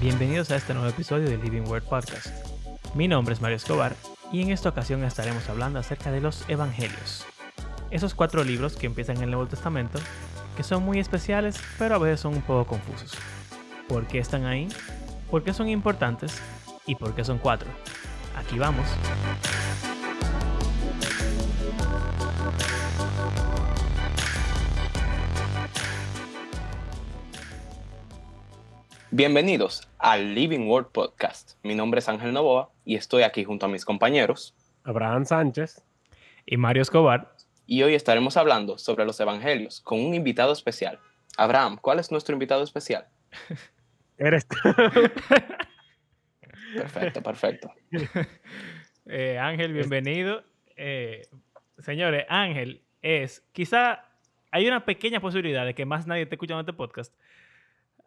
Bienvenidos 0.00 0.50
a 0.50 0.56
este 0.56 0.72
nuevo 0.72 0.88
episodio 0.88 1.28
de 1.28 1.36
Living 1.36 1.68
Word 1.68 1.82
Podcast. 1.82 2.28
Mi 2.94 3.06
nombre 3.06 3.34
es 3.34 3.42
Mario 3.42 3.58
Escobar 3.58 3.94
y 4.32 4.40
en 4.40 4.48
esta 4.48 4.70
ocasión 4.70 5.04
estaremos 5.04 5.46
hablando 5.50 5.78
acerca 5.78 6.10
de 6.10 6.22
los 6.22 6.48
Evangelios. 6.48 7.26
Esos 7.90 8.14
cuatro 8.14 8.42
libros 8.42 8.76
que 8.76 8.86
empiezan 8.86 9.18
en 9.18 9.24
el 9.24 9.30
Nuevo 9.32 9.46
Testamento, 9.46 9.98
que 10.56 10.62
son 10.62 10.84
muy 10.84 11.00
especiales, 11.00 11.60
pero 11.78 11.96
a 11.96 11.98
veces 11.98 12.20
son 12.20 12.32
un 12.32 12.40
poco 12.40 12.66
confusos. 12.66 13.12
¿Por 13.88 14.06
qué 14.06 14.20
están 14.20 14.46
ahí? 14.46 14.68
¿Por 15.30 15.44
qué 15.44 15.52
son 15.52 15.68
importantes? 15.68 16.40
¿Y 16.86 16.94
por 16.94 17.14
qué 17.14 17.22
son 17.22 17.36
cuatro? 17.36 17.68
Aquí 18.36 18.58
vamos. 18.58 18.86
Bienvenidos 29.10 29.89
al 30.00 30.34
Living 30.34 30.66
Word 30.66 30.86
Podcast. 30.92 31.58
Mi 31.62 31.74
nombre 31.74 31.98
es 31.98 32.08
Ángel 32.08 32.32
Novoa 32.32 32.70
y 32.84 32.96
estoy 32.96 33.22
aquí 33.22 33.44
junto 33.44 33.66
a 33.66 33.68
mis 33.68 33.84
compañeros 33.84 34.54
Abraham 34.84 35.26
Sánchez 35.26 35.84
y 36.46 36.56
Mario 36.56 36.82
Escobar. 36.82 37.34
Y 37.66 37.82
hoy 37.82 37.94
estaremos 37.94 38.36
hablando 38.38 38.78
sobre 38.78 39.04
los 39.04 39.20
evangelios 39.20 39.80
con 39.82 40.00
un 40.00 40.14
invitado 40.14 40.52
especial. 40.52 40.98
Abraham, 41.36 41.78
¿cuál 41.80 41.98
es 41.98 42.10
nuestro 42.10 42.32
invitado 42.32 42.62
especial? 42.62 43.06
Eres 44.18 44.46
tú. 44.48 44.56
Perfecto, 46.74 47.22
perfecto. 47.22 47.72
Eh, 49.06 49.38
Ángel, 49.38 49.72
bienvenido. 49.72 50.44
Eh, 50.76 51.22
señores, 51.78 52.26
Ángel 52.28 52.84
es, 53.02 53.42
quizá 53.50 54.04
hay 54.52 54.68
una 54.68 54.84
pequeña 54.84 55.18
posibilidad 55.18 55.64
de 55.64 55.74
que 55.74 55.84
más 55.84 56.06
nadie 56.06 56.22
esté 56.22 56.36
escuchando 56.36 56.60
este 56.60 56.74
podcast. 56.74 57.12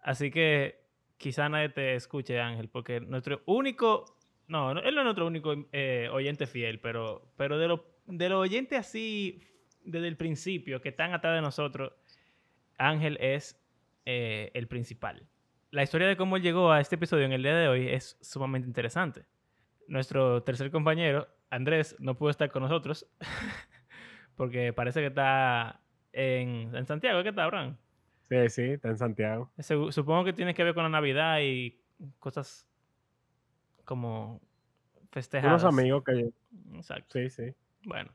Así 0.02 0.31
que 0.31 0.83
quizá 1.23 1.47
nadie 1.49 1.69
te 1.69 1.95
escuche, 1.95 2.39
Ángel, 2.39 2.67
porque 2.69 2.99
nuestro 2.99 3.41
único, 3.45 4.17
no, 4.47 4.71
él 4.71 4.93
no 4.93 5.02
es 5.02 5.05
nuestro 5.05 5.25
único 5.25 5.55
eh, 5.71 6.09
oyente 6.11 6.45
fiel, 6.45 6.80
pero, 6.80 7.31
pero 7.38 7.57
de 7.57 7.67
los 7.67 7.81
de 8.05 8.27
los 8.27 8.41
oyentes 8.41 8.77
así 8.77 9.41
desde 9.85 10.09
el 10.09 10.17
principio 10.17 10.81
que 10.81 10.89
están 10.89 11.13
atrás 11.13 11.35
de 11.35 11.41
nosotros, 11.41 11.93
Ángel 12.77 13.17
es 13.21 13.57
el 14.05 14.67
principal 14.67 15.25
la 15.73 15.81
historia 15.81 16.07
de 16.07 16.15
cómo 16.15 16.38
él 16.38 16.43
llegó 16.43 16.71
a 16.71 16.80
este 16.80 16.95
episodio 16.95 17.25
en 17.25 17.33
el 17.33 17.41
día 17.41 17.55
de 17.55 17.67
hoy 17.67 17.87
es 17.89 18.15
sumamente 18.21 18.67
interesante. 18.67 19.25
Nuestro 19.87 20.43
tercer 20.43 20.69
compañero, 20.69 21.27
Andrés, 21.49 21.95
no 21.99 22.15
pudo 22.15 22.30
estar 22.30 22.52
con 22.52 22.61
nosotros 22.61 23.08
porque 24.35 24.71
parece 24.71 24.99
que 24.99 25.08
está 25.08 25.81
en, 26.11 26.75
en 26.75 26.85
Santiago. 26.85 27.23
¿Qué 27.23 27.30
está, 27.30 27.45
Abraham? 27.45 27.77
Sí, 28.34 28.50
sí, 28.50 28.62
está 28.72 28.89
en 28.89 28.98
Santiago. 28.98 29.52
Supongo 29.92 30.26
que 30.26 30.34
tiene 30.34 30.53
que 30.53 30.64
ver 30.64 30.73
con 30.73 30.84
la 30.84 30.89
Navidad 30.89 31.39
y 31.42 31.80
cosas 32.20 32.67
como 33.86 34.42
festejadas. 35.12 35.64
Unos 35.64 35.73
amigos 35.73 36.03
que... 36.03 36.30
Exacto. 36.73 37.20
Sí, 37.20 37.30
sí. 37.30 37.54
Bueno, 37.86 38.11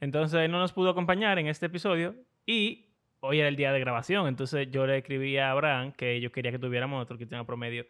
entonces 0.00 0.48
no 0.50 0.58
nos 0.58 0.72
pudo 0.72 0.90
acompañar 0.90 1.38
en 1.38 1.46
este 1.46 1.66
episodio 1.66 2.16
y 2.46 2.88
hoy 3.20 3.38
era 3.38 3.48
el 3.48 3.56
día 3.56 3.72
de 3.72 3.80
grabación, 3.80 4.26
entonces 4.26 4.70
yo 4.70 4.86
le 4.86 4.98
escribí 4.98 5.36
a 5.36 5.50
Abraham 5.50 5.92
que 5.92 6.20
yo 6.20 6.32
quería 6.32 6.50
que 6.50 6.58
tuviéramos 6.58 7.02
otro 7.02 7.18
tenga 7.18 7.44
promedio 7.44 7.86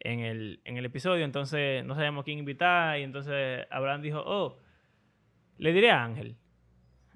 en 0.00 0.20
el, 0.20 0.60
en 0.64 0.76
el 0.76 0.84
episodio, 0.84 1.24
entonces 1.24 1.84
no 1.84 1.94
sabíamos 1.94 2.24
quién 2.24 2.38
invitar 2.40 2.98
y 2.98 3.04
entonces 3.04 3.66
Abraham 3.70 4.02
dijo, 4.02 4.22
oh, 4.24 4.58
le 5.58 5.72
diré 5.72 5.90
a 5.90 6.04
Ángel. 6.04 6.36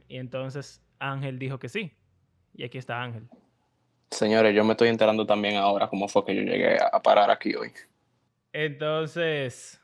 Y 0.09 0.19
entonces 0.19 0.85
Ángel 1.01 1.39
dijo 1.39 1.59
que 1.59 1.69
sí. 1.69 1.93
Y 2.55 2.65
aquí 2.65 2.79
está 2.79 3.03
Ángel. 3.03 3.29
Señores, 4.11 4.55
yo 4.55 4.65
me 4.65 4.73
estoy 4.73 4.89
enterando 4.89 5.27
también 5.27 5.57
ahora 5.57 5.89
cómo 5.89 6.09
fue 6.09 6.25
que 6.25 6.35
yo 6.35 6.43
llegué 6.43 6.79
a 6.81 7.03
parar 7.03 7.31
aquí 7.31 7.55
hoy. 7.55 7.73
Entonces, 8.53 9.83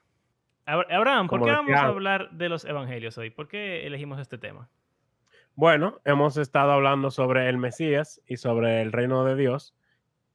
Abraham, 0.64 1.28
¿por 1.28 1.42
qué 1.42 1.50
vamos 1.50 1.74
a 1.74 1.86
hablar 1.86 2.30
de 2.30 2.48
los 2.48 2.64
evangelios 2.64 3.18
hoy? 3.18 3.30
¿Por 3.30 3.48
qué 3.48 3.86
elegimos 3.86 4.20
este 4.20 4.38
tema? 4.38 4.70
Bueno, 5.54 6.00
hemos 6.04 6.36
estado 6.38 6.72
hablando 6.72 7.10
sobre 7.10 7.48
el 7.48 7.58
Mesías 7.58 8.22
y 8.26 8.38
sobre 8.38 8.80
el 8.80 8.92
reino 8.92 9.24
de 9.24 9.36
Dios 9.36 9.74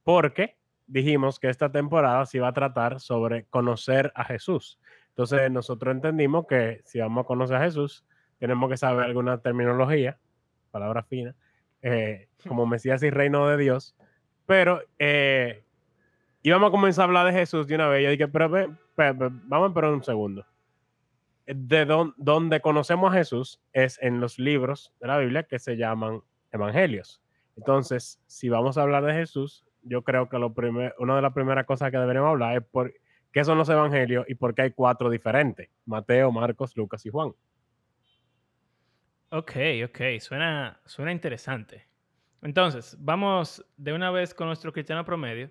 porque 0.04 0.56
dijimos 0.86 1.40
que 1.40 1.48
esta 1.48 1.72
temporada 1.72 2.24
se 2.26 2.38
iba 2.38 2.48
a 2.48 2.52
tratar 2.52 3.00
sobre 3.00 3.44
conocer 3.46 4.12
a 4.14 4.24
Jesús. 4.24 4.78
Entonces 5.08 5.50
nosotros 5.50 5.94
entendimos 5.94 6.46
que 6.46 6.82
si 6.84 7.00
vamos 7.00 7.24
a 7.24 7.26
conocer 7.26 7.56
a 7.56 7.64
Jesús, 7.64 8.04
tenemos 8.38 8.70
que 8.70 8.76
saber 8.76 9.04
alguna 9.04 9.38
terminología, 9.38 10.18
palabra 10.70 11.02
fina, 11.02 11.34
eh, 11.82 12.28
como 12.46 12.66
Mesías 12.66 13.02
y 13.02 13.10
reino 13.10 13.48
de 13.48 13.56
Dios. 13.56 13.96
Pero 14.46 14.80
eh, 14.98 15.64
íbamos 16.42 16.68
a 16.68 16.70
comenzar 16.70 17.02
a 17.02 17.04
hablar 17.04 17.26
de 17.26 17.38
Jesús 17.38 17.66
de 17.66 17.74
una 17.74 17.88
vez. 17.88 18.04
Yo 18.04 18.10
dije, 18.10 18.28
pero, 18.28 18.48
vamos 18.96 19.66
a 19.66 19.68
esperar 19.68 19.92
un 19.92 20.04
segundo 20.04 20.44
de 21.54 21.86
donde 22.16 22.60
conocemos 22.60 23.10
a 23.10 23.16
Jesús 23.16 23.60
es 23.72 23.98
en 24.02 24.20
los 24.20 24.38
libros 24.38 24.92
de 25.00 25.06
la 25.06 25.18
Biblia 25.18 25.44
que 25.44 25.58
se 25.58 25.76
llaman 25.76 26.20
evangelios. 26.52 27.22
Entonces, 27.56 28.20
si 28.26 28.48
vamos 28.48 28.76
a 28.76 28.82
hablar 28.82 29.04
de 29.04 29.14
Jesús, 29.14 29.64
yo 29.82 30.02
creo 30.02 30.28
que 30.28 30.38
lo 30.38 30.54
una 30.98 31.16
de 31.16 31.22
las 31.22 31.32
primeras 31.32 31.64
cosas 31.64 31.90
que 31.90 31.96
deberíamos 31.96 32.30
hablar 32.30 32.58
es 32.58 32.64
por 32.64 32.92
qué 33.32 33.44
son 33.44 33.56
los 33.56 33.68
evangelios 33.68 34.26
y 34.28 34.34
por 34.34 34.54
qué 34.54 34.62
hay 34.62 34.72
cuatro 34.72 35.08
diferentes: 35.08 35.70
Mateo, 35.86 36.30
Marcos, 36.30 36.76
Lucas 36.76 37.04
y 37.06 37.10
Juan. 37.10 37.32
Ok, 39.30 39.52
ok, 39.84 40.00
suena, 40.20 40.80
suena 40.86 41.12
interesante. 41.12 41.86
Entonces, 42.40 42.96
vamos 42.98 43.64
de 43.76 43.92
una 43.92 44.10
vez 44.10 44.32
con 44.32 44.46
nuestro 44.46 44.72
cristiano 44.72 45.04
promedio 45.04 45.50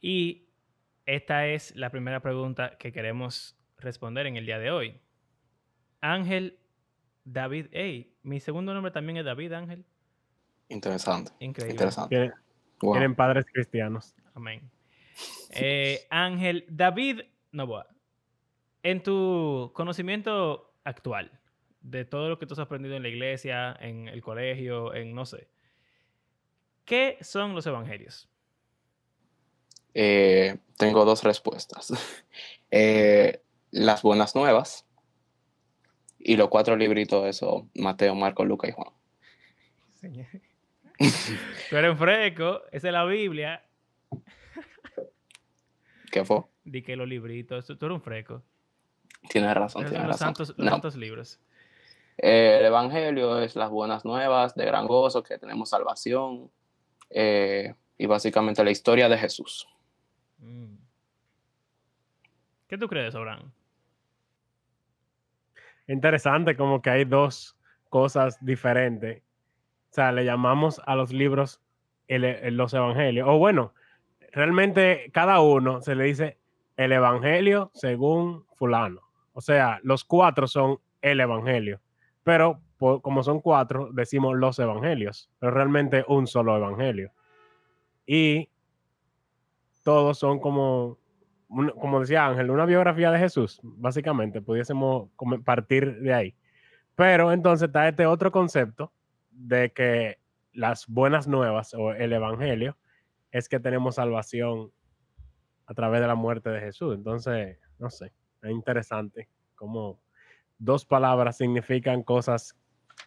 y 0.00 0.46
esta 1.06 1.46
es 1.48 1.74
la 1.74 1.90
primera 1.90 2.20
pregunta 2.20 2.76
que 2.78 2.92
queremos 2.92 3.56
responder 3.78 4.26
en 4.26 4.36
el 4.36 4.46
día 4.46 4.60
de 4.60 4.70
hoy. 4.70 5.00
Ángel 6.00 6.60
David 7.24 7.66
Ey. 7.72 8.14
Mi 8.22 8.38
segundo 8.38 8.72
nombre 8.74 8.92
también 8.92 9.16
es 9.16 9.24
David 9.24 9.54
Ángel. 9.54 9.84
Interesante. 10.68 11.32
Increíble. 11.40 11.72
Interesante. 11.72 12.32
Tienen, 12.78 13.14
padres 13.16 13.44
cristianos. 13.52 14.14
Amén. 14.34 14.70
Eh, 15.50 16.06
Ángel 16.10 16.64
David 16.68 17.22
Novoa. 17.50 17.88
En 18.84 19.02
tu 19.02 19.72
conocimiento 19.74 20.74
actual 20.84 21.39
de 21.80 22.04
todo 22.04 22.28
lo 22.28 22.38
que 22.38 22.46
tú 22.46 22.54
has 22.54 22.60
aprendido 22.60 22.96
en 22.96 23.02
la 23.02 23.08
iglesia, 23.08 23.76
en 23.80 24.08
el 24.08 24.22
colegio, 24.22 24.94
en 24.94 25.14
no 25.14 25.26
sé, 25.26 25.48
¿qué 26.84 27.18
son 27.20 27.54
los 27.54 27.66
evangelios? 27.66 28.28
Eh, 29.94 30.58
tengo 30.76 31.04
dos 31.04 31.22
respuestas. 31.22 31.92
Eh, 32.72 33.42
las 33.72 34.02
buenas 34.02 34.36
nuevas 34.36 34.86
y 36.20 36.36
los 36.36 36.50
cuatro 36.50 36.76
libritos, 36.76 37.26
eso, 37.26 37.68
Mateo, 37.74 38.14
Marcos, 38.14 38.46
Lucas 38.46 38.70
y 38.70 38.72
Juan. 38.72 38.92
Señor. 39.94 40.26
Tú 41.70 41.76
eres 41.76 41.90
un 41.90 41.98
fresco, 41.98 42.62
esa 42.70 42.86
es 42.86 42.92
la 42.92 43.04
Biblia. 43.04 43.64
¿Qué 46.12 46.24
fue? 46.24 46.44
Di 46.62 46.82
que 46.82 46.94
los 46.94 47.08
libritos, 47.08 47.66
tú 47.66 47.72
eres 47.72 47.96
un 47.96 48.02
fresco. 48.02 48.44
Tienes 49.28 49.52
razón, 49.52 49.82
tienes 49.82 50.06
los 50.06 50.12
razón. 50.12 50.18
Santos, 50.18 50.54
los 50.56 50.68
santos 50.68 50.94
libros. 50.94 51.40
Eh, 52.22 52.58
el 52.60 52.66
Evangelio 52.66 53.38
es 53.40 53.56
las 53.56 53.70
buenas 53.70 54.04
nuevas 54.04 54.54
de 54.54 54.66
gran 54.66 54.86
gozo, 54.86 55.22
que 55.22 55.38
tenemos 55.38 55.70
salvación. 55.70 56.50
Eh, 57.08 57.74
y 57.96 58.06
básicamente 58.06 58.62
la 58.62 58.70
historia 58.70 59.08
de 59.08 59.18
Jesús. 59.18 59.66
Mm. 60.38 60.76
¿Qué 62.68 62.78
tú 62.78 62.88
crees, 62.88 63.14
Abraham? 63.14 63.52
interesante 65.92 66.56
como 66.56 66.80
que 66.80 66.90
hay 66.90 67.04
dos 67.04 67.56
cosas 67.88 68.38
diferentes. 68.40 69.22
O 69.90 69.94
sea, 69.94 70.12
le 70.12 70.24
llamamos 70.24 70.80
a 70.86 70.94
los 70.94 71.12
libros 71.12 71.60
los 72.08 72.74
evangelios. 72.74 73.28
O 73.28 73.38
bueno, 73.38 73.74
realmente 74.32 75.10
cada 75.12 75.40
uno 75.40 75.80
se 75.82 75.94
le 75.94 76.04
dice 76.04 76.38
el 76.76 76.92
evangelio 76.92 77.70
según 77.74 78.44
fulano. 78.56 79.00
O 79.32 79.40
sea, 79.40 79.80
los 79.82 80.04
cuatro 80.04 80.46
son 80.46 80.78
el 81.02 81.20
evangelio. 81.20 81.80
Pero 82.22 82.60
como 82.76 83.22
son 83.22 83.40
cuatro, 83.40 83.90
decimos 83.92 84.36
los 84.36 84.58
evangelios. 84.58 85.30
Pero 85.38 85.52
realmente 85.52 86.04
un 86.08 86.26
solo 86.26 86.56
evangelio. 86.56 87.12
Y 88.06 88.48
todos 89.82 90.18
son 90.18 90.38
como 90.40 90.98
como 91.80 92.00
decía 92.00 92.26
Ángel, 92.26 92.50
una 92.50 92.64
biografía 92.64 93.10
de 93.10 93.18
Jesús, 93.18 93.60
básicamente, 93.62 94.40
pudiésemos 94.40 95.10
partir 95.44 96.00
de 96.00 96.14
ahí. 96.14 96.36
Pero 96.94 97.32
entonces 97.32 97.66
está 97.66 97.88
este 97.88 98.06
otro 98.06 98.30
concepto 98.30 98.92
de 99.30 99.72
que 99.72 100.18
las 100.52 100.86
buenas 100.86 101.26
nuevas 101.26 101.74
o 101.74 101.92
el 101.92 102.12
evangelio 102.12 102.76
es 103.32 103.48
que 103.48 103.58
tenemos 103.58 103.96
salvación 103.96 104.70
a 105.66 105.74
través 105.74 106.00
de 106.00 106.06
la 106.06 106.14
muerte 106.14 106.50
de 106.50 106.60
Jesús. 106.60 106.94
Entonces, 106.94 107.58
no 107.78 107.90
sé, 107.90 108.12
es 108.42 108.50
interesante 108.50 109.28
cómo 109.56 110.00
dos 110.60 110.84
palabras 110.84 111.36
significan 111.36 112.04
cosas 112.04 112.56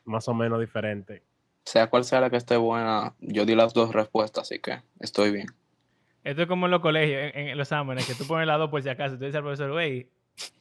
más 0.03 0.27
o 0.27 0.33
menos 0.33 0.59
diferentes. 0.59 1.21
Sea 1.63 1.89
cual 1.89 2.03
sea 2.03 2.19
la 2.19 2.29
que 2.29 2.35
esté 2.35 2.57
buena, 2.57 3.13
yo 3.19 3.45
di 3.45 3.55
las 3.55 3.73
dos 3.73 3.93
respuestas, 3.93 4.43
así 4.43 4.59
que 4.59 4.81
estoy 4.99 5.31
bien. 5.31 5.47
Esto 6.25 6.41
es 6.41 6.47
como 6.47 6.65
en 6.65 6.71
los 6.71 6.81
colegios, 6.81 7.31
en, 7.33 7.49
en 7.49 7.57
los 7.57 7.67
exámenes, 7.67 8.05
que 8.05 8.15
tú 8.15 8.25
pones 8.27 8.47
la 8.47 8.57
2 8.57 8.69
por 8.69 8.81
si 8.81 8.89
acaso. 8.89 9.17
Tú 9.17 9.21
dices 9.21 9.35
al 9.35 9.43
profesor, 9.43 9.71
güey, 9.71 10.09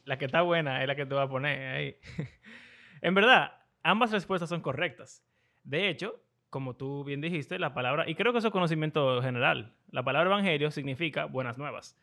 la 0.05 0.17
que 0.17 0.25
está 0.25 0.41
buena 0.41 0.81
es 0.81 0.87
la 0.87 0.95
que 0.95 1.05
tú 1.05 1.15
vas 1.15 1.25
a 1.25 1.29
poner 1.29 1.75
ahí. 1.75 1.97
en 3.01 3.13
verdad, 3.13 3.53
ambas 3.81 4.11
respuestas 4.11 4.49
son 4.49 4.61
correctas. 4.61 5.23
De 5.63 5.89
hecho, 5.89 6.21
como 6.49 6.75
tú 6.75 7.03
bien 7.03 7.21
dijiste, 7.21 7.59
la 7.59 7.73
palabra, 7.73 8.09
y 8.09 8.15
creo 8.15 8.31
que 8.31 8.39
eso 8.39 8.49
es 8.49 8.51
conocimiento 8.51 9.21
general, 9.21 9.73
la 9.89 10.03
palabra 10.03 10.29
evangelio 10.29 10.69
significa 10.69 11.25
buenas 11.25 11.57
nuevas. 11.57 11.97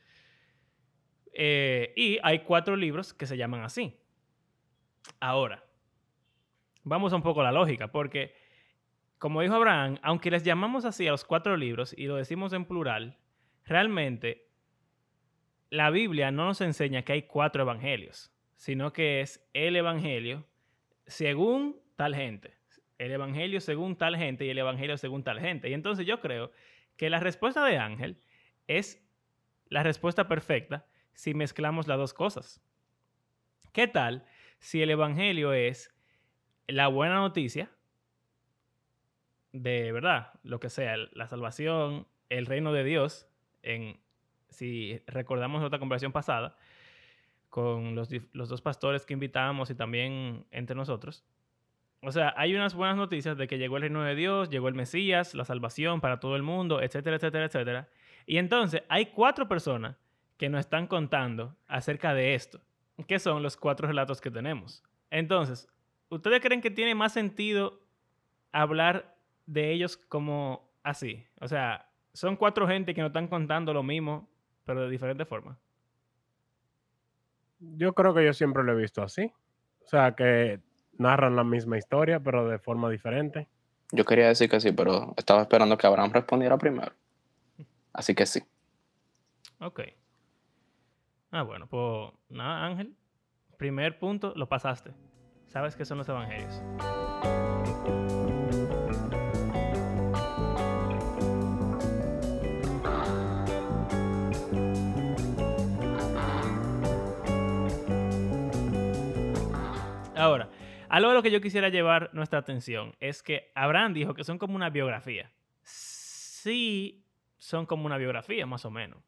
Eh, 1.33 1.93
y 1.97 2.19
hay 2.23 2.41
cuatro 2.41 2.77
libros 2.77 3.15
que 3.15 3.27
se 3.27 3.37
llaman 3.37 3.63
así. 3.63 4.00
Ahora, 5.19 5.65
vamos 6.83 7.13
a 7.13 7.17
un 7.17 7.23
poco 7.23 7.41
a 7.41 7.45
la 7.45 7.53
lógica, 7.53 7.89
porque 7.89 8.35
como 9.19 9.43
dijo 9.43 9.55
Abraham, 9.55 9.99
aunque 10.03 10.31
les 10.31 10.45
llamamos 10.45 10.87
así 10.87 11.07
a 11.07 11.11
los 11.11 11.25
cuatro 11.25 11.57
libros 11.57 11.95
y 11.97 12.07
lo 12.07 12.17
decimos 12.17 12.55
en 12.55 12.65
plural, 12.65 13.19
realmente 13.67 14.49
la 15.69 15.91
Biblia 15.91 16.31
no 16.31 16.47
nos 16.47 16.63
enseña 16.63 17.03
que 17.03 17.13
hay 17.13 17.23
cuatro 17.23 17.63
evangelios, 17.63 18.33
sino 18.57 18.93
que 18.93 19.21
es 19.21 19.47
el 19.53 19.77
evangelio 19.77 20.47
según 21.07 21.81
tal 21.97 22.15
gente. 22.15 22.57
El 22.99 23.13
evangelio 23.13 23.61
según 23.61 23.97
tal 23.97 24.17
gente 24.17 24.45
y 24.45 24.51
el 24.51 24.59
evangelio 24.59 24.97
según 24.97 25.23
tal 25.23 25.39
gente. 25.39 25.69
Y 25.69 25.75
entonces 25.75 26.07
yo 26.07 26.21
creo 26.21 26.51
que 26.97 27.11
la 27.11 27.21
respuesta 27.21 27.65
de 27.65 27.79
Ángel 27.79 28.23
es 28.67 29.07
la 29.69 29.83
respuesta 29.83 30.29
perfecta 30.29 30.87
si 31.13 31.35
mezclamos 31.35 31.89
las 31.89 31.99
dos 31.99 32.15
cosas. 32.15 32.63
¿Qué 33.73 33.87
tal 33.87 34.25
si 34.61 34.83
el 34.83 34.91
evangelio 34.91 35.53
es 35.53 35.93
la 36.69 36.89
buena 36.89 37.17
noticia 37.17 37.71
de 39.53 39.91
verdad, 39.93 40.33
lo 40.43 40.61
que 40.61 40.69
sea, 40.69 40.97
la 41.13 41.27
salvación, 41.27 42.07
el 42.29 42.47
reino 42.47 42.73
de 42.73 42.85
Dios, 42.85 43.29
en 43.63 43.99
si 44.49 45.01
recordamos 45.07 45.63
otra 45.63 45.79
conversación 45.79 46.13
pasada, 46.13 46.57
con 47.49 47.97
los, 47.97 48.11
los, 48.33 48.49
dos 48.49 48.63
pastores 48.63 49.05
que 49.05 49.13
invitamos 49.13 49.71
y 49.71 49.75
también 49.75 50.47
entre 50.53 50.77
nosotros. 50.77 51.25
O 52.01 52.13
sea, 52.13 52.33
hay 52.37 52.55
unas 52.55 52.75
buenas 52.75 52.97
noticias 52.97 53.37
de 53.37 53.49
que 53.49 53.59
llegó 53.59 53.77
el 53.77 53.83
reino 53.83 54.05
de 54.05 54.15
Dios, 54.15 54.51
llegó 54.51 54.69
el 54.69 54.75
Mesías, 54.75 55.35
la 55.35 55.45
salvación 55.45 56.01
para 56.01 56.21
todo 56.21 56.37
el 56.37 56.43
mundo, 56.43 56.81
etcétera, 56.81 57.17
etcétera, 57.17 57.47
etcétera. 57.47 57.89
Y 58.25 58.39
entonces 58.39 58.85
hay 58.89 59.07
cuatro 59.07 59.49
personas 59.49 59.97
que 60.37 60.49
nos 60.49 60.61
están 60.61 60.87
contando 60.87 61.57
acerca 61.67 62.15
de 62.15 62.35
esto, 62.35 62.61
que 63.05 63.19
son 63.19 63.43
los 63.43 63.57
cuatro 63.57 63.89
relatos 63.89 64.21
que 64.21 64.31
tenemos. 64.31 64.83
Entonces, 65.11 65.69
¿ustedes 66.09 66.41
creen 66.41 66.61
que 66.61 66.71
tiene 66.71 66.95
más 66.95 67.13
sentido 67.13 67.81
hablar 68.53 69.17
de 69.47 69.73
ellos 69.73 69.97
como 69.97 70.71
así? 70.83 71.27
O 71.41 71.49
sea, 71.49 71.89
son 72.13 72.37
cuatro 72.37 72.67
gente 72.67 72.95
que 72.95 73.01
nos 73.01 73.11
están 73.11 73.29
contando 73.29 73.73
lo 73.73 73.83
mismo 73.83 74.29
pero 74.71 74.83
de 74.83 74.91
diferente 74.91 75.25
forma. 75.25 75.59
Yo 77.59 77.93
creo 77.93 78.15
que 78.15 78.25
yo 78.25 78.33
siempre 78.33 78.63
lo 78.63 78.73
he 78.73 78.77
visto 78.77 79.03
así. 79.03 79.33
O 79.85 79.89
sea, 79.89 80.15
que 80.15 80.61
narran 80.97 81.35
la 81.35 81.43
misma 81.43 81.77
historia, 81.77 82.21
pero 82.21 82.49
de 82.49 82.61
forma 82.61 82.89
diferente. 82.89 83.49
Yo 83.91 84.05
quería 84.05 84.29
decir 84.29 84.49
que 84.49 84.61
sí, 84.61 84.71
pero 84.71 85.13
estaba 85.17 85.43
esperando 85.43 85.77
que 85.77 85.89
Abraham 85.89 86.13
respondiera 86.13 86.57
primero. 86.57 86.93
Así 87.93 88.15
que 88.15 88.27
sí. 88.27 88.41
Ok. 89.59 89.81
Ah, 91.33 91.43
bueno, 91.43 91.69
pues 91.69 92.13
nada, 92.29 92.67
Ángel. 92.67 92.97
Primer 93.57 93.99
punto, 94.01 94.33
lo 94.35 94.49
pasaste. 94.49 94.93
Sabes 95.47 95.77
qué 95.77 95.85
son 95.85 95.99
los 95.99 96.09
evangelios. 96.09 96.61
Ahora, 110.17 110.51
algo 110.89 111.11
de 111.11 111.15
lo 111.15 111.23
que 111.23 111.31
yo 111.31 111.41
quisiera 111.41 111.69
llevar 111.69 112.11
nuestra 112.13 112.41
atención 112.41 112.95
es 112.99 113.23
que 113.23 113.53
Abraham 113.55 113.95
dijo 113.95 114.15
que 114.15 114.25
son 114.25 114.39
como 114.39 114.57
una 114.57 114.69
biografía. 114.69 115.31
Sí, 115.63 117.07
son 117.39 117.67
como 117.67 117.87
una 117.87 117.97
biografía, 117.99 118.45
más 118.47 118.65
o 118.65 118.71
menos. 118.71 118.99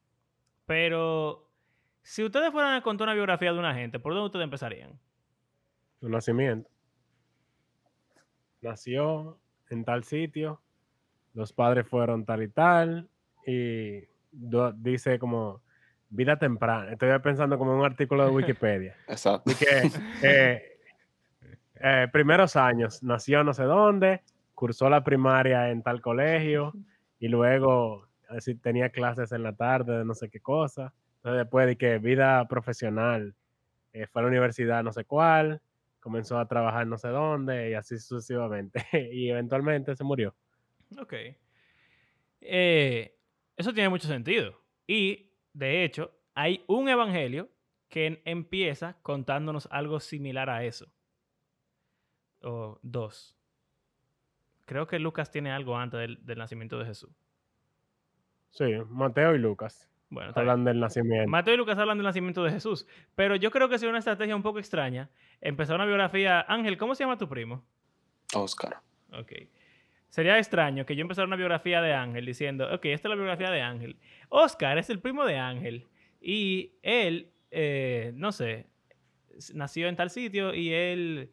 Pero 0.64 1.51
si 2.02 2.24
ustedes 2.24 2.50
fueran 2.50 2.74
a 2.74 2.82
contar 2.82 3.06
una 3.06 3.14
biografía 3.14 3.52
de 3.52 3.58
una 3.58 3.74
gente, 3.74 3.98
¿por 3.98 4.12
dónde 4.12 4.26
ustedes 4.26 4.44
empezarían? 4.44 4.98
Su 6.00 6.08
nacimiento. 6.08 6.70
Nació 8.60 9.38
en 9.70 9.84
tal 9.84 10.04
sitio, 10.04 10.60
los 11.34 11.52
padres 11.52 11.86
fueron 11.86 12.24
tal 12.24 12.42
y 12.42 12.48
tal, 12.48 13.08
y 13.46 14.04
dice 14.76 15.18
como 15.18 15.62
vida 16.10 16.38
temprana. 16.38 16.92
Estoy 16.92 17.18
pensando 17.20 17.58
como 17.58 17.76
un 17.76 17.84
artículo 17.84 18.24
de 18.24 18.30
Wikipedia. 18.36 18.96
Exacto. 19.08 19.50
Y 19.50 19.54
que 19.54 19.90
eh, 20.22 20.78
eh, 21.76 22.08
primeros 22.12 22.56
años, 22.56 23.02
nació 23.02 23.42
no 23.42 23.54
sé 23.54 23.64
dónde, 23.64 24.22
cursó 24.54 24.88
la 24.88 25.02
primaria 25.02 25.70
en 25.70 25.82
tal 25.82 26.00
colegio 26.00 26.72
y 27.18 27.28
luego 27.28 28.06
así, 28.28 28.54
tenía 28.54 28.90
clases 28.90 29.32
en 29.32 29.42
la 29.42 29.54
tarde 29.54 29.98
de 29.98 30.04
no 30.04 30.14
sé 30.14 30.28
qué 30.28 30.40
cosa. 30.40 30.92
Entonces 31.22 31.38
después 31.38 31.66
de 31.68 31.76
que 31.76 31.98
vida 31.98 32.46
profesional, 32.48 33.36
eh, 33.92 34.08
fue 34.08 34.20
a 34.20 34.22
la 34.24 34.28
universidad 34.28 34.82
no 34.82 34.92
sé 34.92 35.04
cuál, 35.04 35.62
comenzó 36.00 36.36
a 36.36 36.48
trabajar 36.48 36.84
no 36.88 36.98
sé 36.98 37.08
dónde 37.08 37.70
y 37.70 37.74
así 37.74 37.96
sucesivamente. 37.96 38.84
y 39.12 39.30
eventualmente 39.30 39.94
se 39.94 40.02
murió. 40.02 40.34
Ok. 40.98 41.14
Eh, 42.40 43.16
eso 43.56 43.72
tiene 43.72 43.88
mucho 43.88 44.08
sentido. 44.08 44.60
Y, 44.86 45.30
de 45.52 45.84
hecho, 45.84 46.12
hay 46.34 46.64
un 46.66 46.88
evangelio 46.88 47.48
que 47.88 48.20
empieza 48.24 48.96
contándonos 49.02 49.68
algo 49.70 50.00
similar 50.00 50.50
a 50.50 50.64
eso 50.64 50.90
o 52.42 52.80
dos. 52.82 53.36
Creo 54.64 54.86
que 54.86 54.98
Lucas 54.98 55.30
tiene 55.30 55.52
algo 55.52 55.76
antes 55.76 56.00
del, 56.00 56.38
nacimiento 56.38 56.78
de 56.78 56.86
Jesús. 56.86 57.10
Sí, 58.50 58.64
Mateo 58.88 59.34
y 59.34 59.38
Lucas. 59.38 59.91
Bueno, 60.12 60.30
hablan 60.36 60.62
del 60.62 60.78
nacimiento. 60.78 61.26
Mateo 61.30 61.54
y 61.54 61.56
Lucas 61.56 61.78
hablan 61.78 61.96
del 61.96 62.04
nacimiento 62.04 62.44
de 62.44 62.50
Jesús. 62.50 62.86
Pero 63.14 63.34
yo 63.34 63.50
creo 63.50 63.70
que 63.70 63.76
es 63.76 63.82
una 63.82 63.98
estrategia 63.98 64.36
un 64.36 64.42
poco 64.42 64.58
extraña. 64.58 65.08
Empezar 65.40 65.76
una 65.76 65.86
biografía. 65.86 66.44
Ángel, 66.46 66.76
¿cómo 66.76 66.94
se 66.94 67.04
llama 67.04 67.16
tu 67.16 67.26
primo? 67.30 67.64
Oscar. 68.34 68.76
Ok. 69.10 69.32
Sería 70.10 70.36
extraño 70.36 70.84
que 70.84 70.96
yo 70.96 71.00
empezara 71.00 71.26
una 71.26 71.36
biografía 71.36 71.80
de 71.80 71.94
Ángel 71.94 72.26
diciendo, 72.26 72.66
ok, 72.74 72.84
esta 72.84 73.08
es 73.08 73.10
la 73.10 73.14
biografía 73.14 73.50
de 73.50 73.62
Ángel. 73.62 73.96
Oscar 74.28 74.76
es 74.76 74.90
el 74.90 74.98
primo 74.98 75.24
de 75.24 75.38
Ángel. 75.38 75.86
Y 76.20 76.74
él, 76.82 77.32
eh, 77.50 78.12
no 78.14 78.32
sé, 78.32 78.66
nació 79.54 79.88
en 79.88 79.96
tal 79.96 80.10
sitio 80.10 80.52
y 80.52 80.74
él 80.74 81.32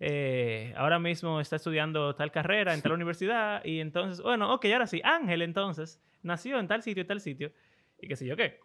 eh, 0.00 0.74
ahora 0.76 0.98
mismo 0.98 1.40
está 1.40 1.54
estudiando 1.54 2.16
tal 2.16 2.32
carrera 2.32 2.74
en 2.74 2.82
tal 2.82 2.90
universidad 2.90 3.64
y 3.64 3.78
entonces, 3.78 4.20
bueno, 4.20 4.52
ok, 4.52 4.64
ahora 4.72 4.88
sí, 4.88 5.00
Ángel 5.04 5.42
entonces 5.42 6.02
nació 6.22 6.58
en 6.58 6.66
tal 6.66 6.82
sitio 6.82 7.04
y 7.04 7.06
tal 7.06 7.20
sitio 7.20 7.52
y 8.00 8.08
qué 8.08 8.16
sé 8.16 8.26
yo 8.26 8.36
qué. 8.36 8.60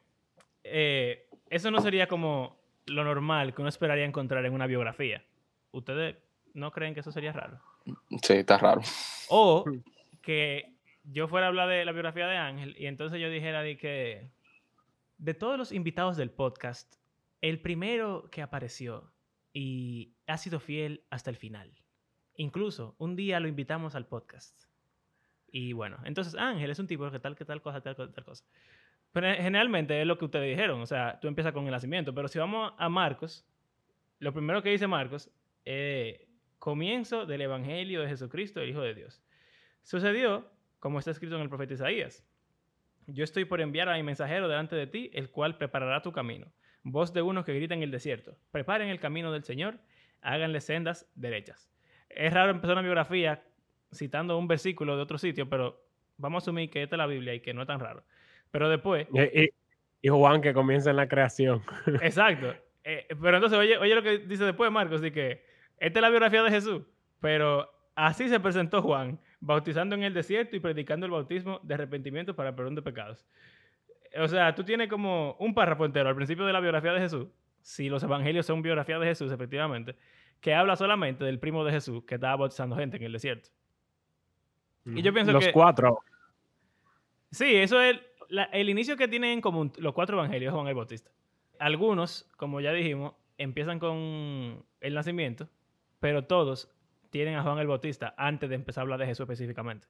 Eh, 0.63 1.27
eso 1.49 1.71
no 1.71 1.81
sería 1.81 2.07
como 2.07 2.59
lo 2.85 3.03
normal 3.03 3.53
que 3.53 3.61
uno 3.61 3.69
esperaría 3.69 4.05
encontrar 4.05 4.45
en 4.45 4.53
una 4.53 4.67
biografía. 4.67 5.23
¿Ustedes 5.71 6.17
no 6.53 6.71
creen 6.71 6.93
que 6.93 6.99
eso 7.01 7.11
sería 7.11 7.31
raro? 7.31 7.59
Sí, 8.23 8.33
está 8.33 8.57
raro. 8.57 8.81
O 9.29 9.65
que 10.21 10.75
yo 11.03 11.27
fuera 11.27 11.47
a 11.47 11.49
hablar 11.49 11.69
de 11.69 11.85
la 11.85 11.91
biografía 11.91 12.27
de 12.27 12.37
Ángel 12.37 12.75
y 12.77 12.87
entonces 12.87 13.19
yo 13.19 13.29
dijera 13.29 13.61
de 13.63 13.77
que 13.77 14.29
de 15.17 15.33
todos 15.33 15.57
los 15.57 15.71
invitados 15.71 16.17
del 16.17 16.31
podcast, 16.31 16.95
el 17.41 17.59
primero 17.61 18.29
que 18.31 18.41
apareció 18.41 19.11
y 19.53 20.13
ha 20.27 20.37
sido 20.37 20.59
fiel 20.59 21.03
hasta 21.09 21.29
el 21.29 21.35
final. 21.35 21.71
Incluso 22.37 22.95
un 22.97 23.15
día 23.15 23.39
lo 23.39 23.47
invitamos 23.47 23.95
al 23.95 24.07
podcast. 24.07 24.63
Y 25.51 25.73
bueno, 25.73 25.97
entonces 26.05 26.35
Ángel 26.35 26.71
es 26.71 26.79
un 26.79 26.87
tipo 26.87 27.09
que 27.11 27.19
tal, 27.19 27.35
que 27.35 27.45
tal 27.45 27.61
cosa, 27.61 27.81
tal 27.81 27.95
cosa, 27.95 28.11
tal 28.13 28.23
cosa. 28.23 28.45
Pero 29.11 29.27
generalmente 29.35 29.99
es 29.99 30.07
lo 30.07 30.17
que 30.17 30.25
ustedes 30.25 30.49
dijeron, 30.49 30.81
o 30.81 30.85
sea, 30.85 31.19
tú 31.19 31.27
empiezas 31.27 31.53
con 31.53 31.65
el 31.65 31.71
nacimiento, 31.71 32.13
pero 32.13 32.27
si 32.27 32.39
vamos 32.39 32.73
a 32.77 32.89
Marcos, 32.89 33.45
lo 34.19 34.33
primero 34.33 34.61
que 34.61 34.69
dice 34.69 34.87
Marcos 34.87 35.29
es 35.65 36.21
comienzo 36.59 37.25
del 37.25 37.41
Evangelio 37.41 38.01
de 38.01 38.07
Jesucristo, 38.07 38.61
el 38.61 38.69
Hijo 38.69 38.81
de 38.81 38.93
Dios. 38.93 39.21
Sucedió, 39.83 40.49
como 40.79 40.99
está 40.99 41.11
escrito 41.11 41.35
en 41.35 41.41
el 41.41 41.49
profeta 41.49 41.73
Isaías, 41.73 42.25
yo 43.07 43.23
estoy 43.23 43.45
por 43.45 43.59
enviar 43.59 43.89
a 43.89 43.95
mi 43.95 44.03
mensajero 44.03 44.47
delante 44.47 44.75
de 44.75 44.87
ti, 44.87 45.09
el 45.13 45.29
cual 45.29 45.57
preparará 45.57 46.01
tu 46.01 46.11
camino 46.11 46.51
voz 46.83 47.13
de 47.13 47.21
unos 47.21 47.45
que 47.45 47.53
gritan 47.53 47.79
en 47.79 47.83
el 47.83 47.91
desierto. 47.91 48.37
Preparen 48.51 48.89
el 48.89 48.99
camino 48.99 49.31
del 49.31 49.43
Señor, 49.43 49.79
háganle 50.21 50.61
sendas 50.61 51.09
derechas. 51.15 51.69
Es 52.09 52.33
raro 52.33 52.51
empezar 52.51 52.73
una 52.73 52.81
biografía 52.81 53.43
citando 53.93 54.37
un 54.37 54.47
versículo 54.47 54.95
de 54.95 55.01
otro 55.01 55.17
sitio, 55.17 55.49
pero 55.49 55.83
vamos 56.17 56.43
a 56.43 56.45
asumir 56.45 56.69
que 56.69 56.83
esta 56.83 56.95
es 56.95 56.97
la 56.97 57.07
Biblia 57.07 57.33
y 57.33 57.41
que 57.41 57.53
no 57.53 57.61
es 57.61 57.67
tan 57.67 57.79
raro. 57.79 58.03
Pero 58.51 58.69
después... 58.69 59.07
Y, 60.03 60.09
Juan 60.09 60.41
que 60.41 60.53
comienza 60.53 60.89
en 60.89 60.95
la 60.95 61.07
creación. 61.07 61.61
Exacto. 62.01 62.55
Eh, 62.83 63.07
pero 63.21 63.37
entonces, 63.37 63.59
oye, 63.59 63.77
oye 63.77 63.93
lo 63.93 64.01
que 64.01 64.17
dice 64.19 64.43
después 64.45 64.71
Marcos, 64.71 65.01
de 65.01 65.11
que 65.11 65.43
esta 65.77 65.99
es 65.99 66.01
la 66.01 66.09
biografía 66.09 66.41
de 66.41 66.49
Jesús, 66.49 66.81
pero 67.19 67.71
así 67.95 68.27
se 68.27 68.39
presentó 68.39 68.81
Juan, 68.81 69.19
bautizando 69.39 69.95
en 69.95 70.03
el 70.03 70.13
desierto 70.13 70.55
y 70.55 70.59
predicando 70.59 71.05
el 71.05 71.11
bautismo 71.11 71.59
de 71.63 71.75
arrepentimiento 71.75 72.35
para 72.35 72.49
el 72.49 72.55
perdón 72.55 72.75
de 72.75 72.81
pecados. 72.81 73.25
o 74.17 74.27
sea, 74.27 74.55
tú 74.55 74.63
tienes 74.63 74.89
como 74.89 75.35
un 75.39 75.53
párrafo 75.53 75.85
entero 75.85 76.09
al 76.09 76.15
principio 76.15 76.45
de 76.45 76.53
la 76.53 76.59
biografía 76.59 76.93
de 76.93 76.99
Jesús, 76.99 77.27
si 77.61 77.89
los 77.89 78.01
evangelios 78.03 78.45
son 78.45 78.61
biografías 78.61 78.99
de 78.99 79.05
Jesús, 79.05 79.31
efectivamente, 79.31 79.95
que 80.39 80.55
habla 80.55 80.75
solamente 80.75 81.23
del 81.23 81.39
primo 81.39 81.63
de 81.63 81.71
Jesús 81.71 82.03
que 82.05 82.15
estaba 82.15 82.35
bautizando 82.35 82.75
gente 82.75 82.97
en 82.97 83.03
el 83.03 83.11
desierto. 83.11 83.49
Y 84.85 85.01
yo 85.03 85.13
pienso 85.13 85.31
Los 85.31 85.45
que... 85.45 85.51
cuatro. 85.51 85.99
Sí, 87.29 87.55
eso 87.55 87.79
es 87.79 87.99
la- 88.31 88.45
el 88.45 88.69
inicio 88.69 88.97
que 88.97 89.07
tienen 89.07 89.31
en 89.31 89.41
común 89.41 89.71
los 89.77 89.93
cuatro 89.93 90.17
evangelios 90.17 90.51
de 90.51 90.55
Juan 90.57 90.67
el 90.67 90.75
Bautista. 90.75 91.11
Algunos, 91.59 92.29
como 92.37 92.59
ya 92.61 92.71
dijimos, 92.73 93.13
empiezan 93.37 93.77
con 93.79 94.65
el 94.79 94.93
nacimiento, 94.93 95.47
pero 95.99 96.25
todos 96.25 96.69
tienen 97.11 97.35
a 97.35 97.43
Juan 97.43 97.59
el 97.59 97.67
Bautista 97.67 98.13
antes 98.17 98.49
de 98.49 98.55
empezar 98.55 98.81
a 98.81 98.83
hablar 98.83 98.99
de 98.99 99.05
Jesús 99.05 99.23
específicamente. 99.25 99.87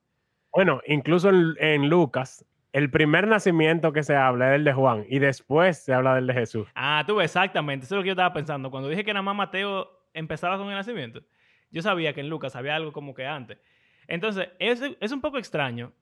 Bueno, 0.53 0.81
incluso 0.88 1.29
en, 1.29 1.53
en 1.60 1.88
Lucas, 1.89 2.45
el 2.74 2.89
primer 2.89 3.27
nacimiento 3.27 3.93
que 3.93 4.03
se 4.03 4.15
habla 4.15 4.50
es 4.50 4.55
el 4.55 4.63
de 4.65 4.74
Juan 4.74 5.05
y 5.10 5.19
después 5.19 5.83
se 5.83 5.93
habla 5.93 6.15
del 6.15 6.27
de 6.27 6.33
Jesús. 6.33 6.67
Ah, 6.75 7.03
tú 7.07 7.21
exactamente. 7.21 7.86
Eso 7.86 7.95
es 7.95 7.98
lo 7.98 8.03
que 8.03 8.07
yo 8.07 8.13
estaba 8.13 8.33
pensando. 8.33 8.69
Cuando 8.71 8.89
dije 8.89 9.05
que 9.05 9.13
nada 9.13 9.24
más 9.24 9.36
Mateo 9.36 9.89
empezaba 10.13 10.57
con 10.57 10.67
el 10.67 10.75
nacimiento, 10.75 11.21
yo 11.69 11.81
sabía 11.81 12.13
que 12.13 12.19
en 12.21 12.29
Lucas 12.29 12.55
había 12.55 12.75
algo 12.75 12.91
como 12.91 13.13
que 13.13 13.25
antes. 13.25 13.60
Entonces, 14.07 14.50
es, 14.60 14.81
es 15.00 15.12
un 15.13 15.21
poco 15.21 15.38
extraño 15.38 15.93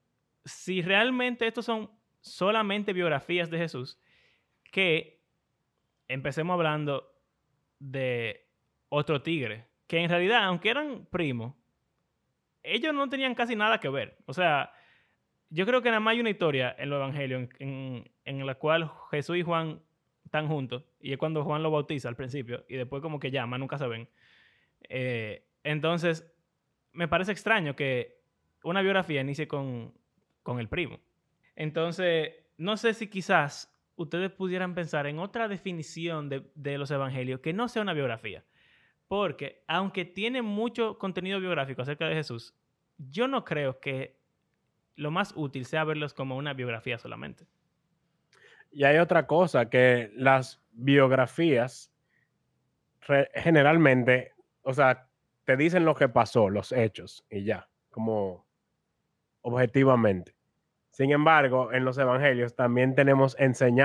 si 0.46 0.82
realmente 0.82 1.46
estos 1.46 1.66
son 1.66 1.92
solamente 2.22 2.94
biografías 2.94 3.50
de 3.50 3.58
Jesús, 3.58 4.00
que 4.72 5.22
empecemos 6.08 6.54
hablando 6.54 7.12
de 7.80 8.48
otro 8.90 9.22
tigre, 9.22 9.68
que 9.88 10.00
en 10.00 10.10
realidad, 10.10 10.44
aunque 10.44 10.70
eran 10.70 11.08
primos, 11.10 11.56
ellos 12.64 12.94
no 12.94 13.10
tenían 13.10 13.36
casi 13.36 13.56
nada 13.56 13.80
que 13.80 13.90
ver. 13.90 14.18
O 14.26 14.34
sea, 14.34 14.72
yo 15.50 15.66
creo 15.66 15.82
que 15.82 15.90
nada 15.90 16.00
más 16.00 16.14
hay 16.14 16.20
una 16.20 16.30
historia 16.30 16.76
en 16.78 16.90
los 16.90 16.98
evangelios 16.98 17.50
en, 17.60 18.46
la 18.46 18.56
cual 18.56 18.92
Jesús 19.12 19.38
y 19.38 19.44
Juan 19.44 19.82
están 20.26 20.48
juntos, 20.48 20.84
y 21.00 21.12
es 21.12 21.18
cuando 21.18 21.44
Juan 21.44 21.64
lo 21.64 21.72
bautiza 21.72 22.08
al 22.10 22.16
principio, 22.16 22.66
y 22.68 22.76
después 22.76 23.02
como 23.02 23.20
que 23.20 23.32
llama, 23.32 23.58
nunca 23.58 23.78
se 23.78 23.88
ven. 23.88 24.08
Eh, 24.90 25.48
entonces, 25.64 26.32
me 26.92 27.08
parece 27.08 27.32
extraño 27.32 27.76
que 27.76 28.20
una 28.64 28.82
biografía 28.82 29.22
inicie 29.22 29.48
con, 29.48 29.94
con 30.44 30.60
el 30.60 30.68
primo. 30.68 31.00
Entonces, 31.60 32.36
no 32.58 32.78
sé 32.78 32.94
si 32.94 33.08
quizás 33.08 33.70
ustedes 33.98 34.32
pudieran 34.32 34.74
pensar 34.74 35.08
en 35.08 35.20
otra 35.20 35.50
definición 35.50 36.30
de, 36.30 36.78
los 36.78 36.90
evangelios 36.90 37.42
que 37.42 37.52
no 37.52 37.68
sea 37.68 37.82
una 37.82 37.92
biografía. 37.92 38.46
Porque 39.10 39.66
aunque 39.68 40.06
tiene 40.06 40.42
mucho 40.42 40.98
contenido 40.98 41.38
biográfico 41.42 41.82
acerca 41.82 42.08
de 42.08 42.16
Jesús, 42.16 42.56
yo 42.98 43.28
no 43.28 43.44
creo 43.44 43.82
que 43.82 44.18
lo 44.96 45.12
más 45.12 45.34
útil 45.36 45.66
sea 45.66 45.84
verlos 45.84 46.14
como 46.14 46.38
una 46.38 46.54
biografía 46.54 46.98
solamente. 46.98 47.46
Y 48.72 48.86
hay 48.86 48.98
otra 48.98 49.28
cosa, 49.28 49.70
que 49.70 50.12
las 50.16 50.62
biografías 50.72 51.92
generalmente, 53.34 54.32
o 54.62 54.74
sea, 54.74 55.10
te 55.44 55.58
dicen 55.58 55.84
lo 55.84 55.94
que 55.94 56.08
pasó, 56.08 56.50
los 56.50 56.72
hechos, 56.72 57.26
y 57.30 57.44
ya, 57.44 57.68
como 57.90 58.46
objetivamente. 59.42 60.39
Sin 61.00 61.12
embargo, 61.12 61.72
en 61.72 61.86
los 61.86 61.98
evangelios 61.98 62.58
también 62.58 62.94
tenemos 62.94 63.38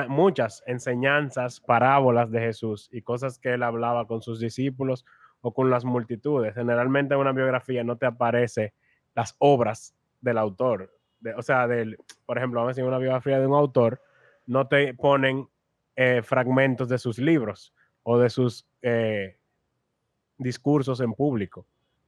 muchas 0.08 0.64
enseñanzas, 0.66 1.60
parábolas 1.60 2.28
de 2.32 2.40
Jesús 2.40 2.88
y 2.90 3.02
cosas 3.02 3.38
que 3.38 3.54
él 3.54 3.62
hablaba 3.62 4.08
con 4.08 4.20
sus 4.20 4.40
discípulos 4.40 5.04
o 5.40 5.54
con 5.54 5.70
las 5.70 5.84
multitudes. 5.84 6.54
Generalmente 6.56 7.14
en 7.14 7.20
una 7.20 7.30
biografía 7.30 7.84
no 7.84 7.96
te 7.96 8.06
aparece 8.06 8.74
las 9.14 9.36
obras 9.38 9.94
del 10.20 10.38
autor. 10.38 10.90
de- 11.20 11.34
o 11.34 11.42
sea, 11.42 11.68
del, 11.68 11.96
por 12.26 12.36
ejemplo, 12.36 12.58
vamos 12.58 12.70
a 12.70 12.72
decir 12.74 12.84
una 12.84 12.98
biografía 12.98 13.38
de 13.38 13.46
un 13.46 13.54
autor, 13.54 14.02
no 14.46 14.66
te 14.66 14.92
ponen 14.94 15.48
eh, 15.94 16.20
fragmentos 16.20 16.88
de 16.88 16.98
sus 16.98 17.18
libros 17.18 17.72
o 18.02 18.18
de 18.18 18.28
sus 18.28 18.66
eh, 18.82 19.38
discursos 20.36 21.00
en 21.00 21.14
público. 21.14 21.64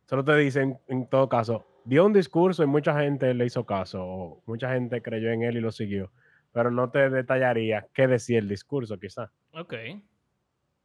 Solo 0.07 0.25
te 0.25 0.37
dicen, 0.37 0.79
en 0.87 1.09
todo 1.09 1.29
caso, 1.29 1.67
dio 1.85 2.07
un 2.07 2.13
discurso 2.13 2.63
y 2.63 2.67
mucha 2.67 2.99
gente 3.01 3.35
le 3.35 3.47
hizo 3.47 3.67
caso, 3.67 4.05
o 4.05 4.43
mucha 4.47 4.73
gente 4.73 5.03
creyó 5.03 5.31
en 5.31 5.43
él 5.43 5.57
y 5.57 5.61
lo 5.61 5.73
siguió, 5.73 6.13
pero 6.53 6.71
no 6.71 6.91
te 6.91 7.11
detallaría 7.11 7.89
qué 7.93 8.07
decía 8.07 8.39
el 8.39 8.49
discurso, 8.49 8.99
quizá. 8.99 9.33
Ok. 9.53 9.75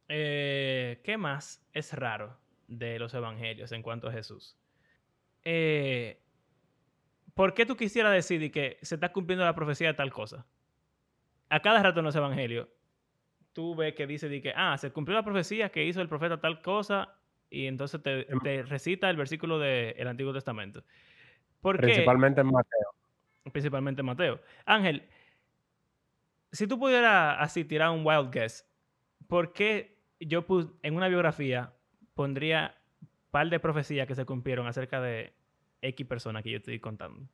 Eh, 0.08 1.00
¿Qué 1.04 1.16
más 1.16 1.64
es 1.72 1.92
raro 1.92 2.36
de 2.66 2.98
los 2.98 3.14
evangelios 3.14 3.70
en 3.72 3.82
cuanto 3.82 4.08
a 4.08 4.12
Jesús? 4.12 4.58
Eh, 5.44 6.20
¿Por 7.34 7.54
qué 7.54 7.64
tú 7.64 7.76
quisieras 7.76 8.12
decir 8.12 8.50
que 8.50 8.78
se 8.82 8.96
está 8.96 9.12
cumpliendo 9.12 9.44
la 9.44 9.54
profecía 9.54 9.88
de 9.88 9.94
tal 9.94 10.12
cosa? 10.12 10.46
A 11.48 11.60
cada 11.60 11.82
rato 11.82 12.00
en 12.00 12.06
los 12.06 12.16
evangelios, 12.16 12.68
tú 13.52 13.74
ves 13.74 13.94
que 13.94 14.06
dice 14.06 14.28
que, 14.42 14.52
ah, 14.54 14.76
se 14.78 14.90
cumplió 14.90 15.16
la 15.16 15.24
profecía 15.24 15.70
que 15.70 15.84
hizo 15.84 16.00
el 16.00 16.08
profeta 16.08 16.40
tal 16.40 16.60
cosa, 16.60 17.16
y 17.52 17.66
entonces 17.66 18.02
te, 18.02 18.30
Em- 18.32 18.40
te 18.40 18.62
recita 18.62 19.08
el 19.10 19.16
versículo 19.16 19.58
del 19.58 20.08
Antiguo 20.08 20.32
Testamento. 20.32 20.82
¿Por 21.60 21.76
qué? 21.76 21.82
Principalmente 21.82 22.40
en 22.40 22.46
Mateo. 22.48 22.94
principalmente 23.52 24.02
Mateo. 24.02 24.40
Ángel, 24.64 25.08
si 26.50 26.66
tú 26.66 26.78
pudieras 26.78 27.36
así 27.40 27.64
tirar 27.64 27.90
un 27.90 28.04
wild 28.06 28.30
guess, 28.32 28.66
¿por 29.28 29.52
qué 29.52 29.98
yo 30.20 30.46
pus- 30.46 30.72
en 30.82 30.96
una 30.96 31.08
biografía 31.08 31.72
pondría 32.14 32.74
un 33.00 33.08
par 33.30 33.48
de 33.48 33.58
profecías 33.60 34.06
que 34.06 34.14
se 34.14 34.24
cumplieron 34.24 34.66
acerca 34.66 35.00
de 35.00 35.32
X 35.80 36.06
persona 36.06 36.42
que 36.42 36.50
yo 36.50 36.56
estoy 36.58 36.78
contando? 36.80 37.26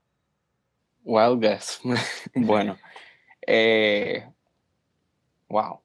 Wild 1.05 1.41
guess. 1.41 1.81
bueno. 2.35 2.77
eh, 3.47 4.29
wow. 5.49 5.81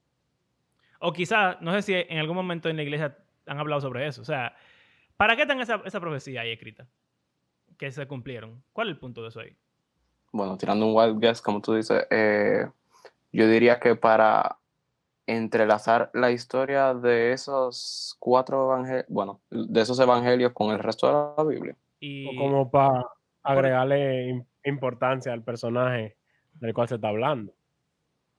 O 1.00 1.12
quizás, 1.12 1.60
no 1.62 1.74
sé 1.74 1.82
si 1.82 1.94
en 1.94 2.18
algún 2.18 2.36
momento 2.36 2.70
en 2.70 2.78
la 2.78 2.84
iglesia 2.84 3.18
han 3.46 3.60
hablado 3.60 3.82
sobre 3.82 4.08
eso. 4.08 4.22
O 4.22 4.26
sea, 4.26 4.56
¿para 5.18 5.36
qué 5.36 5.44
están 5.44 5.60
esa, 5.62 5.82
esa 5.86 6.00
profecía 6.00 6.42
ahí 6.42 6.52
escrita? 6.52 6.88
Que 7.78 7.92
se 7.92 8.06
cumplieron. 8.08 8.64
¿Cuál 8.74 8.88
es 8.90 8.94
el 8.94 9.00
punto 9.00 9.22
de 9.22 9.30
eso 9.30 9.40
ahí? 9.40 9.56
Bueno, 10.32 10.58
tirando 10.58 10.88
un 10.88 10.96
wild 10.96 11.20
guess, 11.22 11.42
como 11.42 11.62
tú 11.62 11.74
dices, 11.76 12.08
eh, 12.10 12.68
yo 13.32 13.48
diría 13.48 13.80
que 13.80 13.96
para 13.96 14.58
entrelazar 15.26 16.10
la 16.14 16.32
historia 16.32 16.94
de 16.94 17.32
esos 17.32 18.16
cuatro 18.20 18.66
evangelios, 18.66 19.06
bueno, 19.08 19.42
de 19.50 19.82
esos 19.82 20.00
evangelios 20.00 20.52
con 20.54 20.72
el 20.72 20.80
resto 20.80 21.08
de 21.08 21.14
la 21.38 21.44
Biblia. 21.50 21.76
Y, 22.00 22.28
O 22.28 22.36
como 22.42 22.70
para 22.72 23.06
agregarle 23.44 24.30
im- 24.30 24.46
importancia 24.66 25.32
al 25.32 25.44
personaje 25.44 26.18
del 26.54 26.74
cual 26.74 26.88
se 26.88 26.96
está 26.96 27.08
hablando. 27.10 27.54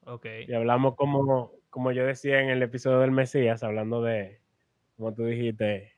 ok. 0.04 0.26
Y 0.48 0.52
hablamos 0.54 0.94
como, 0.96 1.52
como 1.70 1.92
yo 1.92 2.04
decía 2.04 2.40
en 2.40 2.50
el 2.50 2.62
episodio 2.62 2.98
del 2.98 3.10
Mesías, 3.12 3.62
hablando 3.62 4.02
de, 4.02 4.40
como 4.96 5.12
tú 5.14 5.24
dijiste, 5.24 5.92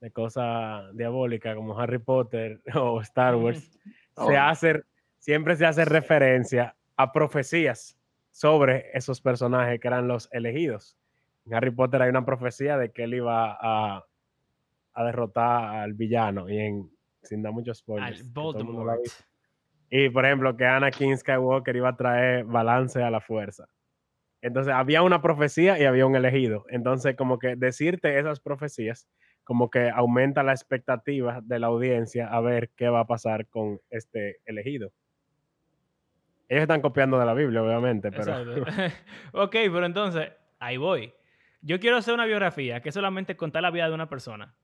de 0.00 0.10
cosas 0.10 0.94
diabólicas 0.96 1.54
como 1.56 1.78
Harry 1.78 1.98
Potter 1.98 2.60
o 2.74 3.00
Star 3.00 3.34
Wars, 3.36 3.78
Oh. 4.20 4.26
se 4.26 4.36
hace, 4.36 4.82
siempre 5.18 5.54
se 5.54 5.64
hace 5.64 5.84
referencia 5.84 6.74
a 6.96 7.12
profecías 7.12 7.96
sobre 8.32 8.90
esos 8.92 9.20
personajes 9.20 9.78
que 9.78 9.86
eran 9.86 10.08
los 10.08 10.28
elegidos. 10.32 10.96
En 11.46 11.54
Harry 11.54 11.70
Potter 11.70 12.02
hay 12.02 12.10
una 12.10 12.24
profecía 12.24 12.76
de 12.76 12.90
que 12.90 13.04
él 13.04 13.14
iba 13.14 13.56
a, 13.60 14.04
a 14.94 15.04
derrotar 15.04 15.76
al 15.76 15.94
villano 15.94 16.48
y 16.48 16.58
en, 16.58 16.90
sin 17.22 17.42
dar 17.42 17.52
muchos 17.52 17.78
spoilers. 17.78 18.20
Al 18.20 18.26
Voldemort. 18.32 19.00
Y 19.90 20.10
por 20.10 20.26
ejemplo, 20.26 20.56
que 20.56 20.66
Anakin 20.66 21.16
Skywalker 21.16 21.76
iba 21.76 21.90
a 21.90 21.96
traer 21.96 22.44
balance 22.44 23.00
a 23.00 23.10
la 23.10 23.20
fuerza. 23.20 23.68
Entonces, 24.40 24.72
había 24.72 25.02
una 25.02 25.20
profecía 25.20 25.78
y 25.78 25.84
había 25.84 26.06
un 26.06 26.16
elegido. 26.16 26.64
Entonces, 26.68 27.16
como 27.16 27.38
que 27.38 27.56
decirte 27.56 28.18
esas 28.18 28.40
profecías, 28.40 29.08
como 29.44 29.70
que 29.70 29.90
aumenta 29.90 30.42
la 30.42 30.52
expectativa 30.52 31.40
de 31.42 31.58
la 31.58 31.68
audiencia 31.68 32.28
a 32.28 32.40
ver 32.40 32.70
qué 32.76 32.88
va 32.88 33.00
a 33.00 33.06
pasar 33.06 33.46
con 33.46 33.80
este 33.90 34.36
elegido. 34.44 34.92
Ellos 36.48 36.62
están 36.62 36.80
copiando 36.80 37.18
de 37.18 37.26
la 37.26 37.34
Biblia, 37.34 37.62
obviamente, 37.62 38.10
pero 38.10 38.32
ok, 39.32 39.52
pero 39.52 39.86
entonces, 39.86 40.30
ahí 40.58 40.76
voy. 40.76 41.12
Yo 41.60 41.80
quiero 41.80 41.96
hacer 41.96 42.14
una 42.14 42.26
biografía 42.26 42.80
que 42.80 42.90
es 42.90 42.94
solamente 42.94 43.36
contar 43.36 43.62
la 43.62 43.70
vida 43.70 43.88
de 43.88 43.94
una 43.94 44.08
persona. 44.08 44.54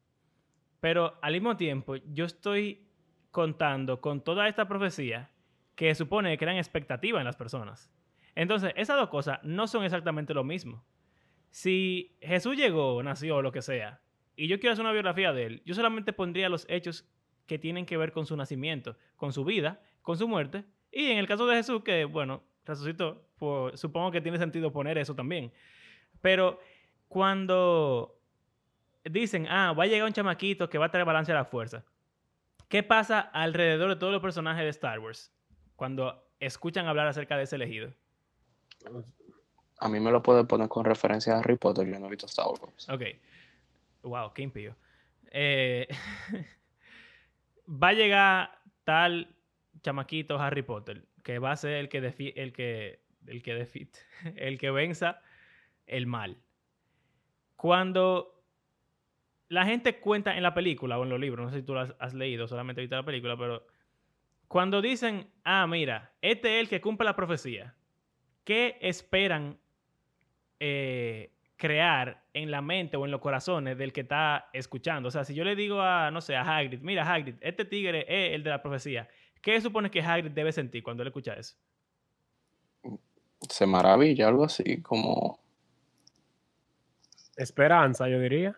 Pero 0.80 1.18
al 1.22 1.32
mismo 1.32 1.56
tiempo, 1.56 1.96
yo 1.96 2.26
estoy 2.26 2.86
contando 3.30 4.00
con 4.00 4.22
toda 4.22 4.48
esta 4.48 4.68
profecía 4.68 5.30
que 5.74 5.94
supone 5.94 6.30
que 6.30 6.38
crean 6.38 6.56
expectativa 6.56 7.18
en 7.18 7.24
las 7.24 7.36
personas. 7.36 7.90
Entonces, 8.34 8.72
esas 8.76 8.96
dos 8.96 9.08
cosas 9.08 9.38
no 9.42 9.66
son 9.66 9.84
exactamente 9.84 10.34
lo 10.34 10.44
mismo. 10.44 10.84
Si 11.50 12.16
Jesús 12.20 12.56
llegó, 12.56 13.02
nació, 13.02 13.42
lo 13.42 13.52
que 13.52 13.62
sea, 13.62 14.00
y 14.36 14.48
yo 14.48 14.58
quiero 14.58 14.72
hacer 14.72 14.84
una 14.84 14.92
biografía 14.92 15.32
de 15.32 15.46
él, 15.46 15.62
yo 15.64 15.74
solamente 15.74 16.12
pondría 16.12 16.48
los 16.48 16.66
hechos 16.68 17.08
que 17.46 17.58
tienen 17.58 17.86
que 17.86 17.96
ver 17.96 18.12
con 18.12 18.26
su 18.26 18.36
nacimiento, 18.36 18.96
con 19.16 19.32
su 19.32 19.44
vida, 19.44 19.80
con 20.02 20.16
su 20.16 20.26
muerte, 20.26 20.64
y 20.90 21.06
en 21.06 21.18
el 21.18 21.28
caso 21.28 21.46
de 21.46 21.56
Jesús, 21.56 21.82
que 21.84 22.04
bueno, 22.04 22.42
resucitó, 22.64 23.28
pues, 23.38 23.78
supongo 23.78 24.10
que 24.10 24.20
tiene 24.20 24.38
sentido 24.38 24.72
poner 24.72 24.98
eso 24.98 25.14
también. 25.14 25.52
Pero 26.20 26.58
cuando 27.08 28.18
dicen, 29.04 29.46
ah, 29.48 29.72
va 29.72 29.84
a 29.84 29.86
llegar 29.86 30.06
un 30.06 30.12
chamaquito 30.12 30.68
que 30.68 30.78
va 30.78 30.86
a 30.86 30.90
traer 30.90 31.06
balance 31.06 31.30
a 31.30 31.36
la 31.36 31.44
fuerza, 31.44 31.84
¿qué 32.68 32.82
pasa 32.82 33.20
alrededor 33.20 33.90
de 33.90 33.96
todos 33.96 34.12
los 34.12 34.22
personajes 34.22 34.64
de 34.64 34.70
Star 34.70 34.98
Wars 34.98 35.32
cuando 35.76 36.26
escuchan 36.40 36.86
hablar 36.86 37.06
acerca 37.06 37.36
de 37.36 37.44
ese 37.44 37.56
elegido? 37.56 37.92
A 39.78 39.88
mí 39.88 40.00
me 40.00 40.10
lo 40.10 40.22
puede 40.22 40.44
poner 40.44 40.68
con 40.68 40.84
referencia 40.84 41.34
a 41.34 41.38
Harry 41.40 41.56
Potter, 41.56 41.86
yo 41.86 41.98
no 41.98 42.06
he 42.06 42.10
visto 42.10 42.26
Star 42.26 42.46
Wars. 42.46 42.88
Ok. 42.88 43.02
Wow, 44.02 44.32
qué 44.32 44.42
impío. 44.42 44.76
Eh, 45.30 45.88
va 47.68 47.88
a 47.88 47.92
llegar 47.92 48.58
tal 48.84 49.34
chamaquito 49.82 50.38
Harry 50.38 50.62
Potter 50.62 51.04
que 51.24 51.38
va 51.38 51.52
a 51.52 51.56
ser 51.56 51.72
el 51.72 51.88
que 51.88 52.00
defi 52.00 52.32
el 52.36 52.52
que 52.52 53.00
el 53.26 53.42
que 53.42 53.68
el 54.36 54.58
que 54.58 54.70
venza 54.70 55.20
el 55.86 56.06
mal. 56.06 56.36
Cuando 57.56 58.44
la 59.48 59.64
gente 59.64 59.98
cuenta 60.00 60.36
en 60.36 60.42
la 60.42 60.54
película 60.54 60.98
o 60.98 61.02
en 61.02 61.08
los 61.08 61.18
libros, 61.18 61.46
no 61.46 61.50
sé 61.50 61.60
si 61.60 61.66
tú 61.66 61.74
lo 61.74 61.80
has, 61.80 61.94
has 61.98 62.14
leído, 62.14 62.46
solamente 62.46 62.80
viste 62.80 62.96
la 62.96 63.04
película, 63.04 63.36
pero 63.36 63.66
cuando 64.48 64.82
dicen, 64.82 65.30
ah, 65.44 65.66
mira, 65.66 66.12
este 66.20 66.56
es 66.56 66.62
el 66.62 66.68
que 66.68 66.80
cumple 66.80 67.06
la 67.06 67.16
profecía, 67.16 67.74
¿qué 68.44 68.76
esperan 68.80 69.58
eh, 70.60 71.30
crear 71.56 72.22
en 72.32 72.50
la 72.50 72.60
mente 72.60 72.96
o 72.96 73.04
en 73.04 73.10
los 73.10 73.20
corazones 73.20 73.76
del 73.76 73.92
que 73.92 74.02
está 74.02 74.48
escuchando? 74.52 75.08
O 75.08 75.10
sea, 75.10 75.24
si 75.24 75.34
yo 75.34 75.44
le 75.44 75.56
digo 75.56 75.80
a, 75.80 76.10
no 76.10 76.20
sé, 76.20 76.36
a 76.36 76.42
Hagrid, 76.42 76.80
mira, 76.82 77.10
Hagrid, 77.10 77.36
este 77.40 77.64
tigre 77.64 78.04
es 78.08 78.34
el 78.34 78.42
de 78.42 78.50
la 78.50 78.62
profecía, 78.62 79.08
¿qué 79.40 79.60
supone 79.60 79.90
que 79.90 80.00
Hagrid 80.00 80.30
debe 80.30 80.52
sentir 80.52 80.82
cuando 80.82 81.02
él 81.02 81.08
escucha 81.08 81.34
eso? 81.34 81.56
Se 83.48 83.66
maravilla, 83.66 84.28
algo 84.28 84.44
así, 84.44 84.80
como... 84.82 85.38
Esperanza, 87.36 88.08
yo 88.08 88.20
diría. 88.20 88.56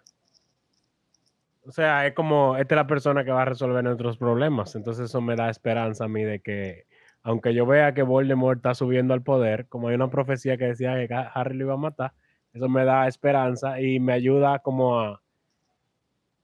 O 1.64 1.72
sea, 1.72 2.06
es 2.06 2.14
como, 2.14 2.56
esta 2.56 2.74
es 2.74 2.76
la 2.76 2.86
persona 2.86 3.24
que 3.24 3.32
va 3.32 3.42
a 3.42 3.46
resolver 3.46 3.82
nuestros 3.82 4.18
problemas. 4.18 4.76
Entonces 4.76 5.06
eso 5.06 5.20
me 5.20 5.34
da 5.34 5.48
esperanza 5.48 6.04
a 6.04 6.08
mí 6.08 6.22
de 6.22 6.40
que, 6.40 6.86
aunque 7.26 7.52
yo 7.54 7.66
vea 7.66 7.92
que 7.92 8.04
Voldemort 8.04 8.58
está 8.58 8.72
subiendo 8.72 9.12
al 9.12 9.20
poder, 9.20 9.66
como 9.66 9.88
hay 9.88 9.96
una 9.96 10.08
profecía 10.08 10.56
que 10.56 10.66
decía 10.66 10.94
que 11.08 11.12
Harry 11.12 11.56
lo 11.56 11.64
iba 11.64 11.74
a 11.74 11.76
matar, 11.76 12.12
eso 12.54 12.68
me 12.68 12.84
da 12.84 13.08
esperanza 13.08 13.80
y 13.80 13.98
me 13.98 14.12
ayuda 14.12 14.60
como 14.60 15.00
a, 15.00 15.20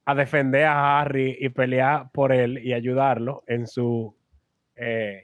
a 0.05 0.15
defender 0.17 0.65
a 0.65 1.01
Harry 1.01 1.37
y 1.39 1.51
pelear 1.51 2.11
por 2.11 2.33
él 2.33 2.59
y 2.59 2.73
ayudarlo 2.73 3.45
en 3.47 3.69
su 3.69 4.13
eh, 4.75 5.23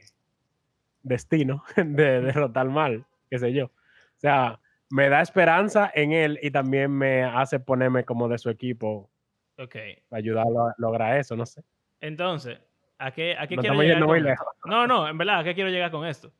destino 1.03 1.65
de 1.75 2.21
derrotar 2.21 2.61
al 2.61 2.71
mal, 2.71 3.05
qué 3.29 3.37
sé 3.37 3.51
yo. 3.51 3.65
O 3.65 4.19
sea, 4.19 4.61
me 4.89 5.09
da 5.09 5.21
esperanza 5.21 5.91
en 5.93 6.13
él 6.13 6.39
y 6.41 6.51
también 6.51 6.89
me 6.89 7.23
hace 7.25 7.59
ponerme 7.59 8.05
como 8.05 8.29
de 8.29 8.37
su 8.37 8.49
equipo 8.49 9.09
Ok. 9.57 9.75
para 10.07 10.19
ayudarlo 10.19 10.67
a 10.67 10.75
lograr 10.77 11.17
eso, 11.17 11.35
no 11.35 11.45
sé. 11.45 11.63
Entonces, 11.99 12.61
¿a 12.99 13.11
qué, 13.11 13.35
a 13.37 13.47
qué 13.47 13.55
No 13.55 13.61
quiero 13.61 13.81
llegar 13.81 14.37
con? 14.37 14.69
No, 14.69 14.85
no, 14.85 15.07
en 15.07 15.17
verdad, 15.17 15.39
¿a 15.39 15.43
qué 15.43 15.55
quiero 15.55 15.69
llegar 15.69 15.89
con 15.89 16.05
esto? 16.05 16.31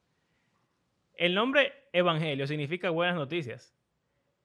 El 1.16 1.34
nombre 1.34 1.74
Evangelio 1.92 2.46
significa 2.46 2.90
buenas 2.92 3.16
noticias. 3.16 3.76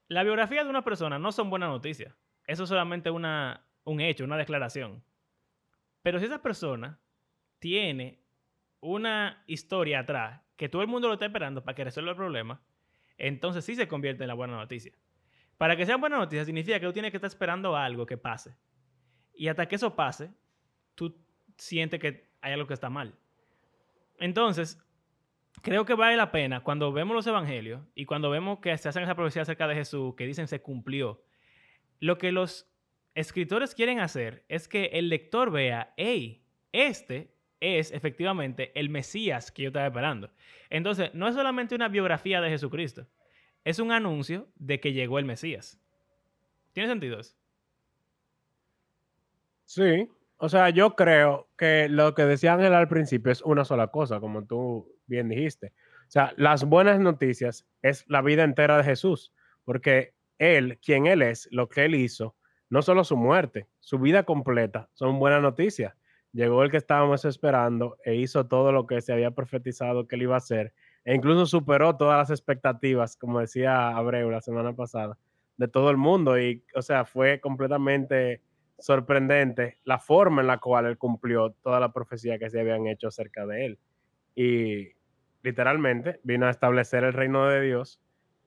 La 0.09 0.23
biografía 0.23 0.65
de 0.65 0.71
una 0.71 0.83
persona 0.83 1.19
no 1.19 1.33
son 1.33 1.51
buenas 1.51 1.69
noticias. 1.69 2.15
Eso 2.47 2.65
es 2.65 2.69
solamente 2.69 3.11
una, 3.11 3.67
un 3.85 4.01
hecho, 4.01 4.25
una 4.25 4.37
declaración. 4.37 5.03
Pero 6.03 6.19
si 6.19 6.27
esa 6.27 6.43
persona 6.43 7.01
tiene 7.59 8.23
una 8.81 9.43
historia 9.47 10.01
atrás 10.01 10.43
que 10.57 10.69
todo 10.69 10.83
el 10.83 10.89
mundo 10.89 11.09
lo 11.09 11.15
está 11.15 11.27
esperando 11.27 11.65
para 11.65 11.75
que 11.75 11.85
resuelva 11.85 12.11
el 12.11 12.17
problema, 12.17 12.63
entonces 13.17 13.65
sí 13.65 13.75
se 13.75 13.89
convierte 13.89 14.25
en 14.25 14.29
la 14.29 14.35
buena 14.35 14.57
noticia. 14.57 14.93
Para 15.57 15.77
que 15.77 15.87
sea 15.87 15.97
buena 15.97 16.19
noticia 16.19 16.45
significa 16.45 16.79
que 16.79 16.87
tú 16.87 16.93
tienes 16.93 17.11
que 17.11 17.17
estar 17.17 17.29
esperando 17.29 17.77
algo 17.77 18.05
que 18.07 18.19
pase. 18.19 18.57
Y 19.33 19.49
hasta 19.49 19.67
que 19.67 19.77
eso 19.77 19.95
pase, 19.97 20.31
tú 20.95 21.17
sientes 21.57 22.01
que 22.01 22.29
hay 22.41 22.53
algo 22.53 22.67
que 22.67 22.75
está 22.75 22.91
mal. 22.91 23.15
Entonces, 24.19 24.79
creo 25.63 25.85
que 25.85 25.95
vale 25.95 26.17
la 26.17 26.31
pena 26.31 26.63
cuando 26.63 26.93
vemos 26.93 27.15
los 27.15 27.27
evangelios 27.27 27.83
y 27.95 28.05
cuando 28.05 28.31
vemos 28.31 28.61
que 28.61 28.77
se 28.79 28.89
hacen 28.89 29.03
esa 29.03 29.15
profecía 29.15 29.43
acerca 29.43 29.67
de 29.67 29.75
Jesús, 29.75 30.15
que 30.15 30.27
dicen 30.27 30.47
se 30.47 30.61
cumplió, 30.61 31.23
lo 32.01 32.19
que 32.19 32.33
los 32.33 32.71
escritores 33.15 33.75
quieren 33.75 34.01
hacer 34.01 34.45
es 34.49 34.69
que 34.69 34.87
el 34.87 35.09
lector 35.09 35.51
vea, 35.51 35.95
hey, 35.97 36.45
este 36.73 37.35
es 37.61 37.93
efectivamente 37.93 38.73
el 38.79 38.91
Mesías 38.91 39.51
que 39.51 39.63
yo 39.63 39.69
estaba 39.69 39.87
esperando. 39.87 40.31
Entonces, 40.71 41.15
no 41.15 41.29
es 41.29 41.35
solamente 41.35 41.75
una 41.75 41.89
biografía 41.89 42.41
de 42.41 42.51
Jesucristo, 42.51 43.07
es 43.65 43.79
un 43.79 43.93
anuncio 43.93 44.49
de 44.57 44.81
que 44.81 44.93
llegó 44.93 45.19
el 45.19 45.25
Mesías. 45.25 45.81
¿Tiene 46.73 46.89
sentido 46.89 47.21
eso? 47.21 47.37
Sí, 49.65 50.09
o 50.39 50.49
sea, 50.49 50.71
yo 50.71 50.95
creo 50.97 51.49
que 51.57 51.89
lo 51.89 52.15
que 52.15 52.25
decía 52.25 52.55
Ángel 52.55 52.75
al 52.75 52.89
principio 52.89 53.33
es 53.33 53.43
una 53.43 53.65
sola 53.65 53.89
cosa, 53.89 54.21
como 54.21 54.45
tú 54.45 54.93
bien 55.07 55.29
dijiste. 55.29 55.73
O 56.07 56.11
sea, 56.11 56.33
las 56.37 56.65
buenas 56.65 57.01
noticias 57.01 57.67
es 57.83 58.05
la 58.09 58.23
vida 58.23 58.45
entera 58.45 58.77
de 58.77 58.85
Jesús, 58.85 59.33
porque 59.65 60.15
Él, 60.39 60.79
quien 60.85 61.07
Él 61.07 61.23
es, 61.23 61.49
lo 61.51 61.69
que 61.69 61.85
Él 61.85 61.95
hizo, 61.95 62.37
no 62.69 62.83
solo 62.83 63.05
su 63.05 63.17
muerte, 63.17 63.69
su 63.81 63.99
vida 63.99 64.25
completa, 64.25 64.91
son 64.95 65.19
buenas 65.19 65.43
noticias. 65.43 65.95
Llegó 66.33 66.65
el 66.65 66.71
que 66.71 66.79
estábamos 66.79 67.25
esperando 67.25 67.97
e 68.05 68.17
hizo 68.17 68.47
todo 68.47 68.73
lo 68.73 68.87
que 68.87 69.01
se 69.01 69.13
había 69.13 69.31
profetizado 69.31 70.09
que 70.09 70.17
Él 70.17 70.23
iba 70.23 70.35
a 70.35 70.39
hacer, 70.39 70.75
e 71.05 71.15
incluso 71.15 71.47
superó 71.47 71.97
todas 71.97 72.19
las 72.19 72.31
expectativas, 72.31 73.17
como 73.17 73.41
decía 73.41 73.91
Abreu 73.91 74.31
la 74.31 74.41
semana 74.41 74.75
pasada, 74.75 75.19
de 75.57 75.69
todo 75.69 75.91
el 75.91 75.97
mundo. 75.97 76.39
Y, 76.39 76.65
o 76.75 76.83
sea, 76.83 77.05
fue 77.05 77.41
completamente 77.41 78.43
sorprendente 78.79 79.79
la 79.85 79.99
forma 79.99 80.41
en 80.41 80.49
la 80.49 80.59
cual 80.59 80.87
él 80.87 80.99
cumplió 80.99 81.51
toda 81.63 81.81
la 81.81 81.93
profecía 81.93 82.39
que 82.39 82.51
se 82.51 82.61
habían 82.61 82.87
hecho 82.87 83.09
acerca 83.09 83.47
de 83.47 83.67
él. 83.67 83.79
Y 84.35 84.89
literalmente 85.43 86.21
vino 86.25 86.47
a 86.47 86.51
establecer 86.51 87.05
el 87.05 87.13
reino 87.13 87.49
de 87.49 87.61
Dios 87.61 88.01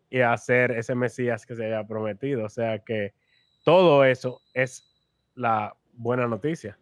y 0.10 0.22
a 0.22 0.34
hacer 0.34 0.72
ese 0.72 0.96
Mesías 0.96 1.46
que 1.46 1.56
se 1.56 1.66
había 1.66 1.88
prometido. 1.88 2.46
O 2.46 2.50
sea 2.50 2.80
que 2.80 3.13
todo 3.63 4.04
eso 4.04 4.42
es 4.54 4.96
la 5.36 5.76
buena 5.94 6.28
noticia. 6.28 6.78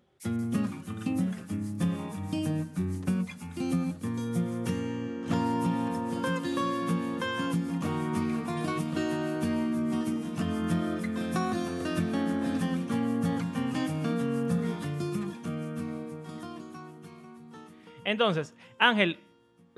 Entonces, 18.16 18.56
Ángel, 18.80 19.20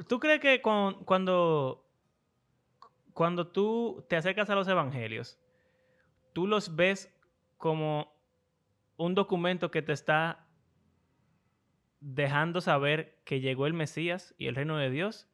¿tú 0.07 0.19
crees 0.19 0.39
que 0.39 0.61
cuando, 0.61 1.83
cuando 3.13 3.47
tú 3.47 4.05
te 4.07 4.15
acercas 4.15 4.47
a 4.51 4.53
los 4.53 4.67
evangelios, 4.67 5.39
tú 6.33 6.45
los 6.45 6.75
ves 6.75 7.11
como 7.57 8.13
un 8.95 9.15
documento 9.15 9.71
que 9.71 9.81
te 9.81 9.91
está 9.91 10.45
dejando 11.99 12.61
saber 12.61 13.17
que 13.25 13.39
llegó 13.39 13.65
el 13.65 13.73
Mesías 13.73 14.35
y 14.37 14.45
el 14.45 14.53
reino 14.53 14.77
de 14.77 14.91
Dios? 14.91 15.27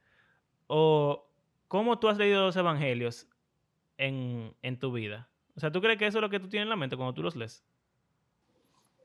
¿O 0.67 1.27
cómo 1.67 1.99
tú 1.99 2.07
has 2.07 2.17
leído 2.17 2.45
los 2.45 2.55
evangelios 2.55 3.27
en, 3.97 4.55
en 4.61 4.79
tu 4.79 4.93
vida? 4.93 5.27
O 5.57 5.59
sea, 5.59 5.73
¿tú 5.73 5.81
crees 5.81 5.99
que 5.99 6.07
eso 6.07 6.19
es 6.19 6.21
lo 6.21 6.29
que 6.29 6.39
tú 6.39 6.47
tienes 6.47 6.67
en 6.67 6.69
la 6.69 6.77
mente 6.77 6.95
cuando 6.95 7.13
tú 7.13 7.21
los 7.21 7.35
lees? 7.35 7.65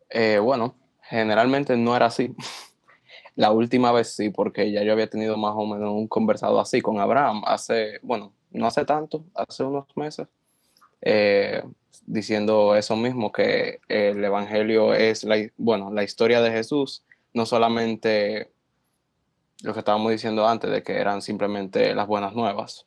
Eh, 0.08 0.38
bueno, 0.38 0.76
generalmente 1.02 1.76
no 1.76 1.96
era 1.96 2.06
así. 2.06 2.32
La 3.38 3.52
última 3.52 3.92
vez 3.92 4.16
sí, 4.16 4.30
porque 4.30 4.72
ya 4.72 4.82
yo 4.82 4.90
había 4.90 5.08
tenido 5.08 5.36
más 5.36 5.54
o 5.54 5.64
menos 5.64 5.92
un 5.92 6.08
conversado 6.08 6.58
así 6.58 6.80
con 6.80 6.98
Abraham 6.98 7.42
hace, 7.46 8.00
bueno, 8.02 8.32
no 8.50 8.66
hace 8.66 8.84
tanto, 8.84 9.24
hace 9.32 9.62
unos 9.62 9.86
meses, 9.96 10.26
eh, 11.02 11.62
diciendo 12.04 12.74
eso 12.74 12.96
mismo, 12.96 13.30
que 13.30 13.78
el 13.86 14.24
Evangelio 14.24 14.92
es, 14.92 15.22
la, 15.22 15.36
bueno, 15.56 15.92
la 15.92 16.02
historia 16.02 16.40
de 16.40 16.50
Jesús, 16.50 17.04
no 17.32 17.46
solamente 17.46 18.50
lo 19.62 19.72
que 19.72 19.78
estábamos 19.78 20.10
diciendo 20.10 20.48
antes, 20.48 20.68
de 20.72 20.82
que 20.82 20.94
eran 20.94 21.22
simplemente 21.22 21.94
las 21.94 22.08
buenas 22.08 22.34
nuevas. 22.34 22.86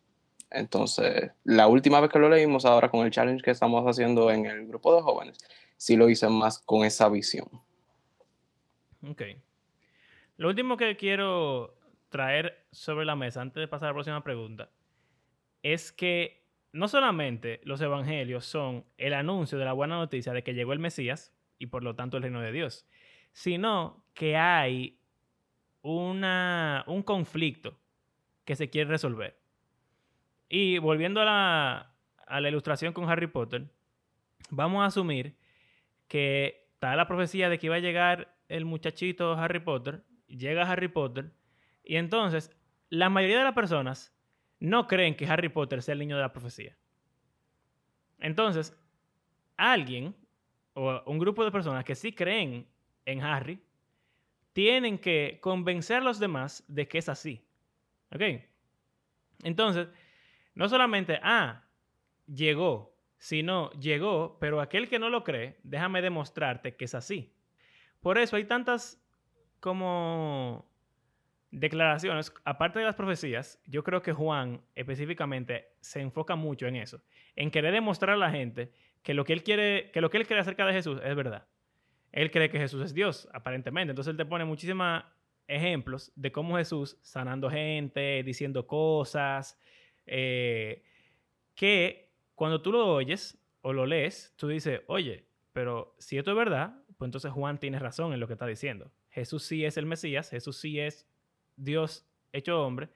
Entonces, 0.50 1.32
la 1.46 1.70
última 1.70 2.02
vez 2.02 2.12
que 2.12 2.20
lo 2.20 2.28
leímos, 2.28 2.66
ahora 2.66 2.92
con 2.92 3.06
el 3.06 3.12
challenge 3.12 3.42
que 3.42 3.52
estamos 3.52 3.86
haciendo 3.86 4.30
en 4.30 4.48
el 4.48 4.68
grupo 4.68 4.94
de 4.94 5.02
jóvenes, 5.02 5.38
sí 5.78 5.96
lo 5.96 6.10
hice 6.10 6.28
más 6.28 6.60
con 6.60 6.84
esa 6.84 7.08
visión. 7.08 7.48
Ok. 9.10 9.22
Lo 10.42 10.48
último 10.48 10.76
que 10.76 10.98
quiero 10.98 11.78
traer 12.10 12.66
sobre 12.72 13.06
la 13.06 13.16
mesa 13.16 13.42
antes 13.44 13.62
de 13.62 13.68
pasar 13.68 13.86
a 13.86 13.92
la 13.92 13.94
próxima 13.94 14.24
pregunta 14.24 14.72
es 15.62 15.92
que 15.92 16.48
no 16.72 16.88
solamente 16.88 17.62
los 17.64 17.80
evangelios 17.80 18.44
son 18.44 18.84
el 18.98 19.14
anuncio 19.14 19.60
de 19.60 19.66
la 19.66 19.74
buena 19.74 19.98
noticia 19.98 20.34
de 20.34 20.42
que 20.44 20.56
llegó 20.56 20.74
el 20.74 20.80
Mesías 20.80 21.32
y 21.60 21.68
por 21.68 21.84
lo 21.84 21.94
tanto 21.94 22.18
el 22.18 22.24
reino 22.24 22.42
de 22.42 22.52
Dios, 22.52 22.88
sino 23.34 24.04
que 24.16 24.36
hay 24.36 24.98
una, 25.84 26.86
un 26.88 27.04
conflicto 27.04 27.78
que 28.44 28.56
se 28.56 28.72
quiere 28.72 28.90
resolver. 28.90 29.38
Y 30.50 30.80
volviendo 30.80 31.22
a 31.22 31.26
la, 31.26 31.94
a 32.26 32.42
la 32.42 32.50
ilustración 32.50 32.94
con 32.94 33.08
Harry 33.08 33.28
Potter, 33.28 33.68
vamos 34.50 34.82
a 34.82 34.88
asumir 34.88 35.36
que 36.08 36.66
está 36.74 36.96
la 36.96 37.08
profecía 37.08 37.48
de 37.48 37.60
que 37.60 37.68
iba 37.68 37.76
a 37.76 37.80
llegar 37.80 38.36
el 38.50 38.66
muchachito 38.66 39.34
Harry 39.34 39.60
Potter, 39.60 40.02
llega 40.38 40.70
Harry 40.70 40.88
Potter, 40.88 41.32
y 41.84 41.96
entonces 41.96 42.56
la 42.90 43.10
mayoría 43.10 43.40
de 43.40 43.46
las 43.46 43.54
personas 43.54 44.16
no 44.60 44.88
creen 44.88 45.16
que 45.16 45.26
Harry 45.26 45.50
Potter 45.50 45.82
sea 45.82 45.94
el 45.94 46.00
niño 46.00 46.16
de 46.16 46.22
la 46.22 46.34
profecía. 46.34 46.78
Entonces, 48.20 48.78
alguien 49.58 50.16
o 50.74 51.02
un 51.06 51.18
grupo 51.18 51.44
de 51.44 51.52
personas 51.52 51.84
que 51.84 51.96
sí 51.96 52.14
creen 52.14 52.68
en 53.06 53.22
Harry 53.22 53.62
tienen 54.54 55.00
que 55.00 55.40
convencer 55.42 55.98
a 55.98 56.02
los 56.02 56.20
demás 56.20 56.64
de 56.68 56.88
que 56.88 57.00
es 57.00 57.10
así. 57.10 57.44
¿Ok? 58.12 58.22
Entonces, 59.44 59.88
no 60.54 60.70
solamente, 60.70 61.20
ah, 61.24 61.64
llegó, 62.28 62.96
sino 63.18 63.72
llegó, 63.72 64.38
pero 64.40 64.62
aquel 64.62 64.90
que 64.90 65.00
no 65.00 65.10
lo 65.10 65.24
cree, 65.24 65.58
déjame 65.64 66.02
demostrarte 66.02 66.76
que 66.76 66.86
es 66.86 66.96
así. 66.96 67.34
Por 68.02 68.18
eso 68.18 68.36
hay 68.36 68.46
tantas 68.46 69.01
como 69.62 70.70
declaraciones, 71.52 72.34
aparte 72.44 72.80
de 72.80 72.86
las 72.86 72.96
profecías, 72.96 73.62
yo 73.66 73.84
creo 73.84 74.02
que 74.02 74.12
Juan 74.12 74.62
específicamente 74.76 75.70
se 75.80 76.02
enfoca 76.02 76.36
mucho 76.36 76.68
en 76.68 76.78
eso, 76.78 77.02
en 77.36 77.52
querer 77.52 77.74
demostrar 77.74 78.16
a 78.16 78.18
la 78.18 78.32
gente 78.32 78.72
que 79.04 79.14
lo 79.14 79.24
que 79.24 79.34
él 79.34 79.44
quiere, 79.44 79.92
que 79.92 80.02
lo 80.02 80.10
que 80.10 80.18
él 80.18 80.28
cree 80.28 80.40
acerca 80.40 80.66
de 80.66 80.74
Jesús 80.74 81.00
es 81.04 81.16
verdad. 81.16 81.48
Él 82.12 82.32
cree 82.32 82.50
que 82.50 82.58
Jesús 82.58 82.84
es 82.84 82.94
Dios, 82.94 83.30
aparentemente. 83.34 83.92
Entonces 83.92 84.12
él 84.12 84.18
te 84.18 84.26
pone 84.26 84.44
muchísimos 84.44 85.04
ejemplos 85.48 86.12
de 86.16 86.32
cómo 86.32 86.58
Jesús 86.58 86.98
sanando 87.02 87.50
gente, 87.50 88.22
diciendo 88.24 88.68
cosas, 88.68 89.58
eh, 90.06 90.84
que 91.56 92.12
cuando 92.36 92.62
tú 92.62 92.72
lo 92.72 92.94
oyes 92.94 93.38
o 93.62 93.72
lo 93.72 93.86
lees, 93.86 94.34
tú 94.36 94.48
dices, 94.48 94.82
oye, 94.88 95.26
pero 95.54 95.96
si 96.00 96.18
esto 96.18 96.32
es 96.32 96.38
verdad, 96.38 96.76
pues 96.98 97.08
entonces 97.08 97.32
Juan 97.32 97.60
tiene 97.60 97.80
razón 97.80 98.14
en 98.14 98.20
lo 98.20 98.28
que 98.28 98.34
está 98.34 98.46
diciendo. 98.46 98.92
Jesús 99.12 99.44
sí 99.44 99.66
es 99.66 99.78
el 99.78 99.86
Mesías, 99.86 100.30
Jesús 100.30 100.58
sí 100.58 100.80
es 100.80 101.08
Dios 101.56 102.08
hecho 102.32 102.66
hombre, 102.66 102.90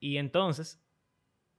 y 0.00 0.16
entonces 0.16 0.82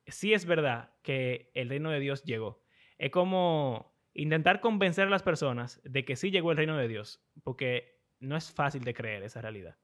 sí 0.08 0.34
es 0.34 0.46
verdad 0.46 0.92
que 1.02 1.52
el 1.54 1.70
reino 1.70 1.90
de 1.92 2.00
Dios 2.00 2.24
llegó. 2.24 2.62
Es 2.98 3.12
como 3.12 3.94
intentar 4.14 4.62
convencer 4.62 5.08
a 5.08 5.12
las 5.12 5.24
personas 5.24 5.82
de 5.84 6.06
que 6.06 6.16
sí 6.16 6.32
llegó 6.32 6.52
el 6.52 6.58
reino 6.58 6.78
de 6.78 6.88
Dios, 6.88 7.24
porque 7.44 8.00
no 8.20 8.38
es 8.38 8.52
fácil 8.52 8.84
de 8.84 8.94
creer 8.94 9.24
esa 9.24 9.42
realidad. 9.42 9.76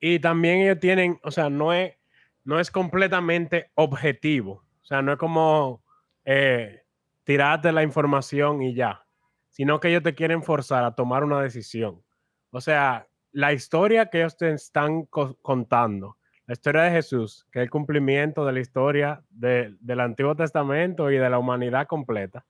Y 0.00 0.18
también 0.18 0.60
ellos 0.60 0.80
tienen, 0.80 1.18
o 1.22 1.30
sea, 1.30 1.48
no 1.48 1.72
es, 1.72 1.94
no 2.44 2.60
es 2.60 2.70
completamente 2.70 3.70
objetivo. 3.74 4.64
O 4.82 4.84
sea, 4.84 5.02
no 5.02 5.12
es 5.12 5.18
como 5.18 5.82
eh, 6.24 6.82
tirarte 7.24 7.72
la 7.72 7.82
información 7.82 8.62
y 8.62 8.74
ya, 8.74 9.04
sino 9.50 9.80
que 9.80 9.88
ellos 9.88 10.02
te 10.02 10.14
quieren 10.14 10.42
forzar 10.42 10.84
a 10.84 10.94
tomar 10.94 11.24
una 11.24 11.40
decisión. 11.40 12.02
O 12.56 12.60
sea, 12.62 13.06
la 13.32 13.52
historia 13.52 14.06
que 14.06 14.20
ellos 14.20 14.38
te 14.38 14.50
están 14.50 15.04
contando, 15.04 16.16
la 16.46 16.54
historia 16.54 16.84
de 16.84 16.90
Jesús, 16.90 17.46
que 17.52 17.58
es 17.58 17.64
el 17.64 17.70
cumplimiento 17.70 18.46
de 18.46 18.52
la 18.54 18.60
historia 18.60 19.22
del 19.28 20.00
Antiguo 20.00 20.34
Testamento 20.34 21.10
y 21.10 21.18
de 21.18 21.28
la 21.28 21.38
humanidad 21.38 21.86
completa, 21.86 22.46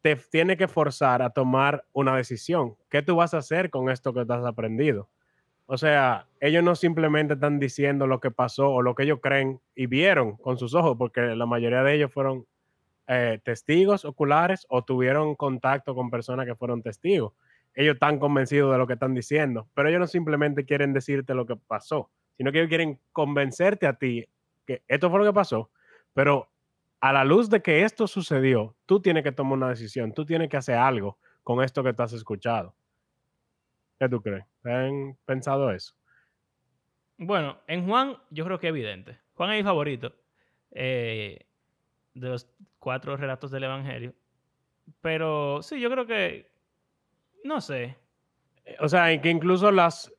te 0.00 0.16
tiene 0.16 0.56
que 0.56 0.66
forzar 0.66 1.20
a 1.20 1.28
tomar 1.28 1.84
una 1.92 2.16
decisión. 2.16 2.76
¿Qué 2.88 3.02
tú 3.02 3.16
vas 3.16 3.34
a 3.34 3.38
hacer 3.38 3.68
con 3.68 3.90
esto 3.90 4.14
que 4.14 4.20
has 4.20 4.46
aprendido? 4.46 5.10
O 5.66 5.76
sea, 5.76 6.26
ellos 6.40 6.64
no 6.64 6.74
simplemente 6.74 7.34
están 7.34 7.58
diciendo 7.58 8.06
lo 8.06 8.20
que 8.20 8.30
pasó 8.30 8.70
o 8.70 8.80
lo 8.80 8.94
que 8.94 9.02
ellos 9.02 9.18
creen 9.22 9.60
y 9.74 9.88
vieron 9.88 10.38
con 10.38 10.56
sus 10.56 10.72
ojos, 10.72 10.96
porque 10.96 11.20
la 11.20 11.44
mayoría 11.44 11.82
de 11.82 11.96
ellos 11.96 12.10
fueron 12.10 12.46
eh, 13.08 13.40
testigos 13.44 14.06
oculares 14.06 14.64
o 14.70 14.84
tuvieron 14.84 15.34
contacto 15.34 15.94
con 15.94 16.08
personas 16.08 16.46
que 16.46 16.54
fueron 16.54 16.80
testigos. 16.80 17.34
Ellos 17.74 17.94
están 17.94 18.18
convencidos 18.18 18.72
de 18.72 18.78
lo 18.78 18.86
que 18.86 18.94
están 18.94 19.14
diciendo, 19.14 19.68
pero 19.74 19.88
ellos 19.88 20.00
no 20.00 20.06
simplemente 20.06 20.64
quieren 20.64 20.92
decirte 20.92 21.34
lo 21.34 21.46
que 21.46 21.56
pasó, 21.56 22.10
sino 22.36 22.50
que 22.50 22.58
ellos 22.58 22.68
quieren 22.68 23.00
convencerte 23.12 23.86
a 23.86 23.94
ti 23.94 24.26
que 24.66 24.82
esto 24.88 25.10
fue 25.10 25.20
lo 25.20 25.24
que 25.24 25.32
pasó, 25.32 25.70
pero 26.12 26.50
a 27.00 27.12
la 27.12 27.24
luz 27.24 27.48
de 27.48 27.62
que 27.62 27.82
esto 27.82 28.06
sucedió, 28.06 28.74
tú 28.86 29.00
tienes 29.00 29.22
que 29.22 29.32
tomar 29.32 29.54
una 29.54 29.68
decisión, 29.68 30.12
tú 30.12 30.24
tienes 30.24 30.48
que 30.48 30.56
hacer 30.56 30.76
algo 30.76 31.18
con 31.42 31.62
esto 31.62 31.82
que 31.82 31.94
has 31.96 32.12
escuchado. 32.12 32.74
¿Qué 33.98 34.08
tú 34.08 34.20
crees? 34.20 34.44
¿Han 34.64 35.16
pensado 35.24 35.70
eso? 35.72 35.94
Bueno, 37.16 37.58
en 37.66 37.86
Juan 37.86 38.16
yo 38.30 38.44
creo 38.44 38.58
que 38.58 38.68
es 38.68 38.70
evidente. 38.70 39.18
Juan 39.34 39.50
es 39.50 39.58
mi 39.58 39.64
favorito 39.64 40.14
eh, 40.70 41.46
de 42.14 42.28
los 42.28 42.48
cuatro 42.78 43.16
relatos 43.16 43.50
del 43.50 43.64
Evangelio. 43.64 44.14
Pero 45.00 45.62
sí, 45.62 45.80
yo 45.80 45.90
creo 45.90 46.06
que, 46.06 46.50
no 47.44 47.60
sé. 47.60 47.96
O 48.80 48.88
sea, 48.88 49.20
que 49.20 49.30
incluso 49.30 49.70
las 49.70 50.12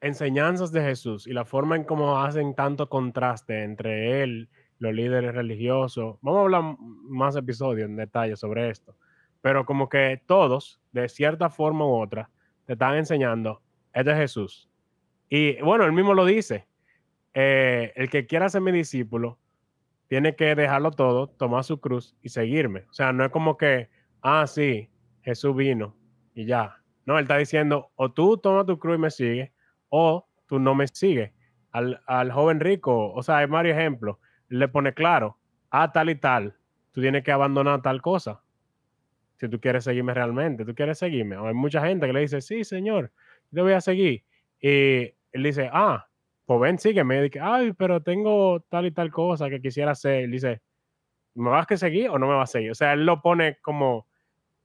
enseñanzas 0.00 0.72
de 0.72 0.82
Jesús 0.82 1.26
y 1.26 1.32
la 1.32 1.44
forma 1.44 1.76
en 1.76 1.84
cómo 1.84 2.20
hacen 2.20 2.54
tanto 2.54 2.88
contraste 2.88 3.62
entre 3.62 4.22
él, 4.22 4.48
los 4.78 4.92
líderes 4.92 5.34
religiosos, 5.34 6.18
vamos 6.20 6.40
a 6.40 6.42
hablar 6.42 6.76
más 7.04 7.36
episodios 7.36 7.88
en 7.88 7.96
detalle 7.96 8.36
sobre 8.36 8.68
esto, 8.68 8.96
pero 9.40 9.64
como 9.64 9.88
que 9.88 10.20
todos, 10.26 10.80
de 10.92 11.08
cierta 11.08 11.48
forma 11.48 11.86
u 11.86 11.94
otra, 12.02 12.30
te 12.66 12.74
están 12.74 12.96
enseñando, 12.96 13.62
este 13.92 14.10
es 14.10 14.16
Jesús. 14.18 14.68
Y 15.30 15.60
bueno, 15.62 15.84
él 15.84 15.92
mismo 15.92 16.12
lo 16.12 16.26
dice, 16.26 16.66
eh, 17.32 17.92
el 17.96 18.10
que 18.10 18.26
quiera 18.26 18.48
ser 18.48 18.60
mi 18.60 18.72
discípulo, 18.72 19.38
tiene 20.06 20.36
que 20.36 20.54
dejarlo 20.54 20.90
todo, 20.90 21.28
tomar 21.28 21.64
su 21.64 21.80
cruz 21.80 22.14
y 22.22 22.28
seguirme. 22.28 22.84
O 22.90 22.92
sea, 22.92 23.12
no 23.12 23.24
es 23.24 23.30
como 23.30 23.56
que, 23.56 23.88
ah, 24.20 24.46
sí, 24.46 24.90
Jesús 25.22 25.56
vino 25.56 25.96
y 26.34 26.46
ya. 26.46 26.76
No, 27.06 27.18
él 27.18 27.24
está 27.24 27.36
diciendo, 27.36 27.90
o 27.96 28.12
tú 28.12 28.38
tomas 28.38 28.66
tu 28.66 28.78
cruz 28.78 28.96
y 28.96 29.00
me 29.00 29.10
sigues, 29.10 29.50
o 29.88 30.26
tú 30.46 30.58
no 30.58 30.74
me 30.74 30.88
sigues. 30.88 31.32
Al, 31.70 32.00
al 32.06 32.32
joven 32.32 32.60
rico, 32.60 33.12
o 33.12 33.22
sea, 33.22 33.38
hay 33.38 33.46
varios 33.46 33.76
ejemplos. 33.76 34.18
Le 34.48 34.68
pone 34.68 34.94
claro, 34.94 35.38
ah, 35.70 35.92
tal 35.92 36.10
y 36.10 36.14
tal, 36.14 36.56
tú 36.92 37.00
tienes 37.00 37.24
que 37.24 37.32
abandonar 37.32 37.82
tal 37.82 38.00
cosa 38.00 38.44
si 39.36 39.48
tú 39.48 39.60
quieres 39.60 39.84
seguirme 39.84 40.14
realmente, 40.14 40.64
tú 40.64 40.74
quieres 40.74 40.98
seguirme. 40.98 41.36
hay 41.36 41.54
mucha 41.54 41.84
gente 41.84 42.06
que 42.06 42.12
le 42.12 42.20
dice, 42.20 42.40
sí, 42.40 42.64
señor, 42.64 43.12
te 43.52 43.60
voy 43.60 43.72
a 43.72 43.80
seguir. 43.80 44.24
Y 44.60 45.12
él 45.32 45.42
dice, 45.42 45.68
ah, 45.72 46.08
pues 46.46 46.60
ven, 46.60 46.78
sígueme. 46.78 47.22
Dice, 47.22 47.40
ay, 47.40 47.72
pero 47.72 48.02
tengo 48.02 48.60
tal 48.68 48.86
y 48.86 48.90
tal 48.92 49.10
cosa 49.10 49.50
que 49.50 49.60
quisiera 49.60 49.92
hacer. 49.92 50.24
Él 50.24 50.30
dice, 50.30 50.62
¿me 51.34 51.50
vas 51.50 51.66
a 51.70 51.76
seguir 51.76 52.10
o 52.10 52.18
no 52.18 52.26
me 52.26 52.34
vas 52.34 52.50
a 52.50 52.52
seguir? 52.52 52.70
O 52.70 52.74
sea, 52.74 52.92
él 52.92 53.04
lo 53.04 53.20
pone 53.22 53.58
como 53.60 54.06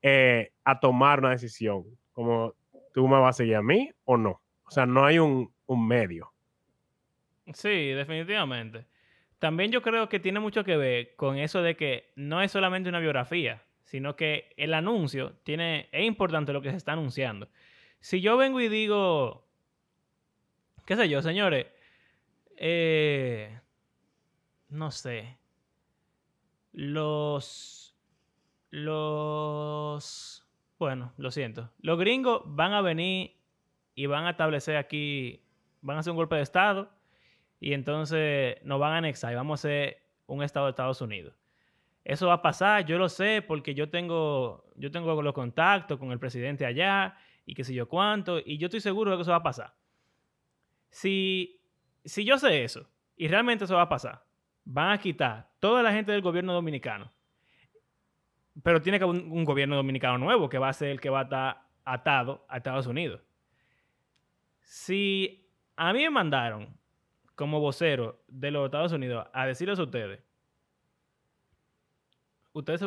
eh, 0.01 0.51
a 0.63 0.79
tomar 0.79 1.19
una 1.19 1.31
decisión, 1.31 1.85
como 2.11 2.55
tú 2.93 3.07
me 3.07 3.19
vas 3.19 3.35
a 3.35 3.37
seguir 3.37 3.55
a 3.55 3.61
mí 3.61 3.91
o 4.05 4.17
no. 4.17 4.41
O 4.63 4.71
sea, 4.71 4.85
no 4.85 5.05
hay 5.05 5.19
un, 5.19 5.51
un 5.65 5.87
medio. 5.87 6.31
Sí, 7.53 7.89
definitivamente. 7.89 8.85
También 9.39 9.71
yo 9.71 9.81
creo 9.81 10.09
que 10.09 10.19
tiene 10.19 10.39
mucho 10.39 10.63
que 10.63 10.77
ver 10.77 11.15
con 11.15 11.37
eso 11.37 11.61
de 11.61 11.75
que 11.75 12.11
no 12.15 12.41
es 12.41 12.51
solamente 12.51 12.89
una 12.89 12.99
biografía, 12.99 13.63
sino 13.85 14.15
que 14.15 14.53
el 14.57 14.73
anuncio 14.73 15.33
tiene, 15.43 15.89
es 15.91 16.05
importante 16.05 16.53
lo 16.53 16.61
que 16.61 16.71
se 16.71 16.77
está 16.77 16.91
anunciando. 16.93 17.47
Si 18.01 18.21
yo 18.21 18.37
vengo 18.37 18.61
y 18.61 18.69
digo, 18.69 19.47
qué 20.85 20.95
sé 20.95 21.09
yo, 21.09 21.21
señores, 21.21 21.67
eh, 22.57 23.59
no 24.67 24.91
sé, 24.91 25.37
los, 26.73 27.88
los, 28.71 30.47
bueno, 30.77 31.13
lo 31.17 31.31
siento, 31.31 31.71
los 31.79 31.97
gringos 31.97 32.41
van 32.45 32.73
a 32.73 32.81
venir 32.81 33.35
y 33.95 34.05
van 34.05 34.25
a 34.25 34.31
establecer 34.31 34.77
aquí, 34.77 35.43
van 35.81 35.97
a 35.97 35.99
hacer 36.01 36.11
un 36.11 36.17
golpe 36.17 36.35
de 36.35 36.41
Estado 36.41 36.89
y 37.59 37.73
entonces 37.73 38.57
nos 38.63 38.79
van 38.79 38.93
a 38.93 38.97
anexar 38.97 39.31
y 39.31 39.35
vamos 39.35 39.59
a 39.59 39.67
ser 39.67 40.01
un 40.27 40.43
Estado 40.43 40.67
de 40.67 40.71
Estados 40.71 41.01
Unidos. 41.01 41.33
Eso 42.05 42.27
va 42.27 42.35
a 42.35 42.41
pasar, 42.41 42.85
yo 42.85 42.97
lo 42.97 43.09
sé 43.09 43.41
porque 43.41 43.73
yo 43.73 43.89
tengo, 43.89 44.65
yo 44.75 44.89
tengo 44.89 45.21
los 45.21 45.33
contactos 45.33 45.99
con 45.99 46.11
el 46.11 46.19
presidente 46.19 46.65
allá 46.65 47.17
y 47.45 47.53
qué 47.53 47.63
sé 47.63 47.73
yo 47.73 47.87
cuánto, 47.87 48.39
y 48.39 48.57
yo 48.57 48.67
estoy 48.67 48.79
seguro 48.79 49.11
de 49.11 49.17
que 49.17 49.21
eso 49.23 49.31
va 49.31 49.37
a 49.37 49.43
pasar. 49.43 49.73
Si, 50.89 51.59
si 52.05 52.23
yo 52.23 52.37
sé 52.37 52.63
eso 52.63 52.89
y 53.15 53.27
realmente 53.27 53.65
eso 53.65 53.75
va 53.75 53.83
a 53.83 53.89
pasar, 53.89 54.23
van 54.63 54.91
a 54.91 54.97
quitar 54.97 55.49
toda 55.59 55.83
la 55.83 55.91
gente 55.91 56.11
del 56.11 56.21
gobierno 56.21 56.53
dominicano, 56.53 57.11
pero 58.63 58.81
tiene 58.81 58.97
que 58.97 59.05
haber 59.05 59.21
un, 59.21 59.45
gobierno 59.45 59.75
dominicano 59.75 60.17
nuevo 60.17 60.49
que 60.49 60.57
va 60.57 60.69
a 60.69 60.73
ser 60.73 60.89
el 60.89 61.01
que 61.01 61.09
va 61.09 61.21
a 61.21 61.23
estar 61.23 61.61
atado 61.85 62.45
a 62.49 62.57
Estados 62.57 62.87
Unidos. 62.87 63.21
Si 64.61 65.49
a 65.75 65.93
mí 65.93 65.99
me 66.03 66.09
mandaron 66.09 66.77
como 67.35 67.59
vocero 67.59 68.21
de 68.27 68.51
los 68.51 68.65
Estados 68.65 68.91
Unidos 68.91 69.27
a 69.33 69.45
decirles 69.45 69.79
a 69.79 69.83
ustedes 69.83 70.19
ustedes, 72.53 72.83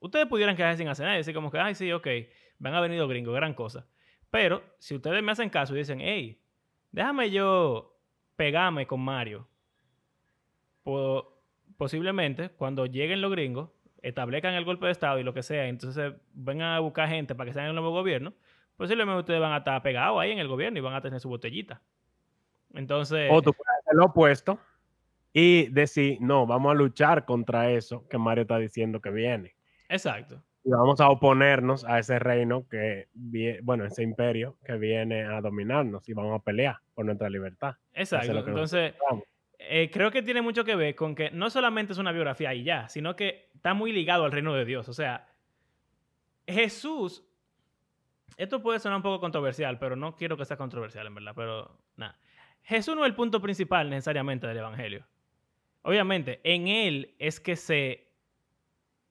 ustedes 0.00 0.26
pudieran 0.26 0.56
quedarse 0.56 0.78
sin 0.78 0.88
hacer 0.88 1.04
nada 1.04 1.16
y 1.16 1.20
decir 1.20 1.34
como 1.34 1.50
que, 1.50 1.58
ay, 1.58 1.74
sí, 1.74 1.92
ok, 1.92 2.06
van 2.58 2.74
a 2.74 2.80
venir 2.80 2.98
los 2.98 3.08
gringos, 3.08 3.34
gran 3.34 3.54
cosa. 3.54 3.86
Pero 4.30 4.62
si 4.78 4.94
ustedes 4.94 5.22
me 5.22 5.32
hacen 5.32 5.50
caso 5.50 5.74
y 5.74 5.78
dicen, 5.78 6.00
hey, 6.00 6.40
déjame 6.90 7.30
yo 7.30 7.98
pegarme 8.36 8.86
con 8.86 9.00
Mario, 9.00 9.48
posiblemente 11.76 12.50
cuando 12.50 12.86
lleguen 12.86 13.20
los 13.20 13.30
gringos, 13.30 13.70
establezcan 14.02 14.54
el 14.54 14.64
golpe 14.64 14.86
de 14.86 14.92
Estado 14.92 15.18
y 15.18 15.22
lo 15.22 15.34
que 15.34 15.42
sea, 15.42 15.66
entonces 15.66 16.14
vengan 16.32 16.74
a 16.74 16.80
buscar 16.80 17.08
gente 17.08 17.34
para 17.34 17.48
que 17.48 17.54
sean 17.54 17.66
el 17.66 17.74
nuevo 17.74 17.90
gobierno, 17.90 18.34
posiblemente 18.76 19.20
ustedes 19.20 19.40
van 19.40 19.52
a 19.52 19.58
estar 19.58 19.82
pegados 19.82 20.20
ahí 20.20 20.30
en 20.30 20.38
el 20.38 20.48
gobierno 20.48 20.78
y 20.78 20.82
van 20.82 20.94
a 20.94 21.00
tener 21.00 21.20
su 21.20 21.28
botellita. 21.28 21.82
Entonces... 22.74 23.28
O 23.32 23.42
tú 23.42 23.52
puedes 23.52 23.80
hacer 23.80 23.94
lo 23.94 24.06
opuesto 24.06 24.58
y 25.32 25.68
decir, 25.68 26.18
no, 26.20 26.46
vamos 26.46 26.72
a 26.72 26.74
luchar 26.74 27.24
contra 27.24 27.70
eso 27.70 28.06
que 28.08 28.18
Mario 28.18 28.42
está 28.42 28.58
diciendo 28.58 29.00
que 29.00 29.10
viene. 29.10 29.54
Exacto. 29.88 30.42
Y 30.64 30.70
vamos 30.70 31.00
a 31.00 31.08
oponernos 31.08 31.84
a 31.84 31.98
ese 31.98 32.18
reino 32.18 32.66
que, 32.68 33.08
bueno, 33.62 33.84
ese 33.84 34.02
imperio 34.02 34.56
que 34.64 34.76
viene 34.76 35.24
a 35.24 35.40
dominarnos 35.40 36.08
y 36.08 36.12
vamos 36.12 36.38
a 36.38 36.42
pelear 36.42 36.76
por 36.94 37.06
nuestra 37.06 37.30
libertad. 37.30 37.76
Exacto. 37.94 38.38
Entonces, 38.38 38.94
eh, 39.58 39.90
creo 39.92 40.10
que 40.10 40.22
tiene 40.22 40.42
mucho 40.42 40.64
que 40.64 40.76
ver 40.76 40.94
con 40.94 41.14
que 41.14 41.30
no 41.30 41.50
solamente 41.50 41.92
es 41.92 41.98
una 41.98 42.12
biografía 42.12 42.54
y 42.54 42.64
ya, 42.64 42.88
sino 42.88 43.16
que 43.16 43.47
está 43.58 43.74
muy 43.74 43.92
ligado 43.92 44.24
al 44.24 44.32
reino 44.32 44.54
de 44.54 44.64
Dios. 44.64 44.88
O 44.88 44.92
sea, 44.92 45.28
Jesús, 46.46 47.24
esto 48.36 48.62
puede 48.62 48.78
sonar 48.78 48.96
un 48.96 49.02
poco 49.02 49.20
controversial, 49.20 49.78
pero 49.78 49.96
no 49.96 50.14
quiero 50.14 50.36
que 50.36 50.44
sea 50.44 50.56
controversial 50.56 51.06
en 51.08 51.14
verdad, 51.16 51.32
pero 51.34 51.76
nada. 51.96 52.18
Jesús 52.62 52.94
no 52.94 53.04
es 53.04 53.08
el 53.08 53.16
punto 53.16 53.40
principal 53.40 53.90
necesariamente 53.90 54.46
del 54.46 54.58
Evangelio. 54.58 55.06
Obviamente, 55.82 56.40
en 56.44 56.68
él 56.68 57.16
es 57.18 57.40
que 57.40 57.56
se, 57.56 58.12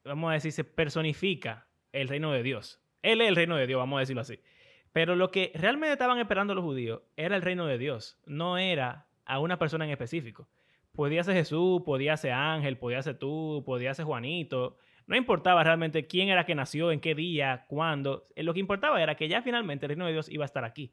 vamos 0.06 0.30
a 0.30 0.34
decir, 0.34 0.54
se 0.54 0.64
personifica 0.64 1.68
el 1.92 2.08
reino 2.08 2.32
de 2.32 2.44
Dios. 2.44 2.82
Él 3.02 3.22
es 3.22 3.28
el 3.28 3.36
reino 3.36 3.58
de 3.58 3.68
Dios, 3.68 3.80
vamos 3.80 3.98
a 3.98 4.02
decirlo 4.02 4.22
así. 4.22 4.40
Pero 4.94 5.16
lo 5.16 5.30
que 5.30 5.52
realmente 5.56 5.92
estaban 5.94 6.20
esperando 6.20 6.56
los 6.56 6.64
judíos 6.64 7.02
era 7.18 7.36
el 7.36 7.42
reino 7.42 7.66
de 7.66 7.78
Dios, 7.78 8.18
no 8.26 8.58
era 8.58 9.08
a 9.26 9.40
una 9.40 9.60
persona 9.60 9.84
en 9.84 9.92
específico. 9.92 10.48
Podía 10.98 11.24
ser 11.24 11.36
Jesús, 11.36 11.84
podía 11.86 12.18
ser 12.18 12.32
Ángel, 12.32 12.76
podía 12.76 13.04
ser 13.04 13.20
tú, 13.20 13.62
podía 13.64 13.94
ser 13.94 14.06
Juanito. 14.06 14.80
No 15.06 15.16
importaba 15.16 15.64
realmente 15.64 16.08
quién 16.08 16.30
era 16.30 16.44
que 16.44 16.56
nació, 16.56 16.92
en 16.92 17.00
qué 17.00 17.14
día, 17.14 17.66
cuándo. 17.68 18.26
Eh, 18.36 18.42
lo 18.42 18.52
que 18.52 18.62
importaba 18.62 19.00
era 19.00 19.14
que 19.14 19.28
ya 19.28 19.44
finalmente 19.44 19.86
el 19.86 19.90
reino 19.90 20.08
de 20.08 20.14
Dios 20.14 20.28
iba 20.28 20.44
a 20.44 20.48
estar 20.48 20.66
aquí. 20.66 20.92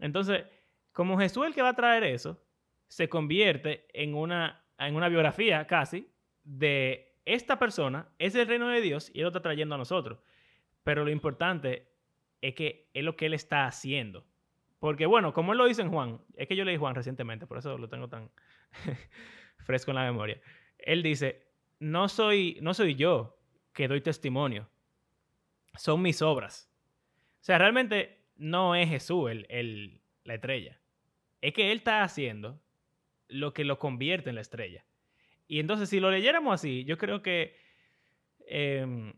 Entonces, 0.00 0.44
como 0.92 1.16
Jesús 1.16 1.44
es 1.44 1.48
el 1.48 1.54
que 1.54 1.62
va 1.62 1.70
a 1.70 1.74
traer 1.74 2.04
eso, 2.04 2.44
se 2.88 3.08
convierte 3.08 3.86
en 3.94 4.14
una, 4.14 4.62
en 4.78 4.94
una 4.94 5.08
biografía 5.08 5.66
casi 5.66 6.10
de 6.44 7.16
esta 7.24 7.58
persona, 7.58 8.10
es 8.18 8.34
el 8.34 8.46
reino 8.46 8.68
de 8.68 8.82
Dios 8.82 9.10
y 9.14 9.20
él 9.20 9.22
lo 9.22 9.28
está 9.28 9.40
trayendo 9.40 9.76
a 9.76 9.78
nosotros. 9.78 10.18
Pero 10.84 11.06
lo 11.06 11.10
importante 11.10 11.88
es 12.42 12.54
que 12.54 12.90
es 12.92 13.02
lo 13.02 13.16
que 13.16 13.24
él 13.24 13.32
está 13.32 13.64
haciendo. 13.64 14.26
Porque 14.78 15.06
bueno, 15.06 15.32
como 15.32 15.52
él 15.52 15.58
lo 15.58 15.64
dice 15.64 15.80
en 15.80 15.88
Juan, 15.88 16.20
es 16.34 16.46
que 16.46 16.54
yo 16.54 16.66
leí 16.66 16.76
Juan 16.76 16.94
recientemente, 16.94 17.46
por 17.46 17.56
eso 17.56 17.78
lo 17.78 17.88
tengo 17.88 18.08
tan 18.08 18.28
fresco 19.64 19.90
en 19.90 19.96
la 19.96 20.04
memoria. 20.04 20.40
Él 20.78 21.02
dice, 21.02 21.46
no 21.78 22.08
soy, 22.08 22.58
no 22.62 22.74
soy 22.74 22.94
yo 22.94 23.38
que 23.72 23.88
doy 23.88 24.00
testimonio, 24.00 24.68
son 25.74 26.02
mis 26.02 26.22
obras. 26.22 26.70
O 27.40 27.44
sea, 27.46 27.58
realmente 27.58 28.24
no 28.36 28.74
es 28.74 28.88
Jesús 28.88 29.30
el, 29.30 30.00
la 30.24 30.34
estrella. 30.34 30.80
Es 31.40 31.52
que 31.52 31.70
Él 31.70 31.78
está 31.78 32.02
haciendo 32.02 32.60
lo 33.28 33.52
que 33.52 33.64
lo 33.64 33.78
convierte 33.78 34.30
en 34.30 34.36
la 34.36 34.40
estrella. 34.40 34.84
Y 35.48 35.60
entonces, 35.60 35.88
si 35.88 36.00
lo 36.00 36.10
leyéramos 36.10 36.54
así, 36.54 36.84
yo 36.84 36.98
creo 36.98 37.22
que 37.22 37.56
em, 38.46 39.12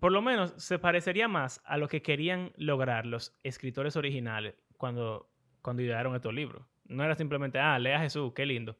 por 0.00 0.12
lo 0.12 0.20
menos 0.20 0.52
se 0.56 0.78
parecería 0.78 1.28
más 1.28 1.62
a 1.64 1.78
lo 1.78 1.88
que 1.88 2.02
querían 2.02 2.52
lograr 2.56 3.06
los 3.06 3.38
escritores 3.42 3.96
originales 3.96 4.54
cuando, 4.76 5.30
cuando 5.62 5.82
idearon 5.82 6.14
estos 6.14 6.34
libros. 6.34 6.66
No 6.88 7.04
era 7.04 7.14
simplemente, 7.14 7.58
ah, 7.58 7.78
lea 7.78 7.98
a 7.98 8.00
Jesús, 8.00 8.32
qué 8.34 8.46
lindo. 8.46 8.76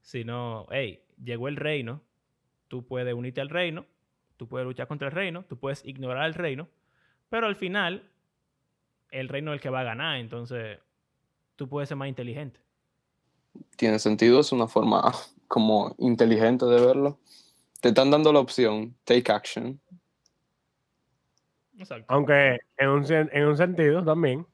Sino, 0.00 0.66
hey, 0.70 1.02
llegó 1.22 1.48
el 1.48 1.56
reino, 1.56 2.02
tú 2.68 2.84
puedes 2.86 3.14
unirte 3.14 3.40
al 3.40 3.48
reino, 3.48 3.86
tú 4.36 4.48
puedes 4.48 4.66
luchar 4.66 4.88
contra 4.88 5.08
el 5.08 5.14
reino, 5.14 5.44
tú 5.48 5.56
puedes 5.56 5.84
ignorar 5.84 6.26
el 6.26 6.34
reino, 6.34 6.68
pero 7.28 7.46
al 7.46 7.56
final, 7.56 8.10
el 9.10 9.28
reino 9.28 9.52
es 9.52 9.56
el 9.56 9.60
que 9.60 9.70
va 9.70 9.80
a 9.80 9.84
ganar, 9.84 10.18
entonces 10.18 10.78
tú 11.56 11.68
puedes 11.68 11.88
ser 11.88 11.96
más 11.96 12.08
inteligente. 12.08 12.60
Tiene 13.76 13.98
sentido, 13.98 14.40
es 14.40 14.50
una 14.50 14.66
forma 14.66 15.12
como 15.46 15.94
inteligente 15.98 16.66
de 16.66 16.80
verlo. 16.84 17.18
Te 17.80 17.88
están 17.88 18.10
dando 18.10 18.32
la 18.32 18.40
opción, 18.40 18.96
take 19.04 19.30
action. 19.30 19.80
Exacto. 21.78 22.06
Aunque 22.08 22.60
en 22.76 22.88
un, 22.88 23.04
en 23.10 23.46
un 23.46 23.56
sentido 23.56 24.04
también, 24.04 24.46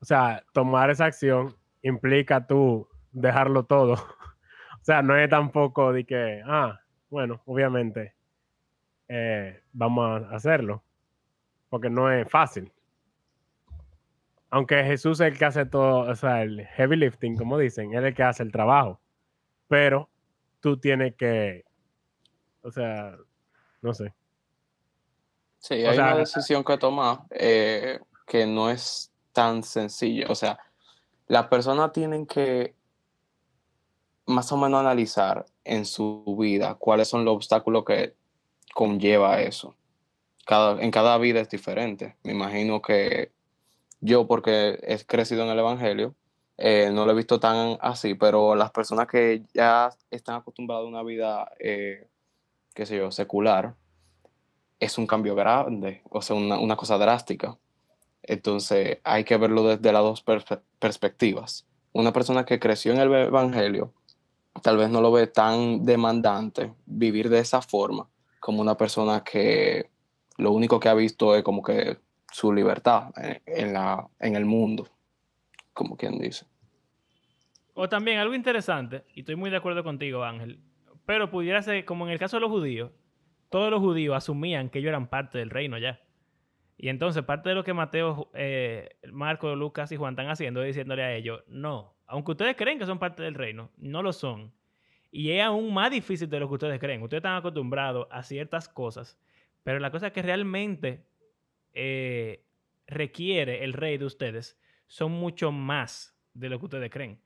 o 0.00 0.04
sea, 0.04 0.44
tomar 0.52 0.90
esa 0.90 1.06
acción 1.06 1.56
implica 1.82 2.46
tú 2.46 2.88
dejarlo 3.12 3.64
todo. 3.64 3.94
o 4.80 4.84
sea, 4.84 5.02
no 5.02 5.16
es 5.16 5.28
tampoco 5.28 5.92
de 5.92 6.04
que, 6.04 6.42
ah, 6.46 6.80
bueno, 7.08 7.42
obviamente 7.46 8.14
eh, 9.08 9.62
vamos 9.72 10.22
a 10.22 10.36
hacerlo, 10.36 10.82
porque 11.68 11.90
no 11.90 12.10
es 12.10 12.28
fácil. 12.30 12.72
Aunque 14.50 14.82
Jesús 14.82 15.20
es 15.20 15.32
el 15.32 15.38
que 15.38 15.44
hace 15.44 15.64
todo, 15.64 16.10
o 16.10 16.14
sea, 16.16 16.42
el 16.42 16.66
heavy 16.66 16.96
lifting, 16.96 17.36
como 17.36 17.56
dicen, 17.56 17.94
es 17.94 18.02
el 18.02 18.14
que 18.14 18.22
hace 18.22 18.42
el 18.42 18.50
trabajo. 18.50 19.00
Pero 19.68 20.08
tú 20.60 20.76
tienes 20.76 21.14
que, 21.14 21.64
o 22.62 22.70
sea, 22.70 23.16
no 23.80 23.94
sé. 23.94 24.12
Sí, 25.58 25.74
hay 25.74 25.98
una 25.98 26.16
decisión 26.16 26.64
que 26.64 26.78
tomar 26.78 27.20
eh, 27.30 28.00
que 28.26 28.46
no 28.46 28.70
es 28.70 29.12
tan 29.32 29.62
sencillo. 29.62 30.26
O 30.28 30.34
sea, 30.34 30.58
las 31.30 31.46
personas 31.46 31.92
tienen 31.92 32.26
que 32.26 32.74
más 34.26 34.50
o 34.50 34.56
menos 34.56 34.80
analizar 34.80 35.46
en 35.62 35.84
su 35.84 36.24
vida 36.36 36.74
cuáles 36.74 37.06
son 37.06 37.24
los 37.24 37.36
obstáculos 37.36 37.84
que 37.84 38.16
conlleva 38.74 39.40
eso. 39.40 39.76
Cada, 40.44 40.82
en 40.82 40.90
cada 40.90 41.16
vida 41.18 41.38
es 41.38 41.48
diferente. 41.48 42.16
Me 42.24 42.32
imagino 42.32 42.82
que 42.82 43.30
yo, 44.00 44.26
porque 44.26 44.80
he 44.82 44.98
crecido 45.06 45.44
en 45.44 45.50
el 45.50 45.60
Evangelio, 45.60 46.16
eh, 46.58 46.90
no 46.92 47.06
lo 47.06 47.12
he 47.12 47.14
visto 47.14 47.38
tan 47.38 47.78
así, 47.80 48.14
pero 48.14 48.56
las 48.56 48.72
personas 48.72 49.06
que 49.06 49.44
ya 49.54 49.90
están 50.10 50.34
acostumbradas 50.34 50.84
a 50.84 50.88
una 50.88 51.04
vida, 51.04 51.52
eh, 51.60 52.08
qué 52.74 52.86
sé 52.86 52.96
yo, 52.96 53.12
secular, 53.12 53.76
es 54.80 54.98
un 54.98 55.06
cambio 55.06 55.36
grande, 55.36 56.02
o 56.10 56.22
sea, 56.22 56.34
una, 56.34 56.58
una 56.58 56.74
cosa 56.74 56.98
drástica. 56.98 57.56
Entonces 58.22 58.98
hay 59.04 59.24
que 59.24 59.36
verlo 59.36 59.64
desde 59.64 59.92
las 59.92 60.02
dos 60.02 60.24
perspectivas. 60.78 61.66
Una 61.92 62.12
persona 62.12 62.44
que 62.44 62.60
creció 62.60 62.92
en 62.92 63.00
el 63.00 63.12
Evangelio 63.12 63.92
tal 64.62 64.76
vez 64.76 64.90
no 64.90 65.00
lo 65.00 65.12
ve 65.12 65.26
tan 65.26 65.84
demandante 65.84 66.72
vivir 66.86 67.28
de 67.28 67.38
esa 67.38 67.62
forma 67.62 68.08
como 68.40 68.60
una 68.60 68.76
persona 68.76 69.22
que 69.22 69.90
lo 70.38 70.52
único 70.52 70.80
que 70.80 70.88
ha 70.88 70.94
visto 70.94 71.34
es 71.36 71.42
como 71.42 71.62
que 71.62 71.98
su 72.32 72.52
libertad 72.52 73.10
en, 73.46 73.72
la, 73.72 74.08
en 74.18 74.36
el 74.36 74.44
mundo, 74.44 74.88
como 75.72 75.96
quien 75.96 76.18
dice. 76.18 76.46
O 77.74 77.88
también 77.88 78.18
algo 78.18 78.34
interesante, 78.34 79.04
y 79.14 79.20
estoy 79.20 79.36
muy 79.36 79.50
de 79.50 79.56
acuerdo 79.56 79.84
contigo, 79.84 80.24
Ángel, 80.24 80.60
pero 81.06 81.30
pudiera 81.30 81.62
ser 81.62 81.84
como 81.84 82.06
en 82.06 82.12
el 82.12 82.18
caso 82.18 82.36
de 82.36 82.42
los 82.42 82.50
judíos, 82.50 82.90
todos 83.50 83.70
los 83.70 83.80
judíos 83.80 84.16
asumían 84.16 84.70
que 84.70 84.78
ellos 84.78 84.90
eran 84.90 85.08
parte 85.08 85.38
del 85.38 85.50
reino 85.50 85.76
ya. 85.76 86.00
Y 86.82 86.88
entonces 86.88 87.22
parte 87.24 87.50
de 87.50 87.54
lo 87.54 87.62
que 87.62 87.74
Mateo, 87.74 88.30
eh, 88.32 88.96
Marco, 89.12 89.54
Lucas 89.54 89.92
y 89.92 89.96
Juan 89.96 90.14
están 90.14 90.30
haciendo 90.30 90.62
es 90.62 90.68
diciéndole 90.68 91.02
a 91.02 91.14
ellos, 91.14 91.44
no, 91.46 91.94
aunque 92.06 92.30
ustedes 92.30 92.56
creen 92.56 92.78
que 92.78 92.86
son 92.86 92.98
parte 92.98 93.22
del 93.22 93.34
reino, 93.34 93.70
no 93.76 94.02
lo 94.02 94.14
son. 94.14 94.50
Y 95.10 95.32
es 95.32 95.42
aún 95.42 95.74
más 95.74 95.90
difícil 95.90 96.30
de 96.30 96.40
lo 96.40 96.48
que 96.48 96.54
ustedes 96.54 96.80
creen. 96.80 97.02
Ustedes 97.02 97.18
están 97.18 97.36
acostumbrados 97.36 98.06
a 98.10 98.22
ciertas 98.22 98.66
cosas, 98.66 99.18
pero 99.62 99.78
la 99.78 99.90
cosa 99.90 100.10
que 100.10 100.22
realmente 100.22 101.04
eh, 101.74 102.46
requiere 102.86 103.62
el 103.62 103.74
rey 103.74 103.98
de 103.98 104.06
ustedes 104.06 104.58
son 104.86 105.12
mucho 105.12 105.52
más 105.52 106.18
de 106.32 106.48
lo 106.48 106.58
que 106.58 106.64
ustedes 106.64 106.90
creen. 106.90 107.20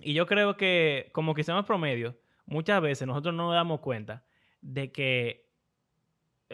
Y 0.00 0.12
yo 0.12 0.26
creo 0.26 0.58
que 0.58 1.08
como 1.12 1.32
que 1.32 1.44
seamos 1.44 1.64
promedio, 1.64 2.14
muchas 2.44 2.82
veces 2.82 3.08
nosotros 3.08 3.34
no 3.34 3.44
nos 3.44 3.54
damos 3.54 3.80
cuenta 3.80 4.26
de 4.60 4.92
que 4.92 5.46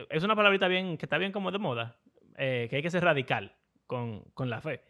es 0.08 0.22
una 0.22 0.36
palabrita 0.36 0.68
bien 0.68 0.96
que 0.96 1.06
está 1.06 1.18
bien 1.18 1.32
como 1.32 1.50
de 1.50 1.58
moda, 1.58 1.98
eh, 2.36 2.66
que 2.70 2.76
hay 2.76 2.82
que 2.82 2.90
ser 2.90 3.04
radical 3.04 3.54
con, 3.86 4.24
la 4.38 4.60
fe. 4.60 4.82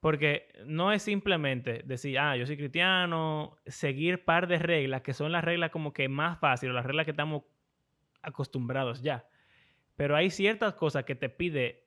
Porque 0.00 0.48
no 0.64 0.92
es 0.92 1.02
simplemente 1.02 1.82
decir, 1.84 2.18
ah, 2.18 2.36
yo 2.36 2.46
soy 2.46 2.56
cristiano, 2.56 3.56
seguir 3.66 4.24
par 4.24 4.46
de 4.46 4.58
reglas, 4.58 5.02
que 5.02 5.12
son 5.12 5.32
las 5.32 5.44
reglas 5.44 5.70
como 5.70 5.92
que 5.92 6.08
más 6.08 6.38
fáciles, 6.38 6.74
las 6.74 6.86
reglas 6.86 7.04
que 7.04 7.10
estamos 7.10 7.42
acostumbrados 8.22 9.02
ya. 9.02 9.26
Pero 9.96 10.16
hay 10.16 10.30
ciertas 10.30 10.74
cosas 10.74 11.04
que 11.04 11.14
te 11.14 11.28
pide 11.28 11.84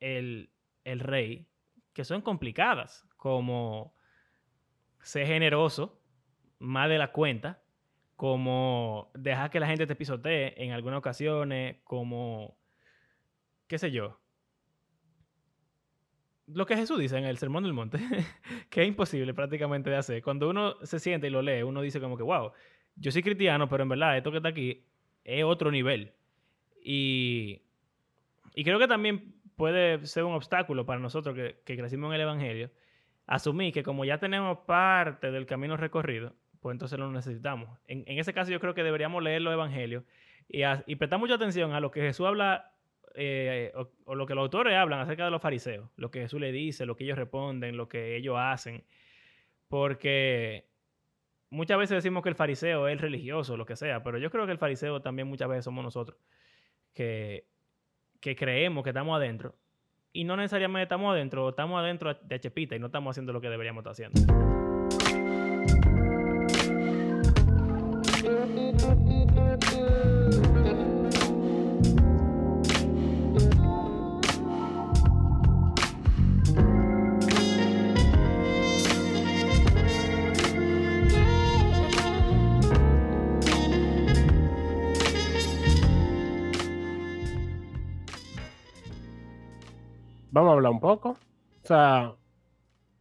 el, 0.00 0.50
el 0.84 1.00
rey 1.00 1.46
que 1.92 2.04
son 2.04 2.20
complicadas, 2.20 3.06
como 3.16 3.94
ser 5.00 5.26
generoso 5.26 6.00
más 6.58 6.88
de 6.88 6.98
la 6.98 7.12
cuenta, 7.12 7.62
como 8.16 9.10
dejar 9.14 9.50
que 9.50 9.60
la 9.60 9.66
gente 9.66 9.86
te 9.86 9.96
pisotee 9.96 10.54
en 10.62 10.72
algunas 10.72 10.98
ocasiones, 10.98 11.76
como 11.84 12.56
qué 13.74 13.78
sé 13.80 13.90
yo, 13.90 14.20
lo 16.46 16.64
que 16.64 16.76
Jesús 16.76 16.96
dice 16.96 17.18
en 17.18 17.24
el 17.24 17.38
Sermón 17.38 17.64
del 17.64 17.72
Monte, 17.72 17.98
que 18.70 18.82
es 18.82 18.86
imposible 18.86 19.34
prácticamente 19.34 19.90
de 19.90 19.96
hacer. 19.96 20.22
Cuando 20.22 20.48
uno 20.48 20.76
se 20.84 21.00
siente 21.00 21.26
y 21.26 21.30
lo 21.30 21.42
lee, 21.42 21.64
uno 21.64 21.82
dice 21.82 22.00
como 22.00 22.16
que, 22.16 22.22
wow, 22.22 22.52
yo 22.94 23.10
soy 23.10 23.24
cristiano, 23.24 23.68
pero 23.68 23.82
en 23.82 23.88
verdad 23.88 24.16
esto 24.16 24.30
que 24.30 24.36
está 24.36 24.50
aquí 24.50 24.84
es 25.24 25.42
otro 25.42 25.72
nivel. 25.72 26.12
Y, 26.84 27.62
y 28.54 28.62
creo 28.62 28.78
que 28.78 28.86
también 28.86 29.34
puede 29.56 30.06
ser 30.06 30.22
un 30.22 30.34
obstáculo 30.34 30.86
para 30.86 31.00
nosotros 31.00 31.34
que, 31.34 31.56
que 31.64 31.76
crecimos 31.76 32.10
en 32.10 32.14
el 32.14 32.20
Evangelio, 32.20 32.70
asumir 33.26 33.72
que 33.72 33.82
como 33.82 34.04
ya 34.04 34.18
tenemos 34.18 34.58
parte 34.68 35.32
del 35.32 35.46
camino 35.46 35.76
recorrido, 35.76 36.32
pues 36.60 36.74
entonces 36.74 36.96
lo 36.96 37.10
necesitamos. 37.10 37.76
En, 37.88 38.04
ese 38.06 38.32
caso 38.32 38.52
yo 38.52 38.60
creo 38.60 38.74
que 38.74 38.84
deberíamos 38.84 39.20
leer 39.20 39.42
los 39.42 39.52
evangelios 39.52 40.04
y, 40.48 40.62
y 40.86 40.94
prestar 40.94 41.18
mucha 41.18 41.34
atención 41.34 41.72
a 41.72 41.80
lo 41.80 41.90
que 41.90 42.02
Jesús 42.02 42.24
habla 42.24 42.70
eh, 43.14 43.72
o, 44.06 44.14
lo 44.14 44.26
que 44.26 44.34
los 44.34 44.42
autores 44.42 44.74
hablan 44.74 45.00
acerca 45.00 45.24
de 45.24 45.30
los 45.30 45.40
fariseos, 45.40 45.88
lo 45.96 46.10
que 46.10 46.20
Jesús 46.20 46.40
le 46.40 46.52
dice, 46.52 46.84
lo 46.84 46.96
que 46.96 47.04
ellos 47.04 47.16
responden, 47.18 47.76
lo 47.76 47.88
que 47.88 48.16
ellos 48.16 48.36
hacen, 48.38 48.84
porque 49.68 50.66
muchas 51.50 51.78
veces 51.78 51.96
decimos 51.96 52.22
que 52.22 52.28
el 52.28 52.34
fariseo 52.34 52.88
es 52.88 52.92
el 52.92 52.98
religioso, 52.98 53.56
lo 53.56 53.66
que 53.66 53.76
sea, 53.76 54.02
pero 54.02 54.18
yo 54.18 54.30
creo 54.30 54.46
que 54.46 54.52
el 54.52 54.58
fariseo 54.58 55.00
también 55.00 55.28
muchas 55.28 55.48
veces 55.48 55.64
somos 55.64 55.84
nosotros, 55.84 56.18
que, 56.92 57.46
que 58.20 58.34
creemos 58.34 58.82
que 58.82 58.90
estamos 58.90 59.16
adentro 59.16 59.54
y 60.12 60.24
no 60.24 60.36
necesariamente 60.36 60.84
estamos 60.84 61.12
adentro, 61.12 61.48
estamos 61.48 61.78
adentro 61.78 62.14
de 62.14 62.40
chepita 62.40 62.76
y 62.76 62.78
no 62.78 62.86
estamos 62.86 63.12
haciendo 63.12 63.32
lo 63.32 63.40
que 63.40 63.50
deberíamos 63.50 63.84
estar 63.84 63.92
haciendo. 63.92 64.20
Vamos 90.34 90.50
a 90.50 90.54
hablar 90.54 90.72
un 90.72 90.80
poco. 90.80 91.10
O 91.10 91.66
sea, 91.66 92.12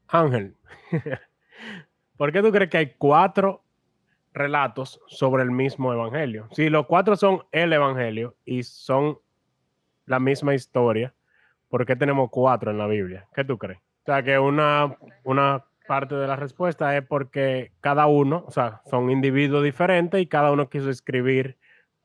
Ángel, 0.08 0.56
¿por 2.18 2.32
qué 2.32 2.42
tú 2.42 2.52
crees 2.52 2.70
que 2.70 2.78
hay 2.78 2.94
cuatro 2.98 3.64
relatos 4.34 5.02
sobre 5.08 5.44
el 5.44 5.52
mismo 5.52 5.92
evangelio? 5.92 6.48
Si 6.52 6.70
los 6.70 6.86
cuatro 6.86 7.16
son 7.16 7.44
el 7.52 7.74
evangelio 7.74 8.36
y 8.46 8.64
son 8.64 9.18
la 10.06 10.20
misma 10.20 10.54
historia, 10.54 11.14
¿por 11.70 11.86
qué 11.86 11.96
tenemos 11.96 12.30
cuatro 12.30 12.72
en 12.72 12.78
la 12.78 12.88
Biblia? 12.88 13.28
¿Qué 13.34 13.44
tú 13.44 13.58
crees? 13.58 13.80
O 13.80 14.06
sea, 14.06 14.22
que 14.22 14.38
una, 14.38 14.96
una 15.24 15.66
parte 15.88 16.14
de 16.16 16.28
la 16.28 16.36
respuesta 16.36 16.96
es 16.96 17.06
porque 17.06 17.72
cada 17.82 18.06
uno, 18.06 18.46
o 18.48 18.52
sea, 18.52 18.82
son 18.86 19.10
individuos 19.10 19.64
diferentes 19.64 20.22
y 20.22 20.28
cada 20.28 20.52
uno 20.52 20.70
quiso 20.70 20.92
escribir 20.92 21.58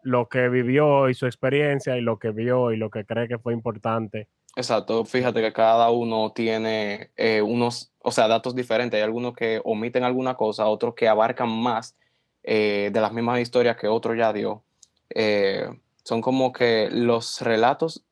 lo 0.03 0.29
que 0.29 0.49
vivió 0.49 1.11
y 1.11 1.15
su 1.15 1.27
experiencia 1.27 1.99
y 1.99 2.01
lo 2.01 2.19
que 2.19 2.31
vio 2.31 2.73
y 2.73 2.79
lo 2.79 2.89
que 2.89 3.05
cree 3.05 3.29
que 3.29 3.39
fue 3.39 3.53
importante 3.53 4.29
Exacto, 4.57 5.05
fíjate 5.05 5.41
que 5.41 5.53
cada 5.53 5.91
uno 5.91 6.33
tiene 6.33 7.11
eh, 7.17 7.41
unos, 7.43 7.93
o 8.01 8.11
sea, 8.11 8.27
datos 8.27 8.55
diferentes. 8.55 8.99
Hay 8.99 9.05
algunos 9.05 9.35
que 9.35 9.61
omiten 9.65 10.03
alguna 10.03 10.35
cosa, 10.35 10.67
otros 10.67 10.95
que 10.95 11.07
abarcan 11.09 11.49
más 11.49 11.97
eh, 12.43 12.91
de 12.93 13.01
las 13.01 13.13
mismas 13.13 13.41
historias 13.41 13.77
que 13.77 13.87
otro 13.87 14.15
ya 14.15 14.33
dio. 14.33 14.65
Eh, 15.11 15.69
son 16.03 16.21
como 16.21 16.53
que 16.53 16.89
los 16.91 17.41
relatos 17.41 18.05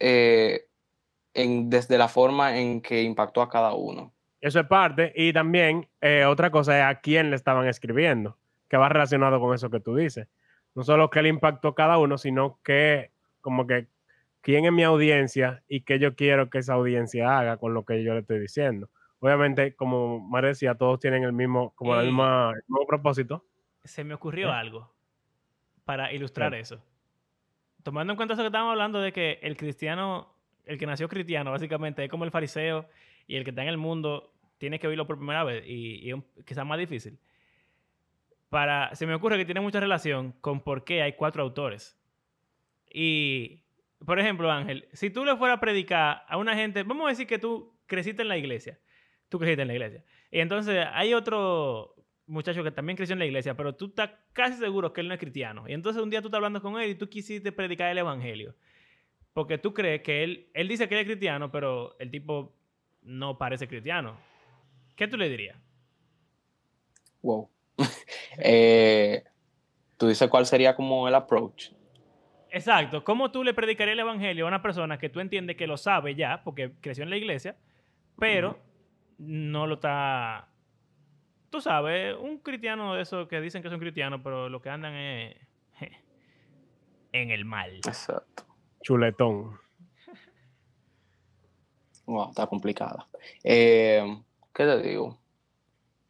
en, 0.00 1.70
desde 1.70 1.98
la 1.98 2.08
forma 2.08 2.58
en 2.58 2.80
que 2.80 3.02
impactó 3.02 3.40
a 3.40 3.48
cada 3.48 3.74
uno. 3.74 4.12
Eso 4.40 4.58
es 4.58 4.66
parte. 4.66 5.12
Y 5.14 5.32
también 5.32 5.88
otra 6.26 6.50
cosa 6.50 6.76
es 6.78 6.84
a 6.84 7.00
quién 7.00 7.30
le 7.30 7.36
estaban 7.36 7.68
escribiendo, 7.68 8.36
que 8.68 8.76
va 8.76 8.88
relacionado 8.88 9.38
con 9.38 9.54
eso 9.54 9.70
que 9.70 9.78
tú 9.78 9.94
dices. 9.94 10.26
No 10.74 10.82
solo 10.82 11.10
que 11.10 11.22
le 11.22 11.28
impactó 11.28 11.68
a 11.68 11.74
cada 11.76 11.98
uno, 11.98 12.18
sino 12.18 12.58
que 12.64 13.12
como 13.40 13.68
que 13.68 13.86
quién 14.42 14.66
es 14.66 14.72
mi 14.72 14.82
audiencia 14.82 15.62
y 15.68 15.82
qué 15.82 15.98
yo 15.98 16.14
quiero 16.14 16.50
que 16.50 16.58
esa 16.58 16.74
audiencia 16.74 17.38
haga 17.38 17.56
con 17.56 17.72
lo 17.72 17.84
que 17.84 18.04
yo 18.04 18.12
le 18.12 18.20
estoy 18.20 18.40
diciendo. 18.40 18.90
Obviamente, 19.20 19.74
como 19.76 20.20
María 20.20 20.48
decía, 20.48 20.74
todos 20.74 20.98
tienen 20.98 21.22
el 21.22 21.32
mismo, 21.32 21.72
como 21.76 21.98
el 21.98 22.06
mismo 22.06 22.52
propósito. 22.86 23.46
Se 23.84 24.04
me 24.04 24.14
ocurrió 24.14 24.48
¿Eh? 24.48 24.52
algo 24.52 24.92
para 25.84 26.12
ilustrar 26.12 26.54
eso. 26.54 26.84
Tomando 27.82 28.12
en 28.12 28.16
cuenta 28.16 28.34
eso 28.34 28.42
que 28.42 28.48
estábamos 28.48 28.72
hablando 28.72 29.00
de 29.00 29.12
que 29.12 29.38
el 29.42 29.56
cristiano, 29.56 30.34
el 30.64 30.76
que 30.76 30.86
nació 30.86 31.08
cristiano, 31.08 31.52
básicamente 31.52 32.04
es 32.04 32.10
como 32.10 32.24
el 32.24 32.30
fariseo 32.30 32.88
y 33.26 33.36
el 33.36 33.44
que 33.44 33.50
está 33.50 33.62
en 33.62 33.68
el 33.68 33.78
mundo 33.78 34.32
tiene 34.58 34.78
que 34.78 34.88
oírlo 34.88 35.06
por 35.06 35.16
primera 35.16 35.44
vez 35.44 35.64
y, 35.66 36.10
y 36.10 36.22
quizás 36.44 36.66
más 36.66 36.78
difícil. 36.78 37.18
Para, 38.48 38.94
se 38.94 39.06
me 39.06 39.14
ocurre 39.14 39.38
que 39.38 39.44
tiene 39.44 39.60
mucha 39.60 39.80
relación 39.80 40.32
con 40.40 40.60
por 40.60 40.84
qué 40.84 41.02
hay 41.02 41.14
cuatro 41.14 41.42
autores. 41.42 41.96
Y 42.92 43.61
por 44.04 44.18
ejemplo, 44.18 44.50
Ángel, 44.50 44.88
si 44.92 45.10
tú 45.10 45.24
le 45.24 45.36
fueras 45.36 45.58
a 45.58 45.60
predicar 45.60 46.24
a 46.28 46.36
una 46.36 46.54
gente, 46.54 46.82
vamos 46.82 47.06
a 47.06 47.10
decir 47.10 47.26
que 47.26 47.38
tú 47.38 47.72
creciste 47.86 48.22
en 48.22 48.28
la 48.28 48.36
iglesia, 48.36 48.78
tú 49.28 49.38
creciste 49.38 49.62
en 49.62 49.68
la 49.68 49.74
iglesia, 49.74 50.04
y 50.30 50.40
entonces 50.40 50.86
hay 50.92 51.14
otro 51.14 51.94
muchacho 52.26 52.62
que 52.64 52.70
también 52.70 52.96
creció 52.96 53.12
en 53.12 53.18
la 53.18 53.26
iglesia, 53.26 53.54
pero 53.56 53.74
tú 53.74 53.86
estás 53.86 54.10
casi 54.32 54.56
seguro 54.56 54.92
que 54.92 55.00
él 55.00 55.08
no 55.08 55.14
es 55.14 55.20
cristiano, 55.20 55.64
y 55.68 55.72
entonces 55.72 56.02
un 56.02 56.10
día 56.10 56.20
tú 56.20 56.28
estás 56.28 56.38
hablando 56.38 56.62
con 56.62 56.80
él 56.80 56.90
y 56.90 56.94
tú 56.94 57.08
quisiste 57.08 57.52
predicar 57.52 57.90
el 57.90 57.98
evangelio, 57.98 58.54
porque 59.32 59.58
tú 59.58 59.72
crees 59.72 60.02
que 60.02 60.24
él, 60.24 60.50
él 60.54 60.68
dice 60.68 60.88
que 60.88 60.94
él 60.94 61.00
es 61.00 61.06
cristiano, 61.06 61.50
pero 61.50 61.96
el 61.98 62.10
tipo 62.10 62.54
no 63.02 63.38
parece 63.38 63.66
cristiano. 63.66 64.16
¿Qué 64.96 65.08
tú 65.08 65.16
le 65.16 65.28
dirías? 65.28 65.56
Wow. 67.22 67.48
Eh, 68.38 69.24
tú 69.98 70.08
dices 70.08 70.28
cuál 70.30 70.46
sería 70.46 70.74
como 70.74 71.06
el 71.06 71.14
approach. 71.14 71.70
Exacto. 72.52 73.02
¿Cómo 73.02 73.30
tú 73.30 73.42
le 73.42 73.54
predicarías 73.54 73.94
el 73.94 74.00
evangelio 74.00 74.44
a 74.44 74.48
una 74.48 74.60
persona 74.60 74.98
que 74.98 75.08
tú 75.08 75.20
entiendes 75.20 75.56
que 75.56 75.66
lo 75.66 75.78
sabe 75.78 76.14
ya, 76.14 76.42
porque 76.44 76.72
creció 76.80 77.02
en 77.02 77.10
la 77.10 77.16
iglesia, 77.16 77.56
pero 78.18 78.58
no 79.16 79.66
lo 79.66 79.74
está. 79.74 80.48
Tú 81.48 81.62
sabes, 81.62 82.14
un 82.18 82.38
cristiano 82.38 82.94
de 82.94 83.02
esos 83.02 83.26
que 83.26 83.40
dicen 83.40 83.62
que 83.62 83.70
son 83.70 83.80
cristianos, 83.80 84.20
pero 84.22 84.50
lo 84.50 84.60
que 84.60 84.68
andan 84.68 84.94
es 84.94 85.36
en 87.12 87.30
el 87.30 87.44
mal. 87.46 87.76
Exacto. 87.76 88.44
Chuletón. 88.82 89.58
Wow, 92.04 92.30
está 92.30 92.48
complicada. 92.48 93.06
Eh, 93.44 94.20
¿Qué 94.52 94.64
te 94.64 94.82
digo? 94.82 95.20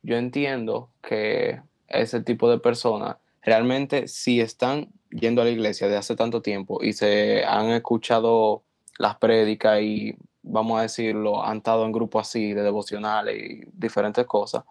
Yo 0.00 0.16
entiendo 0.16 0.90
que 1.02 1.60
ese 1.86 2.22
tipo 2.22 2.50
de 2.50 2.58
personas 2.58 3.18
realmente 3.42 4.08
si 4.08 4.40
están 4.40 4.88
yendo 5.10 5.42
a 5.42 5.44
la 5.44 5.50
iglesia 5.50 5.88
de 5.88 5.96
hace 5.96 6.16
tanto 6.16 6.42
tiempo 6.42 6.82
y 6.82 6.92
se 6.92 7.44
han 7.44 7.70
escuchado 7.70 8.62
las 8.98 9.16
prédicas 9.16 9.80
y, 9.82 10.16
vamos 10.42 10.78
a 10.78 10.82
decirlo, 10.82 11.44
han 11.44 11.58
estado 11.58 11.84
en 11.84 11.92
grupos 11.92 12.28
así 12.28 12.52
de 12.52 12.62
devocionales 12.62 13.36
y 13.36 13.62
diferentes 13.72 14.26
cosas, 14.26 14.64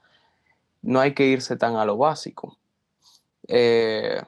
no 0.82 1.00
hay 1.00 1.14
que 1.14 1.26
irse 1.26 1.56
tan 1.58 1.76
a 1.76 1.86
lo 1.86 1.98
básico. 1.98 2.58
Eh, 3.48 4.22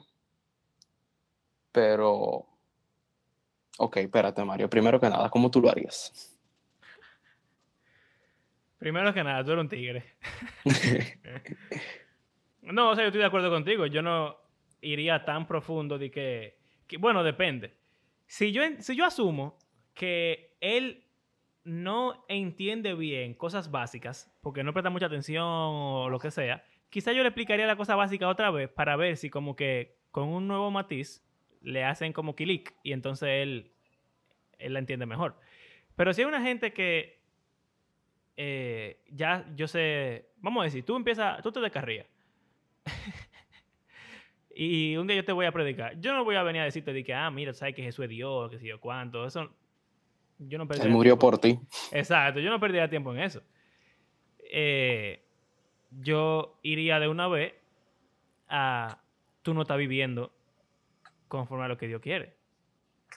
pero, 1.72 2.46
ok, 3.78 3.98
espérate 3.98 4.44
Mario, 4.44 4.70
primero 4.70 5.00
que 5.00 5.10
nada, 5.10 5.30
¿cómo 5.30 5.50
tú 5.50 5.62
lo 5.62 5.70
harías? 5.70 6.30
Primero 8.78 9.14
que 9.14 9.24
nada, 9.24 9.44
tú 9.46 9.52
eres 9.52 9.62
un 9.64 9.70
tigre. 9.70 10.04
no, 12.64 12.92
o 12.92 12.96
sea, 12.96 13.04
yo 13.04 13.08
estoy 13.08 13.22
de 13.22 13.28
acuerdo 13.28 13.50
contigo. 13.50 13.86
Yo 13.86 14.02
no, 14.02 14.38
iría 14.84 15.26
tan 15.26 15.48
profundo 15.48 15.98
de 15.98 16.12
que, 16.12 16.58
bueno, 17.00 17.24
depende. 17.24 17.74
Si 18.28 18.52
yo, 18.52 18.62
si 18.80 18.96
yo 18.96 19.06
asumo 19.06 19.58
que 19.94 20.56
él 20.62 21.06
no 21.64 22.26
entiende 22.28 22.94
bien 22.94 23.34
cosas 23.34 23.72
básicas, 23.72 24.32
porque 24.42 24.64
no 24.64 24.74
presta 24.74 24.90
mucha 24.90 25.06
atención 25.06 25.46
o 25.46 26.10
lo 26.10 26.20
que 26.20 26.32
sea, 26.32 26.64
quizá 26.90 27.12
yo 27.14 27.24
le 27.24 27.30
explicaría 27.30 27.66
la 27.66 27.76
cosa 27.76 27.96
básica 27.96 28.28
otra 28.28 28.52
vez 28.52 28.70
para 28.70 28.96
ver 28.96 29.18
si 29.18 29.30
como 29.30 29.56
que 29.56 29.98
con 30.12 30.28
un 30.30 30.48
nuevo 30.48 30.72
matiz 30.72 31.26
le 31.62 31.86
hacen 31.86 32.12
como 32.12 32.36
clic 32.36 32.76
y 32.84 32.92
entonces 32.92 33.30
él, 33.30 33.72
él 34.60 34.74
la 34.74 34.80
entiende 34.80 35.06
mejor. 35.06 35.38
Pero 35.96 36.14
si 36.14 36.22
hay 36.22 36.28
una 36.28 36.42
gente 36.42 36.74
que 36.74 37.22
eh, 38.36 39.02
ya 39.10 39.46
yo 39.56 39.68
sé, 39.68 40.30
vamos 40.38 40.62
a 40.62 40.66
decir, 40.66 40.84
tú 40.84 40.96
empiezas, 40.96 41.42
tú 41.42 41.52
te 41.52 41.60
descarrías. 41.62 42.08
Y 44.56 44.96
un 44.98 45.08
día 45.08 45.16
yo 45.18 45.26
te 45.26 45.32
voy 45.32 45.46
a 45.46 45.52
predicar. 45.52 46.00
Yo 46.00 46.14
no 46.14 46.24
voy 46.24 46.36
a 46.36 46.44
venir 46.44 46.62
a 46.62 46.66
decirte 46.66 46.94
de 46.94 47.04
que, 47.04 47.14
ah, 47.14 47.32
mira, 47.32 47.54
sabes 47.54 47.74
que 47.74 47.82
Jesús 47.82 48.04
es 48.04 48.10
Dios, 48.10 48.52
que 48.52 48.60
sé 48.60 48.68
yo 48.68 48.80
cuánto. 48.80 49.26
Eso, 49.26 49.50
yo 50.38 50.58
no 50.58 50.68
Él 50.70 50.90
murió 50.90 51.18
por 51.18 51.40
ti. 51.40 51.60
Exacto, 51.92 52.40
yo 52.40 52.52
no 52.52 52.60
perdía 52.60 52.90
tiempo 52.90 53.12
en 53.14 53.20
eso. 53.22 53.42
Eh, 54.52 55.24
yo 56.02 56.60
iría 56.62 57.00
de 57.00 57.08
una 57.08 57.28
vez 57.28 57.54
a, 58.48 59.02
tú 59.42 59.54
no 59.54 59.64
estás 59.64 59.78
viviendo 59.78 60.32
conforme 61.28 61.66
a 61.66 61.68
lo 61.68 61.78
que 61.78 61.88
Dios 61.88 62.02
quiere. 62.02 62.36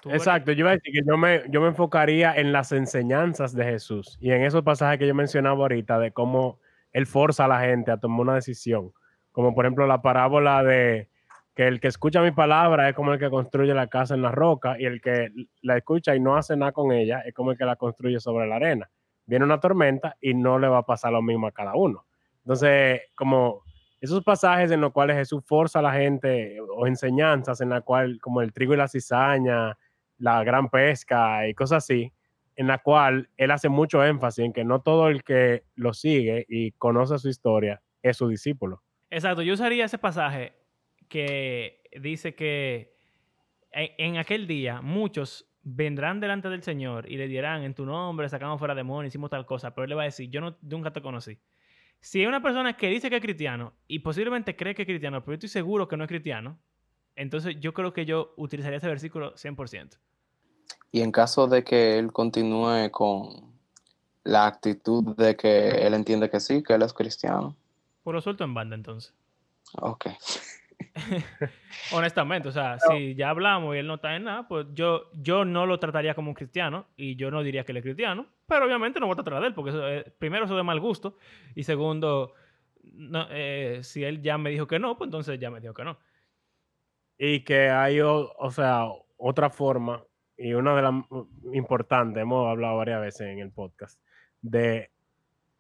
Exacto, 0.04 0.52
yo 0.52 0.60
iba 0.60 0.70
a 0.70 0.74
decir 0.74 0.92
que 0.92 1.00
yo 1.06 1.16
me, 1.16 1.42
yo 1.48 1.60
me 1.60 1.68
enfocaría 1.68 2.34
en 2.34 2.52
las 2.52 2.70
enseñanzas 2.72 3.54
de 3.54 3.64
Jesús 3.64 4.18
y 4.20 4.30
en 4.30 4.42
esos 4.42 4.62
pasajes 4.62 4.98
que 4.98 5.06
yo 5.06 5.14
mencionaba 5.14 5.58
ahorita 5.58 5.98
de 5.98 6.12
cómo 6.12 6.60
Él 6.92 7.06
forza 7.06 7.46
a 7.46 7.48
la 7.48 7.60
gente 7.60 7.90
a 7.90 7.98
tomar 7.98 8.20
una 8.20 8.34
decisión. 8.34 8.92
Como 9.36 9.54
por 9.54 9.66
ejemplo 9.66 9.86
la 9.86 10.00
parábola 10.00 10.64
de 10.64 11.10
que 11.54 11.68
el 11.68 11.78
que 11.78 11.88
escucha 11.88 12.22
mi 12.22 12.30
palabra 12.30 12.88
es 12.88 12.94
como 12.94 13.12
el 13.12 13.18
que 13.18 13.28
construye 13.28 13.74
la 13.74 13.86
casa 13.86 14.14
en 14.14 14.22
la 14.22 14.30
roca 14.32 14.76
y 14.80 14.86
el 14.86 15.02
que 15.02 15.28
la 15.60 15.76
escucha 15.76 16.16
y 16.16 16.20
no 16.20 16.36
hace 16.38 16.56
nada 16.56 16.72
con 16.72 16.90
ella 16.90 17.20
es 17.20 17.34
como 17.34 17.50
el 17.50 17.58
que 17.58 17.66
la 17.66 17.76
construye 17.76 18.18
sobre 18.18 18.46
la 18.46 18.56
arena. 18.56 18.90
Viene 19.26 19.44
una 19.44 19.60
tormenta 19.60 20.16
y 20.22 20.32
no 20.32 20.58
le 20.58 20.68
va 20.68 20.78
a 20.78 20.86
pasar 20.86 21.12
lo 21.12 21.20
mismo 21.20 21.46
a 21.46 21.52
cada 21.52 21.74
uno. 21.74 22.06
Entonces, 22.44 23.02
como 23.14 23.60
esos 24.00 24.24
pasajes 24.24 24.70
en 24.70 24.80
los 24.80 24.94
cuales 24.94 25.18
Jesús 25.18 25.44
forza 25.44 25.80
a 25.80 25.82
la 25.82 25.92
gente 25.92 26.58
o 26.74 26.86
enseñanzas 26.86 27.60
en 27.60 27.68
la 27.68 27.82
cual, 27.82 28.18
como 28.22 28.40
el 28.40 28.54
trigo 28.54 28.72
y 28.72 28.78
la 28.78 28.88
cizaña, 28.88 29.76
la 30.16 30.42
gran 30.44 30.70
pesca 30.70 31.46
y 31.46 31.52
cosas 31.52 31.84
así, 31.84 32.10
en 32.54 32.68
la 32.68 32.78
cual 32.78 33.28
él 33.36 33.50
hace 33.50 33.68
mucho 33.68 34.02
énfasis 34.02 34.46
en 34.46 34.54
que 34.54 34.64
no 34.64 34.80
todo 34.80 35.08
el 35.08 35.24
que 35.24 35.64
lo 35.74 35.92
sigue 35.92 36.46
y 36.48 36.72
conoce 36.72 37.18
su 37.18 37.28
historia 37.28 37.82
es 38.00 38.16
su 38.16 38.28
discípulo. 38.28 38.80
Exacto, 39.10 39.42
yo 39.42 39.54
usaría 39.54 39.84
ese 39.84 39.98
pasaje 39.98 40.54
que 41.08 41.82
dice 42.00 42.34
que 42.34 42.94
en 43.72 44.16
aquel 44.16 44.46
día 44.46 44.80
muchos 44.80 45.46
vendrán 45.62 46.20
delante 46.20 46.48
del 46.48 46.62
Señor 46.62 47.10
y 47.10 47.16
le 47.16 47.26
dirán 47.26 47.62
en 47.62 47.74
tu 47.74 47.84
nombre 47.84 48.28
sacamos 48.28 48.58
fuera 48.58 48.74
demonios, 48.74 49.12
hicimos 49.12 49.30
tal 49.30 49.46
cosa, 49.46 49.74
pero 49.74 49.84
él 49.84 49.90
le 49.90 49.96
va 49.96 50.02
a 50.02 50.06
decir, 50.06 50.30
yo 50.30 50.40
no, 50.40 50.56
nunca 50.62 50.92
te 50.92 51.02
conocí. 51.02 51.38
Si 52.00 52.20
hay 52.20 52.26
una 52.26 52.42
persona 52.42 52.76
que 52.76 52.88
dice 52.88 53.10
que 53.10 53.16
es 53.16 53.22
cristiano 53.22 53.72
y 53.88 53.98
posiblemente 53.98 54.54
cree 54.54 54.74
que 54.74 54.82
es 54.82 54.86
cristiano, 54.86 55.22
pero 55.22 55.32
yo 55.32 55.34
estoy 55.34 55.48
seguro 55.48 55.88
que 55.88 55.96
no 55.96 56.04
es 56.04 56.08
cristiano, 56.08 56.58
entonces 57.16 57.56
yo 57.58 57.74
creo 57.74 57.92
que 57.92 58.04
yo 58.04 58.34
utilizaría 58.36 58.78
ese 58.78 58.88
versículo 58.88 59.34
100%. 59.34 59.98
Y 60.92 61.00
en 61.00 61.10
caso 61.10 61.46
de 61.46 61.64
que 61.64 61.98
él 61.98 62.12
continúe 62.12 62.90
con 62.90 63.52
la 64.22 64.46
actitud 64.46 65.16
de 65.16 65.36
que 65.36 65.68
él 65.68 65.94
entiende 65.94 66.30
que 66.30 66.40
sí, 66.40 66.62
que 66.62 66.74
él 66.74 66.82
es 66.82 66.92
cristiano. 66.92 67.56
Pues 68.06 68.14
lo 68.14 68.20
suelto 68.20 68.44
en 68.44 68.54
banda 68.54 68.76
entonces. 68.76 69.12
Ok. 69.80 70.06
Honestamente, 71.92 72.48
o 72.48 72.52
sea, 72.52 72.78
si 72.78 73.16
ya 73.16 73.30
hablamos 73.30 73.74
y 73.74 73.80
él 73.80 73.88
no 73.88 73.94
está 73.94 74.14
en 74.14 74.22
nada, 74.22 74.46
pues 74.46 74.68
yo, 74.74 75.10
yo 75.14 75.44
no 75.44 75.66
lo 75.66 75.80
trataría 75.80 76.14
como 76.14 76.30
un 76.30 76.36
cristiano 76.36 76.86
y 76.96 77.16
yo 77.16 77.32
no 77.32 77.42
diría 77.42 77.64
que 77.64 77.72
él 77.72 77.78
es 77.78 77.82
cristiano, 77.82 78.28
pero 78.46 78.64
obviamente 78.64 79.00
no 79.00 79.06
voy 79.06 79.14
a 79.14 79.24
tratar 79.24 79.40
de 79.40 79.48
él, 79.48 79.54
porque 79.54 80.12
primero 80.20 80.44
eso 80.44 80.56
de 80.56 80.62
mal 80.62 80.78
gusto 80.78 81.16
y 81.56 81.64
segundo, 81.64 82.32
eh, 83.32 83.80
si 83.82 84.04
él 84.04 84.22
ya 84.22 84.38
me 84.38 84.50
dijo 84.50 84.68
que 84.68 84.78
no, 84.78 84.96
pues 84.96 85.08
entonces 85.08 85.40
ya 85.40 85.50
me 85.50 85.60
dijo 85.60 85.74
que 85.74 85.82
no. 85.82 85.98
Y 87.18 87.40
que 87.40 87.70
hay, 87.70 87.98
o, 88.02 88.50
sea, 88.52 88.84
otra 89.16 89.50
forma, 89.50 90.04
y 90.36 90.52
una 90.52 90.76
de 90.76 90.82
las 90.82 90.94
importantes, 91.52 92.22
hemos 92.22 92.46
hablado 92.46 92.76
varias 92.76 93.00
veces 93.00 93.22
en 93.22 93.40
el 93.40 93.50
podcast, 93.50 94.00
de 94.42 94.92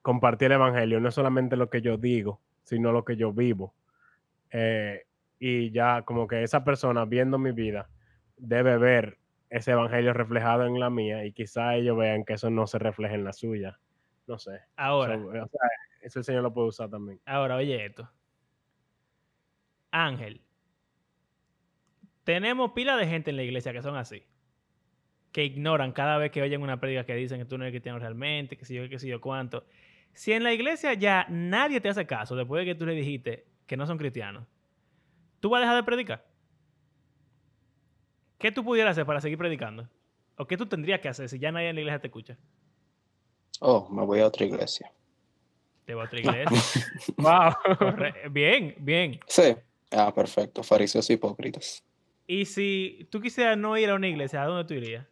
compartir 0.06 0.52
el 0.52 0.52
evangelio, 0.52 1.00
no 1.00 1.08
es 1.08 1.16
solamente 1.16 1.56
lo 1.56 1.68
que 1.68 1.82
yo 1.82 1.96
digo, 1.96 2.40
sino 2.62 2.92
lo 2.92 3.04
que 3.04 3.16
yo 3.16 3.32
vivo. 3.32 3.74
Eh, 4.52 5.04
y 5.40 5.72
ya 5.72 6.02
como 6.02 6.28
que 6.28 6.44
esa 6.44 6.62
persona 6.62 7.04
viendo 7.04 7.38
mi 7.38 7.50
vida 7.50 7.90
debe 8.36 8.78
ver 8.78 9.18
ese 9.50 9.72
evangelio 9.72 10.12
reflejado 10.12 10.64
en 10.64 10.78
la 10.78 10.90
mía 10.90 11.24
y 11.24 11.32
quizá 11.32 11.74
ellos 11.74 11.98
vean 11.98 12.24
que 12.24 12.34
eso 12.34 12.50
no 12.50 12.68
se 12.68 12.78
refleja 12.78 13.16
en 13.16 13.24
la 13.24 13.32
suya. 13.32 13.80
No 14.28 14.38
sé. 14.38 14.60
Ahora. 14.76 15.18
eso 16.00 16.20
el 16.20 16.24
Señor 16.24 16.44
lo 16.44 16.54
puede 16.54 16.68
usar 16.68 16.88
también. 16.88 17.20
Ahora, 17.26 17.56
oye 17.56 17.84
esto. 17.84 18.08
Ángel. 19.90 20.40
Tenemos 22.22 22.70
pila 22.76 22.96
de 22.96 23.08
gente 23.08 23.30
en 23.30 23.38
la 23.38 23.42
iglesia 23.42 23.72
que 23.72 23.82
son 23.82 23.96
así. 23.96 24.22
Que 25.32 25.44
ignoran 25.44 25.90
cada 25.90 26.16
vez 26.16 26.30
que 26.30 26.42
oyen 26.42 26.62
una 26.62 26.78
prédica 26.78 27.04
que 27.04 27.16
dicen 27.16 27.40
que 27.40 27.44
tú 27.44 27.58
no 27.58 27.64
eres 27.64 27.72
cristiano 27.72 27.98
realmente, 27.98 28.56
que 28.56 28.64
si 28.64 28.76
yo, 28.76 28.88
que 28.88 29.00
si 29.00 29.08
yo 29.08 29.20
cuánto. 29.20 29.66
Si 30.16 30.32
en 30.32 30.42
la 30.42 30.54
iglesia 30.54 30.94
ya 30.94 31.26
nadie 31.28 31.78
te 31.78 31.90
hace 31.90 32.06
caso 32.06 32.34
después 32.34 32.62
de 32.62 32.72
que 32.72 32.74
tú 32.74 32.86
le 32.86 32.94
dijiste 32.94 33.44
que 33.66 33.76
no 33.76 33.86
son 33.86 33.98
cristianos, 33.98 34.46
¿tú 35.40 35.50
vas 35.50 35.58
a 35.58 35.60
dejar 35.60 35.76
de 35.76 35.82
predicar? 35.82 36.26
¿Qué 38.38 38.50
tú 38.50 38.64
pudieras 38.64 38.92
hacer 38.92 39.04
para 39.04 39.20
seguir 39.20 39.36
predicando? 39.36 39.86
¿O 40.38 40.46
qué 40.46 40.56
tú 40.56 40.64
tendrías 40.64 41.00
que 41.00 41.10
hacer 41.10 41.28
si 41.28 41.38
ya 41.38 41.52
nadie 41.52 41.68
en 41.68 41.74
la 41.74 41.82
iglesia 41.82 42.00
te 42.00 42.06
escucha? 42.06 42.38
Oh, 43.60 43.90
me 43.90 44.06
voy 44.06 44.20
a 44.20 44.26
otra 44.26 44.46
iglesia. 44.46 44.90
Te 45.84 45.94
voy 45.94 46.04
a 46.04 46.06
otra 46.06 46.18
iglesia. 46.18 46.70
wow. 47.18 48.30
Bien, 48.30 48.74
bien. 48.78 49.20
Sí. 49.26 49.54
Ah, 49.90 50.14
perfecto. 50.14 50.62
Fariseos 50.62 51.10
hipócritas. 51.10 51.84
Y 52.26 52.46
si 52.46 53.06
tú 53.10 53.20
quisieras 53.20 53.58
no 53.58 53.76
ir 53.76 53.90
a 53.90 53.94
una 53.94 54.08
iglesia, 54.08 54.42
¿a 54.42 54.46
dónde 54.46 54.64
tú 54.64 54.72
irías? 54.72 55.06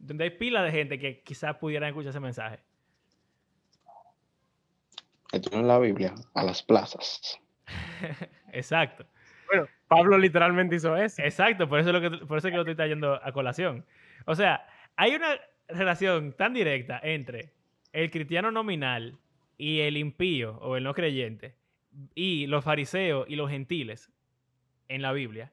Donde 0.00 0.24
hay 0.24 0.30
pila 0.30 0.64
de 0.64 0.72
gente 0.72 0.98
que 0.98 1.22
quizás 1.22 1.54
pudieran 1.58 1.88
escuchar 1.88 2.10
ese 2.10 2.18
mensaje. 2.18 2.58
Esto 5.32 5.58
en 5.58 5.66
la 5.66 5.78
Biblia, 5.78 6.14
a 6.34 6.44
las 6.44 6.62
plazas. 6.62 7.40
Exacto. 8.52 9.06
Bueno, 9.46 9.66
Pablo 9.88 10.18
literalmente 10.18 10.76
hizo 10.76 10.96
eso. 10.96 11.22
Exacto, 11.22 11.68
por 11.68 11.80
eso 11.80 11.88
es, 11.88 11.94
lo 11.94 12.00
que, 12.00 12.26
por 12.26 12.38
eso 12.38 12.48
que 12.48 12.54
lo 12.54 12.62
estoy 12.62 12.76
trayendo 12.76 13.18
a 13.22 13.32
colación. 13.32 13.84
O 14.26 14.34
sea, 14.34 14.66
hay 14.96 15.14
una 15.14 15.38
relación 15.68 16.32
tan 16.34 16.52
directa 16.52 17.00
entre 17.02 17.52
el 17.92 18.10
cristiano 18.10 18.50
nominal 18.50 19.18
y 19.56 19.80
el 19.80 19.96
impío 19.96 20.58
o 20.58 20.76
el 20.76 20.84
no 20.84 20.94
creyente 20.94 21.54
y 22.14 22.46
los 22.46 22.64
fariseos 22.64 23.26
y 23.28 23.36
los 23.36 23.50
gentiles 23.50 24.10
en 24.88 25.02
la 25.02 25.12
Biblia, 25.12 25.52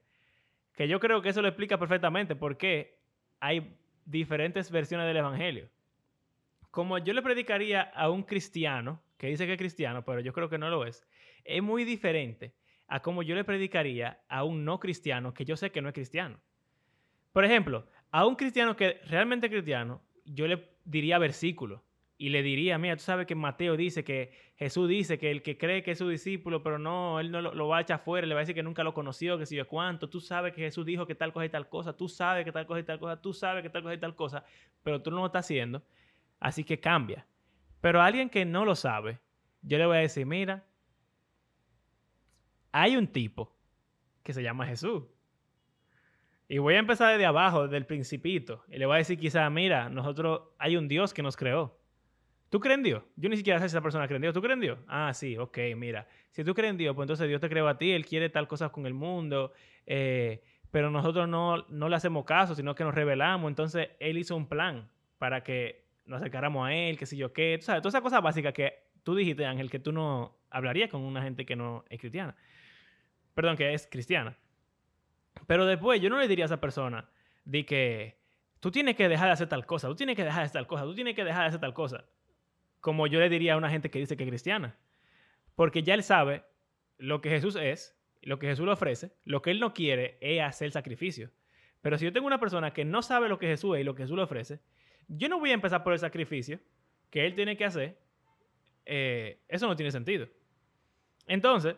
que 0.76 0.88
yo 0.88 1.00
creo 1.00 1.22
que 1.22 1.30
eso 1.30 1.42
lo 1.42 1.48
explica 1.48 1.78
perfectamente 1.78 2.36
por 2.36 2.58
qué 2.58 2.98
hay 3.40 3.76
diferentes 4.06 4.72
versiones 4.72 5.08
del 5.08 5.18
Evangelio. 5.18 5.70
Como 6.72 6.98
yo 6.98 7.14
le 7.14 7.22
predicaría 7.22 7.82
a 7.82 8.10
un 8.10 8.24
cristiano 8.24 9.02
que 9.20 9.28
dice 9.28 9.46
que 9.46 9.52
es 9.52 9.60
cristiano, 9.60 10.04
pero 10.04 10.22
yo 10.22 10.32
creo 10.34 10.50
que 10.50 10.58
no 10.58 10.70
lo 10.70 10.86
es, 10.86 11.06
es 11.44 11.62
muy 11.62 11.84
diferente 11.84 12.56
a 12.88 13.02
como 13.02 13.22
yo 13.22 13.36
le 13.36 13.44
predicaría 13.44 14.22
a 14.30 14.46
un 14.46 14.66
no 14.66 14.80
cristiano 14.80 15.34
que 15.34 15.46
yo 15.46 15.58
sé 15.58 15.72
que 15.72 15.82
no 15.82 15.90
es 15.90 15.94
cristiano. 15.94 16.40
Por 17.34 17.46
ejemplo, 17.46 17.86
a 18.12 18.26
un 18.26 18.36
cristiano 18.36 18.76
que 18.76 19.02
realmente 19.08 19.48
es 19.48 19.52
cristiano, 19.52 20.02
yo 20.26 20.48
le 20.48 20.70
diría 20.86 21.20
versículo 21.20 21.84
y 22.18 22.30
le 22.30 22.42
diría, 22.42 22.78
mira, 22.78 22.96
tú 22.96 23.04
sabes 23.04 23.28
que 23.28 23.36
Mateo 23.36 23.76
dice 23.76 24.06
que 24.06 24.32
Jesús 24.56 24.88
dice 24.88 25.20
que 25.20 25.32
el 25.32 25.42
que 25.42 25.58
cree 25.58 25.84
que 25.84 25.92
es 25.92 25.98
su 25.98 26.08
discípulo, 26.08 26.64
pero 26.64 26.80
no, 26.80 27.20
él 27.20 27.30
no 27.30 27.42
lo, 27.42 27.68
va 27.68 27.80
a 27.80 27.82
echar 27.82 28.00
fuera, 28.00 28.26
le 28.26 28.34
va 28.34 28.40
a 28.40 28.44
decir 28.44 28.56
que 28.56 28.64
nunca 28.64 28.84
lo 28.84 28.94
conoció, 28.94 29.38
que 29.38 29.46
si 29.46 29.58
yo 29.58 29.68
cuánto, 29.68 30.10
tú 30.10 30.22
sabes 30.22 30.54
que 30.54 30.62
Jesús 30.62 30.86
dijo 30.86 31.06
que 31.06 31.16
tal 31.16 31.34
cosa 31.34 31.46
y 31.46 31.50
tal 31.50 31.68
cosa, 31.68 31.96
tú 31.96 32.08
sabes 32.08 32.46
que 32.46 32.54
tal 32.54 32.66
cosa 32.66 32.80
y 32.80 32.84
tal 32.84 33.00
cosa, 33.00 33.22
tú 33.22 33.34
sabes 33.34 33.64
que 33.64 33.70
tal 33.70 33.84
cosa 33.84 33.96
y 33.96 34.00
tal 34.00 34.16
cosa, 34.16 34.46
pero 34.82 35.02
tú 35.02 35.12
no 35.12 35.18
lo 35.18 35.26
estás 35.26 35.46
haciendo, 35.46 35.84
así 36.40 36.64
que 36.64 36.80
cambia. 36.80 37.26
Pero 37.82 38.02
a 38.02 38.06
alguien 38.06 38.30
que 38.30 38.46
no 38.46 38.66
lo 38.66 38.76
sabe, 38.76 39.20
yo 39.62 39.78
le 39.78 39.86
voy 39.86 39.98
a 39.98 40.02
decir, 40.02 40.26
mira, 40.26 40.66
hay 42.72 42.98
un 42.98 43.08
tipo 43.08 43.56
que 44.24 44.34
se 44.34 44.44
llama 44.44 44.66
Jesús. 44.66 45.04
Y 46.48 46.58
voy 46.58 46.74
a 46.74 46.80
empezar 46.80 47.12
desde 47.12 47.26
abajo, 47.26 47.64
desde 47.64 47.78
el 47.78 47.86
principito. 47.86 48.64
Y 48.68 48.78
le 48.78 48.86
voy 48.86 48.96
a 48.96 48.98
decir 48.98 49.20
quizá, 49.20 49.50
mira, 49.50 49.90
nosotros, 49.90 50.42
hay 50.58 50.78
un 50.78 50.88
Dios 50.88 51.14
que 51.14 51.22
nos 51.22 51.38
creó. 51.38 51.78
¿Tú 52.50 52.60
crees 52.60 52.78
en 52.78 52.84
Dios? 52.84 53.04
Yo 53.16 53.30
ni 53.30 53.38
siquiera 53.38 53.60
sé 53.60 53.70
si 53.70 53.74
esa 53.74 53.82
persona 53.82 54.08
cree 54.08 54.16
en 54.16 54.24
Dios. 54.24 54.34
¿Tú 54.34 54.42
crees 54.42 54.56
en 54.56 54.62
Dios? 54.62 54.80
Ah, 54.88 55.14
sí, 55.14 55.38
ok, 55.38 55.58
mira. 55.78 56.08
Si 56.32 56.44
tú 56.44 56.56
crees 56.56 56.72
en 56.72 56.78
Dios, 56.78 56.96
pues 56.96 57.06
entonces 57.06 57.28
Dios 57.28 57.40
te 57.40 57.50
creó 57.50 57.68
a 57.68 57.78
ti, 57.78 57.92
Él 57.92 58.06
quiere 58.06 58.30
tal 58.30 58.48
cosa 58.48 58.70
con 58.70 58.88
el 58.88 58.96
mundo, 58.96 59.54
eh, 59.86 60.42
pero 60.72 60.90
nosotros 60.90 61.28
no, 61.28 61.66
no 61.70 61.90
le 61.90 61.96
hacemos 61.96 62.26
caso, 62.26 62.56
sino 62.56 62.74
que 62.74 62.84
nos 62.84 62.96
revelamos. 62.96 63.50
Entonces 63.50 63.90
Él 64.00 64.18
hizo 64.18 64.36
un 64.36 64.48
plan 64.48 64.90
para 65.20 65.44
que 65.44 65.89
nos 66.10 66.18
acercáramos 66.18 66.68
a 66.68 66.74
Él, 66.74 66.98
qué 66.98 67.06
sé 67.06 67.16
yo 67.16 67.32
qué. 67.32 67.58
Sabes, 67.62 67.82
todas 67.82 67.94
esas 67.94 68.02
cosas 68.02 68.22
básicas 68.22 68.54
que 68.54 68.74
tú 69.04 69.16
dijiste, 69.16 69.46
Ángel, 69.46 69.70
que 69.70 69.80
tú 69.80 69.92
no 69.92 70.38
hablarías 70.50 70.90
con 70.90 71.02
una 71.02 71.22
gente 71.22 71.46
que 71.46 71.56
no 71.56 71.86
es 71.90 72.00
cristiana. 72.00 72.36
Perdón, 73.36 73.56
que 73.56 73.74
es 73.74 73.88
cristiana. 73.88 74.38
Pero 75.48 75.66
después 75.66 76.02
yo 76.02 76.10
no 76.10 76.20
le 76.20 76.28
diría 76.28 76.46
a 76.46 76.48
esa 76.48 76.60
persona 76.60 77.10
de 77.46 77.66
que 77.66 78.20
tú 78.60 78.72
tienes 78.72 78.96
que 78.96 79.08
dejar 79.08 79.28
de 79.28 79.34
hacer 79.34 79.48
tal 79.48 79.66
cosa, 79.66 79.88
tú 79.88 79.96
tienes 79.96 80.16
que 80.16 80.24
dejar 80.24 80.40
de 80.42 80.46
hacer 80.46 80.54
tal 80.54 80.68
cosa, 80.68 80.84
tú 80.84 80.96
tienes 80.96 81.16
que 81.16 81.24
dejar 81.24 81.44
de 81.44 81.48
hacer 81.48 81.60
tal 81.62 81.74
cosa. 81.74 82.06
Como 82.82 83.08
yo 83.08 83.20
le 83.20 83.30
diría 83.30 83.54
a 83.54 83.58
una 83.58 83.70
gente 83.70 83.90
que 83.92 84.00
dice 84.00 84.18
que 84.18 84.24
es 84.24 84.30
cristiana. 84.30 84.78
Porque 85.56 85.84
ya 85.84 85.94
él 85.94 86.04
sabe 86.04 86.44
lo 86.98 87.22
que 87.22 87.30
Jesús 87.30 87.56
es, 87.56 87.98
lo 88.22 88.40
que 88.40 88.48
Jesús 88.48 88.66
le 88.66 88.72
ofrece, 88.72 89.14
lo 89.26 89.42
que 89.42 89.52
él 89.52 89.60
no 89.60 89.74
quiere 89.74 90.18
es 90.22 90.42
hacer 90.42 90.72
sacrificio. 90.72 91.32
Pero 91.82 91.98
si 91.98 92.06
yo 92.06 92.14
tengo 92.14 92.28
una 92.28 92.40
persona 92.40 92.74
que 92.74 92.84
no 92.84 93.02
sabe 93.02 93.30
lo 93.30 93.38
que 93.38 93.48
Jesús 93.48 93.76
es 93.76 93.82
y 93.82 93.84
lo 93.84 93.96
que 93.96 94.04
Jesús 94.04 94.18
le 94.18 94.24
ofrece, 94.24 94.60
yo 95.10 95.28
no 95.28 95.40
voy 95.40 95.52
a 95.52 95.56
empezar 95.56 95.84
por 95.84 95.94
el 95.94 96.00
sacrificio 96.00 96.60
que 97.10 97.26
él 97.26 97.36
tiene 97.36 97.58
que 97.58 97.66
hacer 97.66 97.98
eh, 98.92 99.38
eso 99.48 99.68
no 99.68 99.76
tiene 99.76 99.92
sentido. 99.92 100.28
Entonces, 101.28 101.76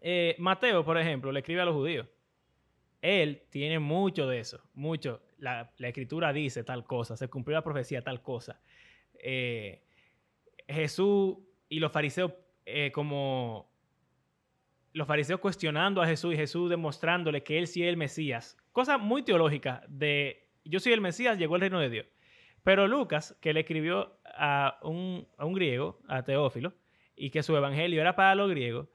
eh, 0.00 0.34
Mateo, 0.38 0.82
por 0.82 0.96
ejemplo, 0.96 1.30
le 1.30 1.40
escribe 1.40 1.60
a 1.60 1.66
los 1.66 1.74
judíos. 1.74 2.08
Él 3.02 3.42
tiene 3.50 3.78
mucho 3.78 4.26
de 4.26 4.40
eso, 4.40 4.62
mucho. 4.72 5.20
La, 5.36 5.70
escritura 5.78 6.32
dice 6.32 6.64
tal 6.64 6.86
cosa, 6.86 7.18
se 7.18 7.28
cumplió 7.28 7.58
la 7.58 7.62
profecía 7.62 8.02
tal 8.02 8.22
cosa. 8.22 8.62
Eh, 9.18 9.82
Jesús 10.66 11.36
y 11.68 11.80
los 11.80 11.92
fariseos 11.92 12.32
como 12.94 13.70
los 14.94 15.06
fariseos 15.06 15.38
cuestionando 15.38 16.00
a 16.00 16.06
Jesús 16.06 16.32
y 16.32 16.36
Jesús 16.38 16.70
demostrándole 16.70 17.42
que 17.42 17.58
él 17.58 17.66
sí 17.66 17.82
es 17.82 17.90
el 17.90 17.98
Mesías. 17.98 18.56
Cosa 18.72 18.96
muy 18.96 19.22
teológica 19.22 19.84
de 19.86 20.43
yo 20.64 20.80
soy 20.80 20.92
el 20.92 21.00
Mesías, 21.00 21.38
llegó 21.38 21.56
el 21.56 21.60
reino 21.60 21.78
de 21.78 21.90
Dios. 21.90 22.06
Pero 22.62 22.88
Lucas, 22.88 23.36
que 23.40 23.52
le 23.52 23.60
escribió 23.60 24.18
a 24.24 24.78
un, 24.82 25.26
griego, 25.52 26.00
a 26.08 26.22
Teófilo, 26.22 26.72
y 27.14 27.30
que 27.30 27.42
su 27.42 27.54
evangelio 27.56 28.00
era 28.00 28.16
para 28.16 28.34
los 28.34 28.50
griegos, 28.50 28.88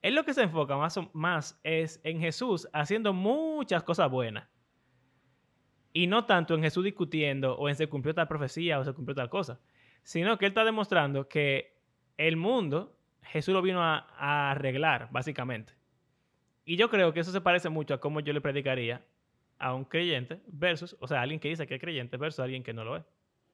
él 0.00 0.14
lo 0.14 0.24
que 0.24 0.32
se 0.32 0.42
enfoca 0.42 0.76
más, 0.76 0.98
más 1.12 1.60
es 1.64 2.00
en 2.04 2.20
Jesús 2.20 2.68
haciendo 2.72 3.12
muchas 3.12 3.82
cosas 3.82 4.10
buenas. 4.10 4.48
Y 5.92 6.06
no 6.06 6.26
tanto 6.26 6.54
en 6.54 6.62
Jesús 6.62 6.84
discutiendo 6.84 7.56
o 7.56 7.68
en 7.68 7.74
se 7.74 7.88
cumplió 7.88 8.14
tal 8.14 8.28
profecía 8.28 8.78
o 8.78 8.84
se 8.84 8.92
cumplió 8.92 9.16
tal 9.16 9.28
cosa, 9.28 9.60
sino 10.04 10.38
que 10.38 10.44
él 10.44 10.50
está 10.50 10.64
demostrando 10.64 11.28
que 11.28 11.80
el 12.16 12.36
mundo, 12.36 12.96
Jesús 13.22 13.52
lo 13.52 13.62
vino 13.62 13.82
a, 13.82 14.06
a 14.16 14.52
arreglar, 14.52 15.08
básicamente. 15.10 15.72
Y 16.64 16.76
yo 16.76 16.90
creo 16.90 17.12
que 17.12 17.20
eso 17.20 17.32
se 17.32 17.40
parece 17.40 17.70
mucho 17.70 17.94
a 17.94 18.00
cómo 18.00 18.20
yo 18.20 18.32
le 18.32 18.40
predicaría 18.40 19.04
a 19.58 19.74
un 19.74 19.84
creyente 19.84 20.40
versus, 20.46 20.96
o 21.00 21.06
sea, 21.06 21.22
alguien 21.22 21.40
que 21.40 21.48
dice 21.48 21.66
que 21.66 21.76
es 21.76 21.80
creyente 21.80 22.16
versus 22.16 22.40
alguien 22.40 22.62
que 22.62 22.72
no 22.72 22.84
lo 22.84 22.96
es. 22.96 23.04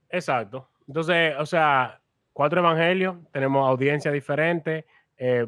Exacto. 0.09 0.69
Entonces, 0.87 1.35
o 1.39 1.47
sea, 1.47 2.01
cuatro 2.33 2.61
evangelios, 2.61 3.17
tenemos 3.33 3.69
audiencia 3.69 4.11
diferente, 4.11 4.87
eh, 5.17 5.47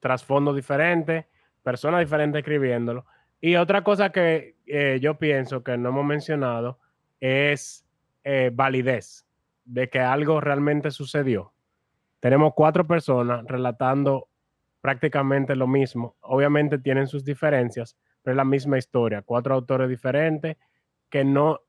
trasfondo 0.00 0.54
diferente, 0.54 1.26
personas 1.62 2.00
diferentes 2.00 2.38
escribiéndolo. 2.38 3.06
Y 3.40 3.56
otra 3.56 3.82
cosa 3.82 4.10
que 4.10 4.56
eh, 4.66 4.98
yo 5.00 5.18
pienso 5.18 5.62
que 5.62 5.76
no 5.76 5.90
hemos 5.90 6.04
mencionado 6.04 6.78
es 7.20 7.86
eh, 8.24 8.50
validez 8.52 9.26
de 9.64 9.88
que 9.88 10.00
algo 10.00 10.40
realmente 10.40 10.90
sucedió. 10.90 11.52
Tenemos 12.20 12.54
cuatro 12.54 12.86
personas 12.86 13.44
relatando 13.46 14.28
prácticamente 14.80 15.56
lo 15.56 15.66
mismo. 15.66 16.16
Obviamente 16.20 16.78
tienen 16.78 17.08
sus 17.08 17.24
diferencias, 17.24 17.96
es 18.30 18.36
la 18.36 18.44
misma 18.44 18.78
historia. 18.78 19.22
Cuatro 19.22 19.54
autores 19.54 19.88
diferentes 19.88 20.56
que 21.10 21.24
no, 21.24 21.60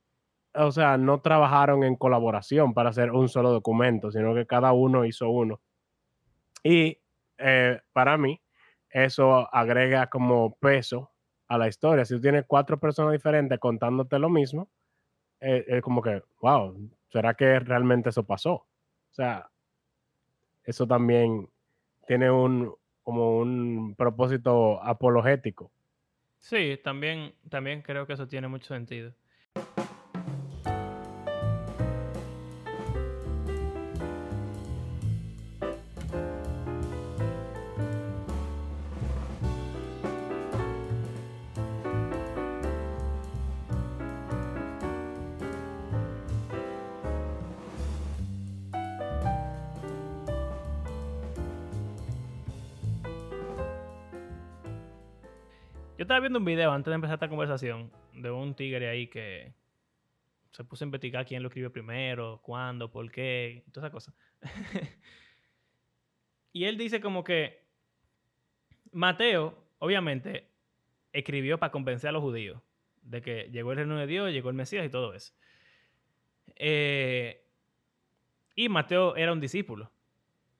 o 0.53 0.71
sea, 0.71 0.97
no 0.97 1.21
trabajaron 1.21 1.83
en 1.83 1.95
colaboración 1.95 2.73
para 2.73 2.89
hacer 2.89 3.11
un 3.11 3.29
solo 3.29 3.51
documento, 3.51 4.11
sino 4.11 4.33
que 4.33 4.45
cada 4.47 4.73
uno 4.73 5.05
hizo 5.05 5.29
uno. 5.29 5.61
Y 6.63 6.99
eh, 7.37 7.79
para 7.93 8.17
mí, 8.17 8.41
eso 8.89 9.53
agrega 9.53 10.07
como 10.07 10.57
peso 10.57 11.11
a 11.47 11.57
la 11.57 11.67
historia. 11.67 12.05
Si 12.05 12.15
tú 12.15 12.21
tienes 12.21 12.45
cuatro 12.47 12.79
personas 12.79 13.13
diferentes 13.13 13.59
contándote 13.59 14.19
lo 14.19 14.29
mismo, 14.29 14.69
eh, 15.39 15.63
es 15.67 15.81
como 15.81 16.01
que, 16.01 16.23
wow, 16.41 16.75
¿será 17.09 17.33
que 17.35 17.59
realmente 17.59 18.09
eso 18.09 18.23
pasó? 18.23 18.53
O 18.53 19.13
sea, 19.13 19.49
eso 20.63 20.87
también 20.87 21.47
tiene 22.07 22.31
un, 22.31 22.73
como 23.03 23.37
un 23.37 23.95
propósito 23.95 24.83
apologético. 24.83 25.71
Sí, 26.49 26.79
también, 26.81 27.33
también 27.49 27.81
creo 27.81 28.07
que 28.07 28.13
eso 28.13 28.25
tiene 28.25 28.47
mucho 28.47 28.73
sentido. 28.73 29.13
Un 56.38 56.45
video 56.45 56.71
antes 56.71 56.91
de 56.91 56.95
empezar 56.95 57.15
esta 57.15 57.29
conversación 57.29 57.91
de 58.13 58.31
un 58.31 58.55
tigre 58.55 58.89
ahí 58.89 59.07
que 59.07 59.53
se 60.51 60.63
puso 60.63 60.83
a 60.83 60.88
investigar 60.88 61.25
quién 61.25 61.43
lo 61.43 61.49
escribió 61.49 61.71
primero, 61.71 62.39
cuándo, 62.43 62.89
por 62.91 63.11
qué, 63.11 63.63
todas 63.71 63.85
esas 63.85 63.91
cosas. 63.91 64.15
y 66.53 66.65
él 66.65 66.77
dice 66.77 67.01
como 67.01 67.23
que 67.23 67.61
Mateo, 68.91 69.57
obviamente, 69.79 70.47
escribió 71.11 71.59
para 71.59 71.71
convencer 71.71 72.09
a 72.09 72.13
los 72.13 72.21
judíos 72.21 72.61
de 73.01 73.21
que 73.21 73.49
llegó 73.51 73.71
el 73.71 73.77
reino 73.77 73.97
de 73.97 74.07
Dios, 74.07 74.31
llegó 74.31 74.49
el 74.49 74.55
Mesías 74.55 74.85
y 74.85 74.89
todo 74.89 75.13
eso. 75.13 75.33
Eh, 76.55 77.45
y 78.55 78.69
Mateo 78.69 79.15
era 79.15 79.33
un 79.33 79.39
discípulo. 79.39 79.91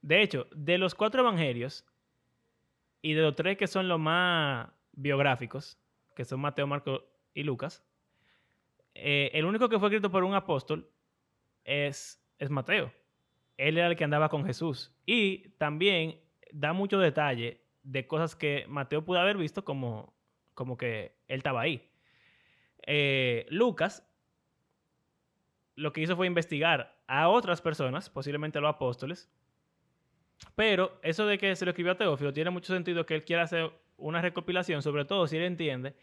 De 0.02 0.22
hecho, 0.22 0.48
de 0.52 0.78
los 0.78 0.96
cuatro 0.96 1.22
evangelios 1.22 1.86
y 3.02 3.14
de 3.14 3.22
los 3.22 3.36
tres 3.36 3.58
que 3.58 3.68
son 3.68 3.88
los 3.88 4.00
más 4.00 4.70
biográficos, 4.98 5.80
que 6.16 6.26
son 6.26 6.42
Mateo, 6.42 6.68
Marco 6.68 7.06
y 7.34 7.44
Lucas, 7.44 7.86
eh, 8.94 9.30
el 9.34 9.46
único 9.46 9.70
que 9.70 9.80
fue 9.80 9.88
escrito 9.88 10.12
por 10.12 10.24
un 10.24 10.34
apóstol 10.34 10.90
es, 11.64 12.22
es 12.40 12.50
Mateo. 12.50 12.92
Él 13.56 13.78
era 13.78 13.88
el 13.88 13.96
que 13.96 14.04
andaba 14.04 14.28
con 14.28 14.46
Jesús. 14.46 14.94
Y 15.06 15.50
también 15.58 16.20
da 16.52 16.74
mucho 16.74 17.00
detalle 17.00 17.62
de 17.84 18.08
cosas 18.08 18.36
que 18.36 18.66
Mateo 18.68 19.06
pudo 19.06 19.20
haber 19.20 19.38
visto 19.38 19.64
como, 19.64 20.14
como 20.54 20.78
que 20.78 21.16
él 21.28 21.38
estaba 21.38 21.62
ahí. 21.62 21.90
Eh, 22.86 23.46
Lucas 23.50 24.04
lo 25.76 25.94
que 25.94 26.02
hizo 26.02 26.16
fue 26.16 26.26
investigar 26.26 27.00
a 27.06 27.30
otras 27.30 27.62
personas, 27.62 28.10
posiblemente 28.10 28.58
a 28.58 28.62
los 28.62 28.74
apóstoles, 28.74 29.30
pero 30.56 31.00
eso 31.04 31.26
de 31.26 31.38
que 31.38 31.56
se 31.56 31.66
lo 31.66 31.72
escribió 31.72 31.94
a 31.94 31.98
Teófilo 31.98 32.34
tiene 32.34 32.50
mucho 32.50 32.74
sentido 32.74 33.06
que 33.06 33.14
él 33.14 33.24
quiera 33.24 33.44
hacer 33.44 33.72
una 33.98 34.22
recopilación, 34.22 34.82
sobre 34.82 35.06
todo 35.06 35.28
si 35.28 35.38
él 35.38 35.44
entiende 35.44 35.96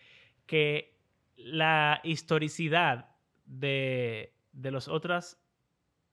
que 0.47 0.99
la 1.37 2.01
historicidad 2.05 3.09
de, 3.47 4.35
de 4.53 4.71
los 4.71 4.89
otros 4.89 5.39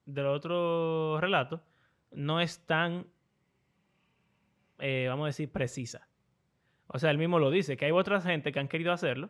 de 0.06 0.24
los 0.24 0.36
otros 0.36 1.22
relatos 1.22 1.62
no 2.12 2.42
es 2.42 2.66
tan, 2.66 3.08
eh, 4.80 5.06
vamos 5.08 5.26
a 5.26 5.28
decir, 5.28 5.52
precisa. 5.52 6.08
O 6.88 7.00
sea, 7.00 7.12
él 7.12 7.18
mismo 7.18 7.40
lo 7.40 7.52
dice, 7.52 7.78
que 7.78 7.86
hay 7.86 7.92
otras 7.92 8.26
gente 8.26 8.52
que 8.52 8.60
han 8.60 8.68
querido 8.68 8.92
hacerlo, 8.92 9.30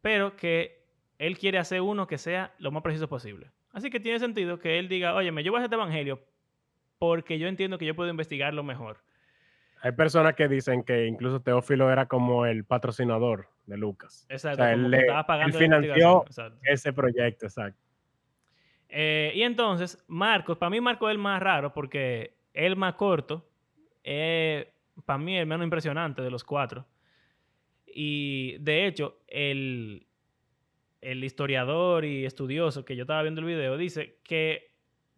pero 0.00 0.36
que 0.36 0.84
él 1.18 1.38
quiere 1.38 1.58
hacer 1.58 1.80
uno 1.80 2.06
que 2.06 2.18
sea 2.18 2.54
lo 2.58 2.70
más 2.70 2.82
preciso 2.82 3.08
posible. 3.08 3.52
Así 3.70 3.90
que 3.90 4.00
tiene 4.00 4.18
sentido 4.18 4.58
que 4.58 4.78
él 4.78 4.88
diga, 4.88 5.14
oye, 5.14 5.30
me 5.30 5.42
llevo 5.42 5.56
a 5.58 5.62
este 5.62 5.74
evangelio 5.74 6.20
porque 6.98 7.38
yo 7.38 7.46
entiendo 7.46 7.78
que 7.78 7.86
yo 7.86 7.94
puedo 7.94 8.10
investigarlo 8.10 8.64
mejor. 8.64 9.04
Hay 9.82 9.92
personas 9.92 10.34
que 10.34 10.48
dicen 10.48 10.82
que 10.82 11.06
incluso 11.06 11.40
Teófilo 11.40 11.90
era 11.90 12.06
como 12.06 12.46
el 12.46 12.64
patrocinador 12.64 13.48
de 13.66 13.76
Lucas. 13.76 14.26
Exacto, 14.28 14.62
O 14.62 14.64
sea, 14.64 14.72
él 14.72 14.90
le- 14.90 15.06
financió 15.52 16.24
ese 16.62 16.92
proyecto, 16.92 17.46
exacto. 17.46 17.80
Eh, 18.88 19.32
y 19.34 19.42
entonces, 19.42 20.02
Marcos, 20.08 20.56
para 20.58 20.70
mí 20.70 20.80
Marcos 20.80 21.10
es 21.10 21.12
el 21.12 21.18
más 21.18 21.40
raro 21.42 21.72
porque 21.72 22.34
es 22.52 22.64
el 22.64 22.76
más 22.76 22.94
corto, 22.94 23.46
es 24.02 24.66
para 25.04 25.18
mí 25.18 25.36
el 25.36 25.46
menos 25.46 25.64
impresionante 25.64 26.22
de 26.22 26.30
los 26.30 26.42
cuatro. 26.42 26.86
Y 27.86 28.56
de 28.58 28.86
hecho, 28.86 29.20
el, 29.28 30.06
el 31.00 31.22
historiador 31.24 32.04
y 32.04 32.24
estudioso 32.24 32.84
que 32.84 32.96
yo 32.96 33.02
estaba 33.02 33.22
viendo 33.22 33.40
el 33.40 33.46
video 33.46 33.76
dice 33.76 34.18
que 34.24 34.72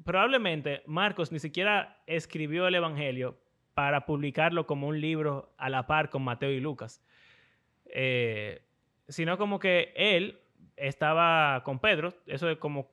probablemente 0.05 0.83
Marcos 0.87 1.31
ni 1.33 1.39
siquiera 1.39 2.03
escribió 2.07 2.67
el 2.67 2.75
Evangelio 2.75 3.39
para 3.75 4.05
publicarlo 4.07 4.67
como 4.67 4.89
un 4.89 5.01
libro 5.01 5.53
a 5.57 5.69
la 5.71 5.87
par 5.87 6.11
con 6.11 6.23
Mateo 6.23 6.51
y 6.51 6.61
Lucas, 6.61 7.03
Eh, 7.93 8.63
sino 9.09 9.37
como 9.37 9.59
que 9.59 9.93
él 9.97 10.39
estaba 10.77 11.63
con 11.65 11.81
Pedro, 11.81 12.15
eso 12.27 12.49
es 12.49 12.59
como 12.59 12.89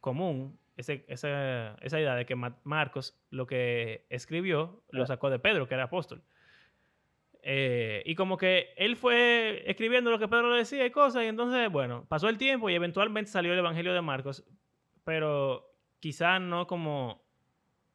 común, 0.00 0.56
ese- 0.76 1.04
esa, 1.08 1.74
esa 1.82 1.98
idea 2.00 2.14
de 2.14 2.24
que 2.26 2.36
Ma- 2.36 2.56
Marcos 2.62 3.18
lo 3.30 3.46
que 3.46 4.06
escribió 4.08 4.82
lo 4.90 5.04
sacó 5.06 5.28
de 5.30 5.38
Pedro, 5.40 5.66
que 5.66 5.74
era 5.74 5.84
apóstol. 5.84 6.22
Eh, 7.42 8.02
y 8.04 8.14
como 8.14 8.36
que 8.36 8.72
él 8.76 8.96
fue 8.96 9.62
escribiendo 9.66 10.10
lo 10.10 10.18
que 10.18 10.28
Pedro 10.28 10.50
le 10.52 10.58
decía 10.58 10.84
y 10.84 10.90
cosas, 10.90 11.24
y 11.24 11.26
entonces, 11.26 11.70
bueno, 11.70 12.04
pasó 12.08 12.28
el 12.28 12.36
tiempo 12.38 12.68
y 12.68 12.74
eventualmente 12.74 13.30
salió 13.30 13.52
el 13.52 13.58
Evangelio 13.58 13.94
de 13.94 14.02
Marcos, 14.02 14.44
pero 15.04 15.72
quizá 16.00 16.38
no 16.38 16.66
como 16.66 17.22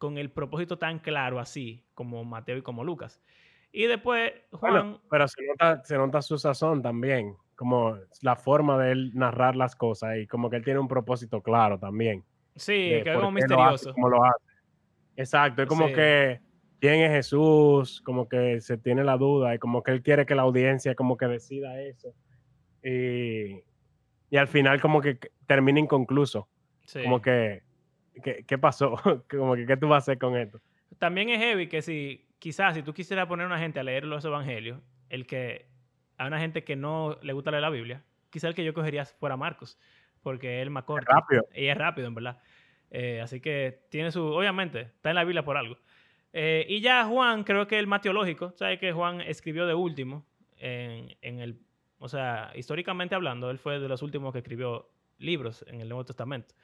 con 0.05 0.17
el 0.17 0.31
propósito 0.31 0.77
tan 0.77 0.99
claro 0.99 1.39
así 1.39 1.85
como 1.93 2.23
Mateo 2.23 2.57
y 2.57 2.61
como 2.61 2.83
Lucas. 2.83 3.21
Y 3.71 3.87
después 3.87 4.31
Juan, 4.51 4.71
Bueno, 4.73 5.01
pero 5.09 5.27
se 5.27 5.45
nota, 5.45 5.83
se 5.83 5.97
nota 5.97 6.21
su 6.21 6.37
sazón 6.37 6.81
también, 6.81 7.35
como 7.55 7.97
la 8.21 8.35
forma 8.35 8.77
de 8.81 8.91
él 8.93 9.11
narrar 9.13 9.55
las 9.55 9.75
cosas 9.75 10.17
y 10.17 10.27
como 10.27 10.49
que 10.49 10.57
él 10.57 10.63
tiene 10.63 10.79
un 10.79 10.87
propósito 10.87 11.41
claro 11.41 11.77
también. 11.79 12.23
sí, 12.55 12.73
que 12.73 12.99
es 12.99 13.03
como 13.03 13.13
qué 13.13 13.19
lo 13.19 13.27
hace 13.27 13.31
misterioso. 13.33 13.93
como 13.93 14.09
lo 14.09 14.23
hace. 14.23 14.45
Exacto, 15.17 15.61
es 15.63 15.67
como 15.69 15.87
Sí. 15.87 15.93
que 15.93 16.39
quién 16.79 17.01
es 17.01 17.11
Jesús, 17.11 18.01
como 18.05 18.29
que 18.29 18.61
se 18.61 18.77
tiene 18.77 19.03
la 19.03 19.17
duda 19.17 19.55
y 19.55 19.59
como 19.59 19.81
que 19.83 19.91
él 19.91 20.01
quiere 20.03 20.25
que 20.25 20.35
la 20.35 20.43
audiencia 20.43 20.93
como 20.95 21.17
que 21.17 21.25
decida 21.27 21.81
eso. 21.81 22.13
Y, 22.83 23.61
y 24.29 24.37
al 24.37 24.47
final 24.47 24.79
como 24.81 25.01
que 25.01 25.19
termina 25.47 25.79
inconcluso, 25.79 26.47
Sí. 26.85 27.01
como 27.03 27.21
que 27.21 27.63
¿qué, 28.23 28.45
qué 28.47 28.57
pasó? 28.57 28.95
como 29.29 29.55
que 29.55 29.65
qué 29.65 29.77
tú 29.77 29.87
vas 29.87 29.95
a 29.95 30.11
hacer 30.11 30.17
con 30.17 30.37
esto. 30.37 30.59
También 30.99 31.29
es 31.29 31.39
heavy 31.39 31.67
que 31.67 31.81
si, 31.81 32.25
quizás, 32.39 32.75
si 32.75 32.83
tú 32.83 32.93
quisieras 32.93 33.27
poner 33.27 33.45
a 33.45 33.47
una 33.47 33.59
gente 33.59 33.79
a 33.79 33.83
leer 33.83 34.05
los 34.05 34.23
evangelios, 34.23 34.79
el 35.09 35.25
que, 35.25 35.67
a 36.17 36.27
una 36.27 36.39
gente 36.39 36.63
que 36.63 36.75
no 36.75 37.17
le 37.21 37.33
gusta 37.33 37.51
leer 37.51 37.61
la 37.61 37.69
Biblia, 37.69 38.03
quizás 38.29 38.49
el 38.49 38.55
que 38.55 38.63
yo 38.63 38.73
cogería 38.73 39.05
fuera 39.05 39.37
Marcos, 39.37 39.77
porque 40.21 40.59
es 40.59 40.63
el 40.63 40.69
más 40.69 40.83
corto. 40.83 41.11
rápido. 41.11 41.45
Y 41.53 41.67
es 41.67 41.77
rápido, 41.77 42.07
en 42.07 42.15
verdad. 42.15 42.41
Eh, 42.91 43.21
así 43.21 43.41
que 43.41 43.81
tiene 43.89 44.11
su, 44.11 44.23
obviamente, 44.23 44.81
está 44.81 45.09
en 45.09 45.15
la 45.15 45.23
Biblia 45.23 45.43
por 45.43 45.57
algo. 45.57 45.77
Eh, 46.33 46.65
y 46.67 46.81
ya 46.81 47.05
Juan, 47.05 47.43
creo 47.43 47.67
que 47.67 47.75
es 47.75 47.79
el 47.79 47.87
más 47.87 48.01
teológico, 48.01 48.53
¿sabes? 48.57 48.79
Que 48.79 48.91
Juan 48.91 49.21
escribió 49.21 49.65
de 49.65 49.73
último, 49.73 50.25
en, 50.57 51.15
en 51.21 51.39
el, 51.39 51.59
o 51.99 52.09
sea, 52.09 52.51
históricamente 52.55 53.15
hablando, 53.15 53.49
él 53.49 53.57
fue 53.57 53.79
de 53.79 53.87
los 53.87 54.01
últimos 54.01 54.33
que 54.33 54.39
escribió 54.39 54.89
libros 55.17 55.63
en 55.67 55.81
el 55.81 55.89
Nuevo 55.89 56.05
Testamento. 56.05 56.55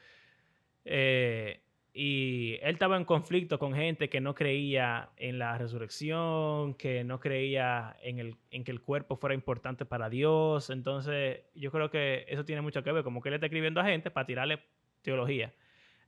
Eh, 0.86 1.62
y 1.94 2.58
él 2.62 2.74
estaba 2.74 2.96
en 2.96 3.04
conflicto 3.04 3.60
con 3.60 3.74
gente 3.74 4.10
que 4.10 4.22
no 4.22 4.34
creía 4.34 5.10
en 5.18 5.38
la 5.40 5.58
resurrección, 5.58 6.74
que 6.76 7.04
no 7.04 7.20
creía 7.20 7.98
en, 8.02 8.20
el, 8.20 8.38
en 8.50 8.64
que 8.64 8.72
el 8.72 8.82
cuerpo 8.82 9.18
fuera 9.18 9.36
importante 9.36 9.86
para 9.86 10.10
Dios. 10.10 10.70
Entonces, 10.70 11.42
yo 11.54 11.70
creo 11.70 11.90
que 11.90 12.26
eso 12.30 12.46
tiene 12.46 12.62
mucho 12.62 12.82
que 12.82 12.94
ver, 12.94 13.04
como 13.04 13.22
que 13.22 13.30
él 13.30 13.36
está 13.36 13.48
escribiendo 13.48 13.82
a 13.82 13.86
gente 13.86 14.10
para 14.10 14.26
tirarle 14.26 14.64
teología. 15.02 15.54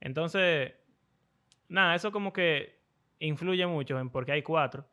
Entonces, 0.00 0.72
nada, 1.68 1.94
eso 1.94 2.12
como 2.12 2.32
que 2.32 2.80
influye 3.18 3.66
mucho 3.66 3.98
en 3.98 4.08
por 4.08 4.24
qué 4.24 4.32
hay 4.32 4.42
cuatro. 4.42 4.86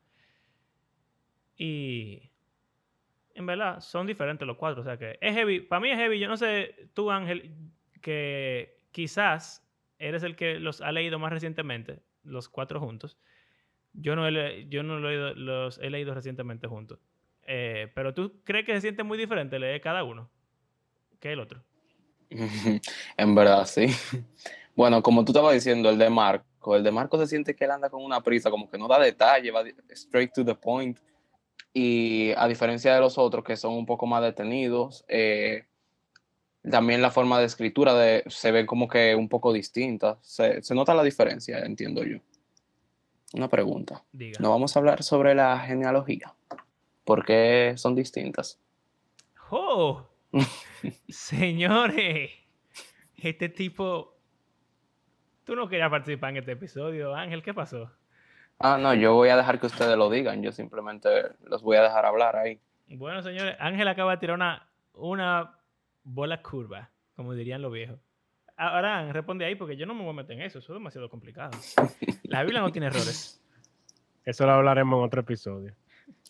Y 1.55 2.31
en 3.33 3.45
verdad 3.45 3.79
son 3.79 4.07
diferentes 4.07 4.45
los 4.45 4.57
cuatro. 4.57 4.81
O 4.81 4.83
sea 4.83 4.97
que 4.97 5.17
es 5.21 5.33
heavy. 5.35 5.61
Para 5.61 5.79
mí 5.79 5.89
es 5.89 5.97
heavy. 5.97 6.19
Yo 6.19 6.27
no 6.27 6.37
sé, 6.37 6.89
tú 6.93 7.11
Ángel, 7.11 7.53
que 8.01 8.81
quizás 8.91 9.65
eres 10.01 10.23
el 10.23 10.35
que 10.35 10.59
los 10.59 10.81
ha 10.81 10.91
leído 10.91 11.19
más 11.19 11.31
recientemente, 11.31 11.99
los 12.23 12.49
cuatro 12.49 12.79
juntos. 12.79 13.17
Yo 13.93 14.15
no, 14.15 14.27
he, 14.27 14.67
yo 14.69 14.83
no 14.83 14.99
lo 14.99 15.33
los 15.35 15.77
he 15.79 15.89
leído 15.89 16.13
recientemente 16.13 16.67
juntos. 16.67 16.99
Eh, 17.43 17.91
pero 17.93 18.13
tú 18.13 18.41
crees 18.43 18.65
que 18.65 18.73
se 18.73 18.81
siente 18.81 19.03
muy 19.03 19.17
diferente 19.17 19.59
leer 19.59 19.81
cada 19.81 20.03
uno 20.03 20.29
que 21.19 21.31
el 21.31 21.39
otro. 21.39 21.63
en 23.17 23.35
verdad, 23.35 23.65
sí. 23.65 23.87
Bueno, 24.73 25.03
como 25.03 25.25
tú 25.25 25.33
estabas 25.33 25.53
diciendo, 25.53 25.89
el 25.89 25.97
de 25.97 26.09
Marco, 26.09 26.77
el 26.77 26.83
de 26.83 26.91
Marco 26.91 27.17
se 27.17 27.27
siente 27.27 27.53
que 27.53 27.65
él 27.65 27.71
anda 27.71 27.89
con 27.89 28.03
una 28.03 28.21
prisa, 28.21 28.49
como 28.49 28.69
que 28.69 28.77
no 28.77 28.87
da 28.87 28.97
detalle, 28.97 29.51
va 29.51 29.63
straight 29.89 30.31
to 30.33 30.45
the 30.45 30.55
point. 30.55 30.97
Y 31.73 32.31
a 32.37 32.47
diferencia 32.47 32.95
de 32.95 33.01
los 33.01 33.17
otros 33.17 33.43
que 33.43 33.57
son 33.57 33.73
un 33.73 33.85
poco 33.85 34.07
más 34.07 34.23
detenidos, 34.23 35.03
eh, 35.09 35.65
también 36.69 37.01
la 37.01 37.11
forma 37.11 37.39
de 37.39 37.45
escritura 37.45 37.93
de, 37.95 38.23
se 38.27 38.51
ve 38.51 38.65
como 38.65 38.87
que 38.87 39.15
un 39.15 39.29
poco 39.29 39.51
distinta. 39.51 40.17
Se, 40.21 40.61
nota 40.73 40.93
la 40.93 41.03
diferencia, 41.03 41.59
entiendo 41.59 42.03
yo. 42.03 42.19
Una 43.33 43.47
pregunta. 43.47 44.03
No 44.39 44.49
vamos 44.51 44.75
a 44.75 44.79
hablar 44.79 45.03
sobre 45.03 45.33
la 45.33 45.57
genealogía. 45.59 46.33
¿Por 47.03 47.25
qué 47.25 47.73
son 47.77 47.95
distintas? 47.95 48.59
¡Oh! 49.49 50.05
Señores, 51.09 52.31
este 53.17 53.49
tipo... 53.49 54.17
Tú 55.43 55.55
no 55.55 55.67
querías 55.67 55.89
participar 55.89 56.31
en 56.31 56.37
este 56.37 56.51
episodio, 56.51 57.15
Ángel, 57.15 57.41
¿qué 57.41 57.53
pasó? 57.53 57.91
Ah, 58.59 58.77
no, 58.79 58.93
yo 58.93 59.15
voy 59.15 59.29
a 59.29 59.37
dejar 59.37 59.59
que 59.59 59.65
ustedes 59.65 59.97
lo 59.97 60.09
digan, 60.09 60.43
yo 60.43 60.51
simplemente 60.51 61.09
los 61.43 61.63
voy 61.63 61.77
a 61.77 61.81
dejar 61.81 62.05
hablar 62.05 62.35
ahí. 62.35 62.59
Bueno, 62.87 63.23
señores, 63.23 63.55
Ángel 63.59 63.87
acaba 63.87 64.11
de 64.11 64.17
tirar 64.17 64.35
una, 64.35 64.69
una 64.93 65.57
bola 66.03 66.41
curva, 66.41 66.89
como 67.15 67.33
dirían 67.33 67.61
los 67.61 67.71
viejos. 67.71 67.99
Ahora, 68.57 69.11
responde 69.11 69.45
ahí 69.45 69.55
porque 69.55 69.75
yo 69.75 69.85
no 69.85 69.93
me 69.93 70.01
voy 70.01 70.11
a 70.11 70.13
meter 70.13 70.37
en 70.37 70.43
eso, 70.43 70.59
eso 70.59 70.73
es 70.73 70.79
demasiado 70.79 71.09
complicado. 71.09 71.51
La 72.23 72.43
Biblia 72.43 72.61
no 72.61 72.71
tiene 72.71 72.87
errores. 72.87 73.37
Eso 74.23 74.45
lo 74.45 74.51
hablaremos 74.51 74.99
en 74.99 75.03
otro 75.03 75.21
episodio. 75.21 75.73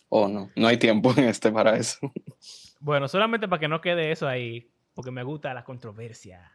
Oh, 0.08 0.26
no, 0.26 0.50
no 0.56 0.66
hay 0.66 0.78
tiempo 0.78 1.12
en 1.16 1.24
este 1.24 1.50
para 1.50 1.76
eso. 1.76 1.98
Bueno, 2.80 3.06
solamente 3.06 3.46
para 3.46 3.60
que 3.60 3.68
no 3.68 3.80
quede 3.80 4.10
eso 4.10 4.26
ahí, 4.26 4.68
porque 4.94 5.12
me 5.12 5.22
gusta 5.22 5.54
la 5.54 5.62
controversia. 5.62 6.50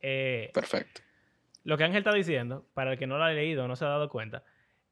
Eh, 0.00 0.50
Perfecto. 0.54 1.02
Lo 1.64 1.76
que 1.76 1.84
Ángel 1.84 1.98
está 1.98 2.14
diciendo, 2.14 2.64
para 2.72 2.92
el 2.92 2.98
que 2.98 3.06
no 3.06 3.18
lo 3.18 3.24
ha 3.24 3.30
leído 3.32 3.64
o 3.64 3.68
no 3.68 3.76
se 3.76 3.84
ha 3.84 3.88
dado 3.88 4.08
cuenta, 4.08 4.42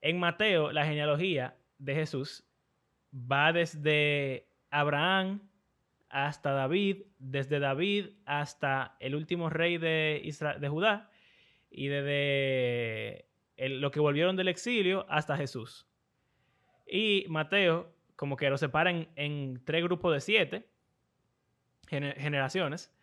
en 0.02 0.18
Mateo 0.18 0.72
la 0.72 0.84
genealogía 0.84 1.56
de 1.78 1.94
Jesús 1.94 2.44
va 3.14 3.52
desde 3.54 4.46
Abraham 4.70 5.40
hasta 6.14 6.52
David, 6.52 7.02
desde 7.18 7.58
David 7.58 8.10
hasta 8.24 8.96
el 9.00 9.16
último 9.16 9.50
rey 9.50 9.78
de, 9.78 10.22
de 10.60 10.68
Judá 10.68 11.10
y 11.70 11.88
desde 11.88 13.26
lo 13.56 13.90
que 13.90 13.98
volvieron 13.98 14.36
del 14.36 14.46
exilio 14.46 15.06
hasta 15.08 15.36
Jesús. 15.36 15.88
Y 16.86 17.26
Mateo 17.28 17.92
como 18.14 18.36
que 18.36 18.48
lo 18.48 18.56
separan 18.56 19.08
en 19.16 19.60
tres 19.64 19.82
grupos 19.82 20.14
de 20.14 20.20
siete 20.20 20.68
generaciones 21.88 22.94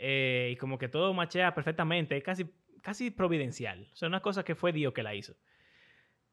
eh, 0.00 0.50
y 0.52 0.56
como 0.56 0.76
que 0.76 0.88
todo 0.88 1.14
machea 1.14 1.54
perfectamente, 1.54 2.16
es 2.16 2.24
casi, 2.24 2.46
casi 2.82 3.12
providencial. 3.12 3.88
O 3.92 3.96
sea, 3.96 4.08
una 4.08 4.22
cosa 4.22 4.44
que 4.44 4.56
fue 4.56 4.72
Dios 4.72 4.92
que 4.92 5.04
la 5.04 5.14
hizo. 5.14 5.36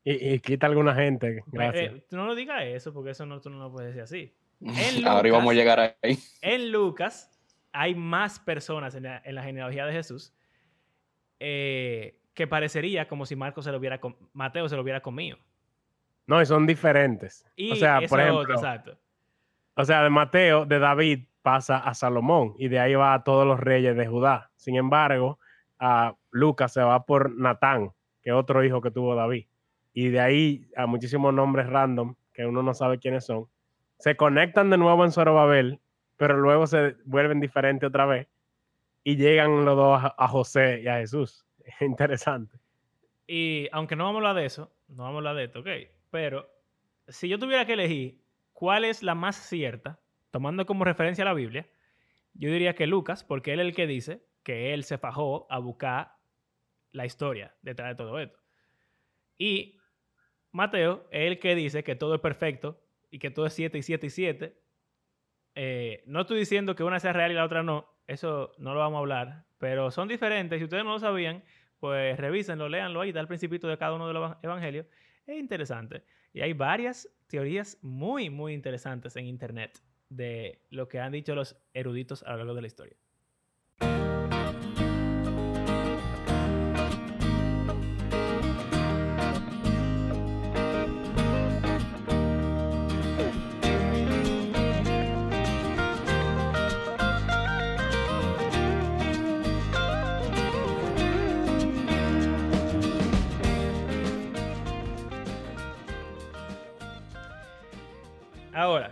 Y, 0.03 0.39
quita 0.39 0.65
alguna 0.65 0.95
gente. 0.95 1.43
Gracias. 1.45 1.93
Eh, 1.93 2.05
tú 2.09 2.15
no 2.15 2.25
lo 2.25 2.33
digas 2.33 2.63
eso, 2.63 2.91
porque 2.91 3.11
eso 3.11 3.27
no, 3.27 3.39
tú 3.39 3.51
no 3.51 3.59
lo 3.59 3.71
puedes 3.71 3.93
decir 3.93 4.01
así. 4.01 4.33
Ahora 5.05 5.27
íbamos 5.27 5.51
a 5.51 5.53
llegar 5.53 5.97
ahí. 6.01 6.17
En 6.41 6.71
Lucas 6.71 7.31
hay 7.71 7.95
más 7.95 8.39
personas 8.39 8.95
en 8.95 9.03
la, 9.03 9.43
genealogía 9.43 9.85
de 9.85 9.93
Jesús 9.93 10.33
eh, 11.39 12.19
que 12.33 12.47
parecería 12.47 13.07
como 13.07 13.25
si 13.25 13.35
Marcos 13.35 13.65
se 13.65 13.71
lo 13.71 13.77
hubiera 13.77 13.99
Mateo 14.33 14.67
se 14.67 14.75
lo 14.75 14.81
hubiera 14.81 15.01
comido. 15.01 15.37
No, 16.25 16.41
y 16.41 16.45
son 16.45 16.65
diferentes. 16.65 17.45
o 17.71 17.75
sea, 17.75 18.01
por 18.07 18.19
ejemplo, 18.19 18.53
exacto. 18.53 18.97
O 19.75 19.85
sea, 19.85 20.03
de 20.03 20.09
Mateo, 20.09 20.65
de 20.65 20.79
David 20.79 21.25
pasa 21.41 21.77
a 21.77 21.93
Salomón 21.93 22.55
y 22.57 22.67
de 22.67 22.79
ahí 22.79 22.95
va 22.95 23.13
a 23.13 23.23
todos 23.23 23.45
los 23.45 23.59
reyes 23.59 23.95
de 23.95 24.07
Judá. 24.07 24.51
Sin 24.55 24.75
embargo, 24.75 25.39
a 25.79 26.15
Lucas 26.31 26.73
se 26.73 26.81
va 26.81 27.05
por 27.05 27.33
Natán, 27.37 27.91
que 28.21 28.31
es 28.31 28.35
otro 28.35 28.63
hijo 28.63 28.81
que 28.81 28.91
tuvo 28.91 29.15
David. 29.15 29.45
Y 29.93 30.09
de 30.09 30.19
ahí 30.19 30.69
a 30.75 30.87
muchísimos 30.87 31.33
nombres 31.33 31.67
random 31.67 32.15
que 32.33 32.45
uno 32.45 32.63
no 32.63 32.73
sabe 32.73 32.99
quiénes 32.99 33.25
son 33.25 33.47
se 33.99 34.15
conectan 34.15 34.69
de 34.69 34.77
nuevo 34.77 35.03
en 35.03 35.11
Zorobabel, 35.11 35.79
pero 36.17 36.37
luego 36.37 36.67
se 36.67 36.95
vuelven 37.05 37.39
diferentes 37.39 37.87
otra 37.87 38.05
vez 38.05 38.27
y 39.03 39.15
llegan 39.15 39.65
los 39.65 39.75
dos 39.75 40.01
a, 40.03 40.27
José 40.27 40.81
y 40.81 40.87
a 40.87 40.97
Jesús. 40.97 41.45
Es 41.67 41.81
interesante. 41.81 42.57
Y 43.27 43.67
aunque 43.73 43.97
no 43.97 44.05
vamos 44.05 44.15
a 44.15 44.29
hablar 44.29 44.41
de 44.41 44.45
eso, 44.45 44.71
no 44.87 45.03
vamos 45.03 45.15
a 45.15 45.17
hablar 45.17 45.35
de 45.35 45.43
esto, 45.43 45.59
ok, 45.59 45.67
pero 46.11 46.49
si 47.09 47.27
yo 47.27 47.37
tuviera 47.37 47.65
que 47.65 47.73
elegir 47.73 48.21
cuál 48.53 48.85
es 48.85 49.03
la 49.03 49.15
más 49.15 49.35
cierta, 49.35 49.99
tomando 50.31 50.65
como 50.65 50.85
referencia 50.85 51.25
la 51.25 51.33
Biblia, 51.33 51.67
yo 52.33 52.49
diría 52.49 52.73
que 52.73 52.87
Lucas, 52.87 53.25
porque 53.25 53.51
él 53.51 53.59
es 53.59 53.65
el 53.67 53.75
que 53.75 53.85
dice 53.85 54.23
que 54.43 54.73
él 54.73 54.85
se 54.85 54.97
fajó 54.97 55.45
a 55.49 55.59
buscar 55.59 56.13
la 56.93 57.05
historia 57.05 57.53
detrás 57.61 57.89
de 57.89 57.95
todo 57.95 58.17
esto. 58.19 58.39
Y 59.37 59.77
Mateo 60.51 61.05
es 61.11 61.27
el 61.27 61.39
que 61.39 61.53
dice 61.55 61.83
que 61.83 61.95
todo 61.95 62.15
es 62.15 62.21
perfecto 62.21 62.79
y 63.09 63.19
que 63.19 63.31
todo 63.31 63.45
es 63.45 63.53
7 63.53 63.77
y 63.77 63.83
7 63.83 64.07
y 64.07 64.09
7. 64.09 64.61
Eh, 65.55 66.03
no 66.05 66.21
estoy 66.21 66.39
diciendo 66.39 66.75
que 66.75 66.83
una 66.83 66.99
sea 66.99 67.13
real 67.13 67.31
y 67.31 67.35
la 67.35 67.45
otra 67.45 67.63
no, 67.63 67.87
eso 68.07 68.53
no 68.57 68.73
lo 68.73 68.79
vamos 68.79 68.97
a 68.97 68.99
hablar, 68.99 69.45
pero 69.57 69.91
son 69.91 70.07
diferentes. 70.07 70.59
Si 70.59 70.63
ustedes 70.63 70.83
no 70.83 70.93
lo 70.93 70.99
sabían, 70.99 71.43
pues 71.79 72.17
revísenlo, 72.17 72.69
léanlo 72.69 73.01
ahí, 73.01 73.11
da 73.11 73.21
el 73.21 73.27
principito 73.27 73.67
de 73.67 73.77
cada 73.77 73.93
uno 73.93 74.07
de 74.07 74.13
los 74.13 74.35
evangelios. 74.43 74.85
Es 75.25 75.37
interesante. 75.37 76.03
Y 76.33 76.41
hay 76.41 76.53
varias 76.53 77.09
teorías 77.27 77.77
muy, 77.81 78.29
muy 78.29 78.53
interesantes 78.53 79.15
en 79.15 79.25
Internet 79.25 79.81
de 80.09 80.61
lo 80.69 80.87
que 80.87 80.99
han 80.99 81.11
dicho 81.11 81.35
los 81.35 81.57
eruditos 81.73 82.23
a 82.23 82.31
lo 82.31 82.37
largo 82.37 82.55
de 82.55 82.61
la 82.61 82.67
historia. 82.67 82.97
Ahora, 108.57 108.91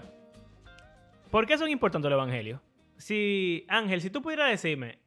¿por 1.31 1.47
qué 1.47 1.57
son 1.57 1.71
importantes 1.71 2.11
los 2.11 2.17
evangelios? 2.17 2.61
Si, 2.97 3.65
Ángel, 3.67 3.99
si 3.99 4.11
tú 4.11 4.21
pudieras 4.21 4.51
decirme, 4.51 4.99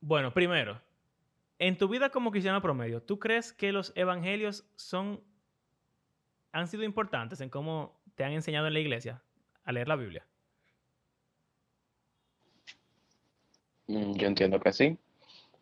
bueno, 0.00 0.32
primero, 0.32 0.80
en 1.58 1.76
tu 1.76 1.88
vida 1.88 2.10
como 2.10 2.30
cristiano 2.30 2.62
promedio, 2.62 3.02
¿tú 3.02 3.18
crees 3.18 3.52
que 3.52 3.72
los 3.72 3.92
evangelios 3.96 4.64
son, 4.76 5.24
han 6.52 6.68
sido 6.68 6.84
importantes 6.84 7.40
en 7.40 7.50
cómo 7.50 8.00
te 8.14 8.22
han 8.22 8.30
enseñado 8.30 8.68
en 8.68 8.74
la 8.74 8.78
iglesia 8.78 9.20
a 9.64 9.72
leer 9.72 9.88
la 9.88 9.96
Biblia? 9.96 10.24
Mm, 13.88 14.12
yo 14.12 14.28
entiendo 14.28 14.60
que 14.60 14.72
sí. 14.72 14.96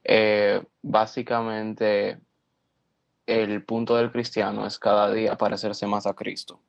Eh, 0.05 0.63
básicamente, 0.83 2.19
el 3.27 3.65
punto 3.65 3.97
del 3.97 4.11
cristiano 4.11 4.67
es 4.67 4.79
cada 4.79 5.13
día 5.13 5.37
parecerse 5.37 5.87
más 5.87 6.07
a 6.07 6.15
Cristo. 6.15 6.61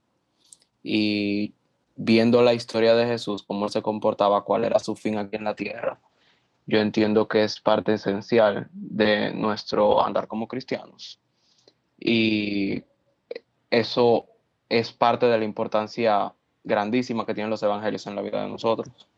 Y 0.83 1.53
viendo 1.95 2.41
la 2.41 2.53
historia 2.53 2.95
de 2.95 3.05
Jesús, 3.05 3.43
cómo 3.43 3.69
se 3.69 3.81
comportaba, 3.81 4.43
cuál 4.43 4.63
era 4.63 4.79
su 4.79 4.95
fin 4.95 5.17
aquí 5.17 5.35
en 5.35 5.43
la 5.43 5.55
tierra, 5.55 5.99
yo 6.65 6.79
entiendo 6.79 7.27
que 7.27 7.43
es 7.43 7.59
parte 7.59 7.93
esencial 7.93 8.69
de 8.71 9.33
nuestro 9.33 10.03
andar 10.03 10.27
como 10.27 10.47
cristianos. 10.47 11.19
Y 11.99 12.83
eso 13.69 14.27
es 14.69 14.91
parte 14.91 15.25
de 15.25 15.37
la 15.37 15.45
importancia 15.45 16.33
grandísima 16.63 17.25
que 17.25 17.33
tienen 17.33 17.49
los 17.49 17.63
evangelios 17.63 18.07
en 18.07 18.15
la 18.15 18.21
vida 18.21 18.41
de 18.41 18.49
nosotros. 18.49 19.09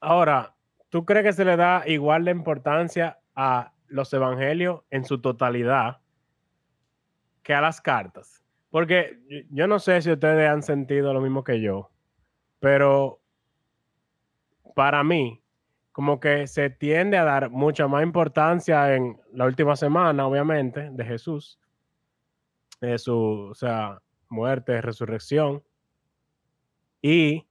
Ahora, 0.00 0.54
¿tú 0.90 1.04
crees 1.04 1.24
que 1.24 1.32
se 1.32 1.44
le 1.44 1.56
da 1.56 1.84
igual 1.86 2.24
de 2.24 2.30
importancia 2.30 3.18
a 3.34 3.72
los 3.88 4.12
evangelios 4.12 4.82
en 4.90 5.04
su 5.04 5.20
totalidad 5.20 5.98
que 7.48 7.54
a 7.54 7.62
las 7.62 7.80
cartas. 7.80 8.44
Porque 8.68 9.18
yo 9.48 9.66
no 9.66 9.78
sé 9.78 10.02
si 10.02 10.12
ustedes 10.12 10.50
han 10.50 10.62
sentido 10.62 11.14
lo 11.14 11.22
mismo 11.22 11.42
que 11.42 11.62
yo, 11.62 11.90
pero 12.60 13.22
para 14.74 15.02
mí, 15.02 15.42
como 15.90 16.20
que 16.20 16.46
se 16.46 16.68
tiende 16.68 17.16
a 17.16 17.24
dar 17.24 17.48
mucha 17.48 17.88
más 17.88 18.02
importancia 18.02 18.94
en 18.94 19.18
la 19.32 19.46
última 19.46 19.76
semana, 19.76 20.26
obviamente, 20.26 20.90
de 20.90 21.04
Jesús, 21.06 21.58
de 22.82 22.98
su, 22.98 23.48
o 23.50 23.54
sea, 23.54 24.02
muerte, 24.28 24.82
resurrección, 24.82 25.62
y 27.00 27.48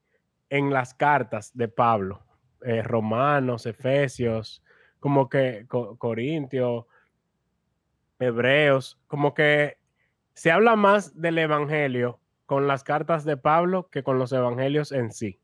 en 0.52 0.72
las 0.72 0.94
cartas 0.94 1.58
de 1.58 1.70
Pablo, 1.70 2.24
eh, 2.62 2.84
Romanos, 2.84 3.66
Efesios, 3.66 4.64
como 5.00 5.28
que 5.28 5.66
Corintios, 5.68 6.86
Hebreos, 8.20 9.00
como 9.08 9.34
que 9.34 9.77
se 10.38 10.52
habla 10.52 10.76
más 10.76 11.20
del 11.20 11.40
Evangelio 11.40 12.20
con 12.46 12.68
las 12.68 12.84
cartas 12.84 13.26
de 13.26 13.38
Pablo 13.38 13.90
que 13.90 14.04
con 14.04 14.20
los 14.20 14.32
Evangelios 14.32 14.92
en 14.92 15.12
sí. 15.12 15.40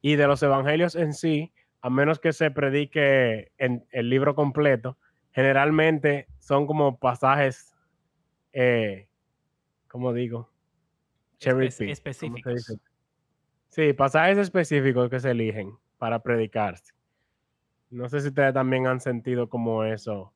Y 0.00 0.16
de 0.16 0.26
los 0.26 0.42
Evangelios 0.42 0.96
en 0.96 1.14
sí, 1.14 1.52
a 1.80 1.88
menos 1.90 2.18
que 2.18 2.32
se 2.32 2.50
predique 2.50 3.52
en 3.56 3.86
el 3.92 4.10
libro 4.10 4.34
completo, 4.34 4.98
generalmente 5.30 6.26
son 6.40 6.66
como 6.66 6.98
pasajes, 6.98 7.72
eh, 8.52 9.06
¿cómo 9.86 10.12
digo? 10.12 10.50
Cherry 11.38 11.68
específicos. 11.68 12.80
Sí, 13.68 13.92
pasajes 13.92 14.38
específicos 14.38 15.08
que 15.08 15.20
se 15.20 15.30
eligen 15.30 15.78
para 15.98 16.20
predicarse. 16.20 16.92
No 17.90 18.08
sé 18.08 18.20
si 18.20 18.28
ustedes 18.28 18.52
también 18.54 18.88
han 18.88 19.00
sentido 19.00 19.48
como 19.48 19.84
eso, 19.84 20.34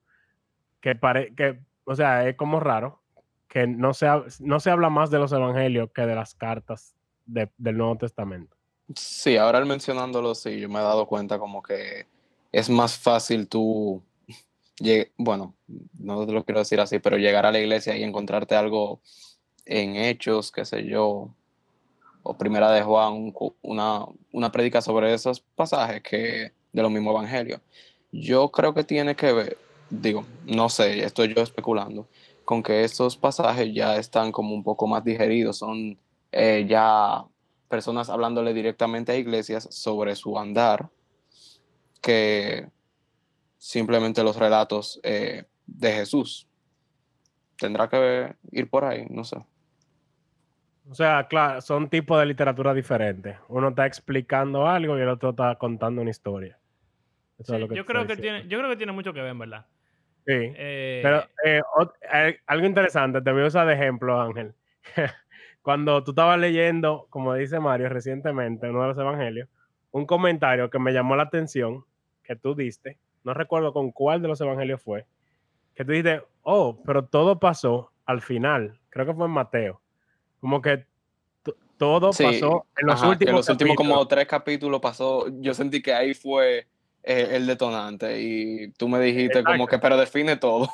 que, 0.80 0.94
pare, 0.94 1.34
que 1.34 1.58
o 1.82 1.96
sea, 1.96 2.28
es 2.28 2.36
como 2.36 2.60
raro 2.60 3.02
que 3.48 3.66
no 3.66 3.94
se, 3.94 4.06
no 4.40 4.60
se 4.60 4.70
habla 4.70 4.90
más 4.90 5.10
de 5.10 5.18
los 5.18 5.32
evangelios 5.32 5.90
que 5.92 6.02
de 6.02 6.14
las 6.14 6.34
cartas 6.34 6.94
del 7.26 7.76
Nuevo 7.76 7.96
Testamento. 7.96 8.56
Sí, 8.94 9.36
ahora 9.36 9.64
mencionándolo, 9.64 10.34
sí, 10.34 10.60
yo 10.60 10.68
me 10.68 10.78
he 10.78 10.82
dado 10.82 11.06
cuenta 11.06 11.38
como 11.38 11.62
que 11.62 12.06
es 12.52 12.70
más 12.70 12.96
fácil 12.96 13.48
tú, 13.48 14.02
bueno, 15.16 15.54
no 15.98 16.24
te 16.24 16.32
lo 16.32 16.44
quiero 16.44 16.60
decir 16.60 16.80
así, 16.80 16.98
pero 16.98 17.16
llegar 17.16 17.46
a 17.46 17.52
la 17.52 17.58
iglesia 17.58 17.96
y 17.96 18.04
encontrarte 18.04 18.54
algo 18.54 19.00
en 19.64 19.96
hechos, 19.96 20.52
qué 20.52 20.64
sé 20.64 20.84
yo, 20.84 21.30
o 22.22 22.38
primera 22.38 22.70
de 22.70 22.82
Juan, 22.82 23.32
una, 23.62 24.04
una 24.32 24.52
predica 24.52 24.80
sobre 24.80 25.12
esos 25.12 25.40
pasajes 25.40 26.02
que 26.02 26.52
de 26.72 26.82
los 26.82 26.90
mismos 26.90 27.12
evangelios. 27.12 27.60
Yo 28.12 28.50
creo 28.50 28.74
que 28.74 28.84
tiene 28.84 29.16
que 29.16 29.32
ver, 29.32 29.58
digo, 29.90 30.24
no 30.44 30.68
sé, 30.68 31.04
estoy 31.04 31.34
yo 31.34 31.42
especulando, 31.42 32.08
con 32.46 32.62
que 32.62 32.84
estos 32.84 33.16
pasajes 33.16 33.74
ya 33.74 33.96
están 33.96 34.30
como 34.30 34.54
un 34.54 34.62
poco 34.62 34.86
más 34.86 35.02
digeridos, 35.04 35.58
son 35.58 35.98
eh, 36.30 36.64
ya 36.68 37.24
personas 37.68 38.08
hablándole 38.08 38.54
directamente 38.54 39.10
a 39.10 39.16
iglesias 39.16 39.68
sobre 39.70 40.14
su 40.14 40.38
andar, 40.38 40.88
que 42.00 42.70
simplemente 43.58 44.22
los 44.22 44.36
relatos 44.36 45.00
eh, 45.02 45.44
de 45.66 45.92
Jesús. 45.92 46.48
Tendrá 47.58 47.88
que 47.88 48.36
ir 48.52 48.70
por 48.70 48.84
ahí, 48.84 49.06
no 49.10 49.24
sé. 49.24 49.36
O 50.88 50.94
sea, 50.94 51.26
claro, 51.26 51.60
son 51.62 51.88
tipos 51.90 52.20
de 52.20 52.26
literatura 52.26 52.72
diferentes. 52.72 53.36
Uno 53.48 53.70
está 53.70 53.86
explicando 53.86 54.68
algo 54.68 54.96
y 54.96 55.00
el 55.00 55.08
otro 55.08 55.30
está 55.30 55.56
contando 55.56 56.00
una 56.00 56.10
historia. 56.10 56.56
yo, 57.38 57.84
creo 57.84 58.06
que 58.06 58.16
tiene, 58.16 58.46
yo 58.46 58.58
creo 58.58 58.70
que 58.70 58.76
tiene 58.76 58.92
mucho 58.92 59.12
que 59.12 59.20
ver, 59.20 59.34
¿verdad? 59.34 59.66
Sí. 60.26 60.32
Eh, 60.34 61.00
pero 61.02 61.20
eh, 61.44 61.62
eh, 62.12 62.40
algo 62.46 62.66
interesante, 62.66 63.20
te 63.22 63.32
voy 63.32 63.42
a 63.42 63.46
usar 63.46 63.66
de 63.66 63.74
ejemplo, 63.74 64.20
Ángel. 64.20 64.54
Cuando 65.62 66.02
tú 66.04 66.10
estabas 66.12 66.38
leyendo, 66.38 67.06
como 67.10 67.34
dice 67.34 67.60
Mario 67.60 67.88
recientemente, 67.88 68.68
uno 68.68 68.82
de 68.82 68.88
los 68.88 68.98
evangelios, 68.98 69.48
un 69.92 70.06
comentario 70.06 70.70
que 70.70 70.78
me 70.78 70.92
llamó 70.92 71.16
la 71.16 71.24
atención 71.24 71.84
que 72.22 72.36
tú 72.36 72.54
diste, 72.54 72.98
no 73.24 73.34
recuerdo 73.34 73.72
con 73.72 73.92
cuál 73.92 74.20
de 74.22 74.28
los 74.28 74.40
evangelios 74.40 74.82
fue, 74.82 75.06
que 75.74 75.84
tú 75.84 75.92
dijiste, 75.92 76.22
oh, 76.42 76.80
pero 76.84 77.04
todo 77.04 77.38
pasó 77.38 77.92
al 78.04 78.20
final, 78.20 78.78
creo 78.90 79.06
que 79.06 79.14
fue 79.14 79.26
en 79.26 79.32
Mateo 79.32 79.80
como 80.46 80.62
que 80.62 80.86
todo 81.76 82.10
pasó 82.10 82.66
en 82.76 82.86
los 82.86 83.02
últimos. 83.02 83.30
En 83.30 83.36
los 83.36 83.48
últimos 83.48 83.76
como 83.76 84.06
tres 84.06 84.26
capítulos 84.26 84.80
pasó. 84.80 85.26
Yo 85.40 85.52
sentí 85.54 85.82
que 85.82 85.92
ahí 85.92 86.14
fue 86.14 86.66
eh, 87.08 87.36
el 87.36 87.46
detonante 87.46 88.20
y 88.20 88.72
tú 88.72 88.88
me 88.88 88.98
dijiste 88.98 89.44
como 89.44 89.68
que, 89.68 89.78
pero 89.78 89.96
define 89.96 90.36
todo. 90.36 90.68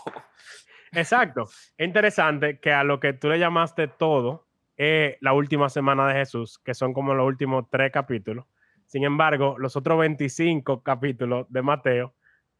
Exacto. 0.93 1.43
Es 1.77 1.87
interesante 1.87 2.59
que 2.59 2.73
a 2.73 2.85
lo 2.85 3.01
que 3.01 3.13
tú 3.13 3.29
le 3.29 3.39
llamaste 3.39 3.87
todo 3.87 4.47
es 4.79 5.19
la 5.21 5.35
última 5.35 5.69
semana 5.69 6.09
de 6.09 6.15
Jesús, 6.15 6.59
que 6.59 6.73
son 6.73 6.95
como 6.95 7.13
los 7.13 7.27
últimos 7.27 7.67
tres 7.71 7.93
capítulos. 7.93 8.47
Sin 8.87 9.05
embargo, 9.05 9.57
los 9.59 9.77
otros 9.77 9.99
25 9.99 10.83
capítulos 10.83 11.47
de 11.51 11.61
Mateo 11.61 12.15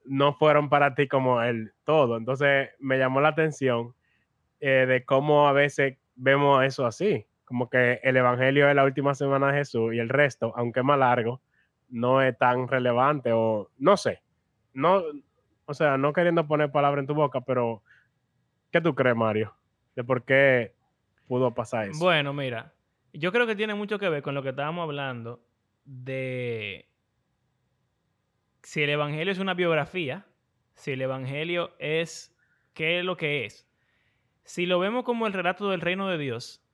no 0.05 0.35
fueron 0.35 0.69
para 0.69 0.95
ti 0.95 1.09
como 1.09 1.43
el 1.43 1.73
todo. 1.85 2.19
Entonces 2.19 2.71
me 2.79 2.99
llamó 2.99 3.23
la 3.23 3.29
atención 3.29 3.95
eh, 4.61 4.85
de 4.87 5.03
cómo 5.07 5.49
a 5.49 5.53
veces 5.53 5.97
vemos 6.15 6.63
eso 6.63 6.85
así, 6.85 7.27
como 7.47 7.71
que 7.71 8.01
el 8.03 8.19
Evangelio 8.19 8.69
es 8.69 8.75
la 8.75 8.85
última 8.85 9.15
semana 9.15 9.47
de 9.47 9.61
Jesús 9.61 9.95
y 9.95 9.99
el 9.99 10.11
resto, 10.11 10.53
aunque 10.57 10.83
más 10.83 10.99
largo, 10.99 11.41
no 11.93 12.23
es 12.23 12.37
tan 12.37 12.67
relevante 12.67 13.33
o 13.33 13.71
no 13.79 13.97
sé, 13.97 14.23
no, 14.73 15.03
o 15.67 15.75
sea, 15.75 15.97
no 15.99 16.13
queriendo 16.13 16.47
poner 16.47 16.73
palabra 16.73 17.01
en 17.01 17.07
tu 17.07 17.15
boca, 17.15 17.43
pero 17.43 17.83
¿qué 18.73 18.81
tú 18.81 18.95
crees, 18.95 19.15
Mario? 19.15 19.55
De 19.95 20.03
por 20.03 20.25
qué 20.25 20.75
pudo 21.29 21.55
pasar 21.55 21.89
eso. 21.89 22.03
Bueno, 22.03 22.33
mira, 22.33 22.73
yo 23.13 23.31
creo 23.31 23.47
que 23.47 23.55
tiene 23.55 23.75
mucho 23.75 23.99
que 23.99 24.09
ver 24.09 24.23
con 24.23 24.35
lo 24.35 24.43
que 24.43 24.49
estábamos 24.49 24.85
hablando 24.85 25.45
de 25.85 26.89
si 28.63 28.83
el 28.83 28.91
Evangelio 28.91 29.33
es 29.33 29.39
una 29.39 29.55
biografía, 29.55 30.27
si 30.75 30.93
el 30.93 31.03
Evangelio 31.03 31.75
es 31.79 32.35
qué 32.73 32.99
es 32.99 33.05
lo 33.05 33.17
que 33.17 33.45
es. 33.45 33.69
Si 34.45 34.65
lo 34.65 34.79
vemos 34.79 35.05
como 35.05 35.27
el 35.27 35.35
relato 35.35 35.69
del 35.71 35.83
reino 35.83 36.09
de 36.09 36.19
Dios, 36.19 36.65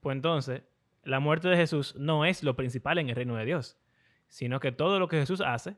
pues 0.00 0.14
entonces 0.14 0.62
la 1.02 1.20
muerte 1.20 1.48
de 1.48 1.56
Jesús 1.56 1.94
no 1.96 2.26
es 2.26 2.42
lo 2.42 2.54
principal 2.54 2.98
en 2.98 3.08
el 3.08 3.16
reino 3.16 3.34
de 3.36 3.46
Dios, 3.46 3.78
sino 4.28 4.60
que 4.60 4.72
todo 4.72 4.98
lo 4.98 5.08
que 5.08 5.18
Jesús 5.18 5.40
hace 5.40 5.76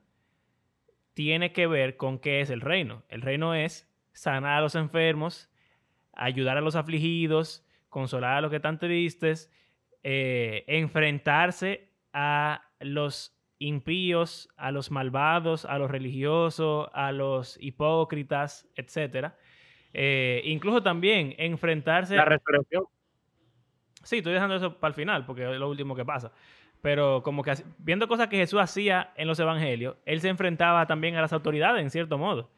tiene 1.15 1.53
que 1.53 1.67
ver 1.67 1.97
con 1.97 2.19
qué 2.19 2.41
es 2.41 2.51
el 2.51 2.61
reino. 2.61 3.03
El 3.09 3.23
reino 3.23 3.55
es 3.55 3.89
sanar 4.13 4.59
a 4.59 4.61
los 4.61 4.75
enfermos, 4.75 5.51
ayudar 6.13 6.57
a 6.57 6.61
los 6.61 6.77
afligidos, 6.77 7.65
consolar 7.89 8.37
a 8.37 8.41
los 8.41 8.51
que 8.51 8.57
están 8.57 8.79
tristes, 8.79 9.53
eh, 10.03 10.65
enfrentarse 10.67 11.91
a 12.13 12.71
los 12.81 13.37
impíos, 13.59 14.49
a 14.57 14.71
los 14.71 14.91
malvados, 14.91 15.65
a 15.65 15.79
los 15.79 15.91
religiosos, 15.91 16.89
a 16.93 17.13
los 17.13 17.59
hipócritas, 17.61 18.69
etcétera 18.75 19.37
eh, 19.93 20.43
incluso 20.45 20.83
también 20.83 21.35
enfrentarse. 21.39 22.17
La 22.17 22.25
resurrección. 22.25 22.85
Sí, 24.03 24.19
estoy 24.19 24.33
dejando 24.33 24.57
eso 24.57 24.79
para 24.79 24.91
el 24.91 24.95
final, 24.95 25.27
porque 25.27 25.51
es 25.51 25.59
lo 25.59 25.69
último 25.69 25.95
que 25.95 26.05
pasa. 26.05 26.33
Pero 26.83 27.23
como 27.23 27.43
que 27.43 27.53
viendo 27.79 28.09
cosas 28.09 28.29
que 28.29 28.37
Jesús 28.37 28.61
hacía 28.61 29.13
en 29.17 29.29
los 29.29 29.39
evangelios, 29.39 29.97
él 30.07 30.21
se 30.21 30.29
enfrentaba 30.29 30.87
también 30.87 31.17
a 31.17 31.21
las 31.21 31.33
autoridades, 31.33 31.83
en 31.83 31.91
cierto 31.91 32.17
modo. 32.17 32.51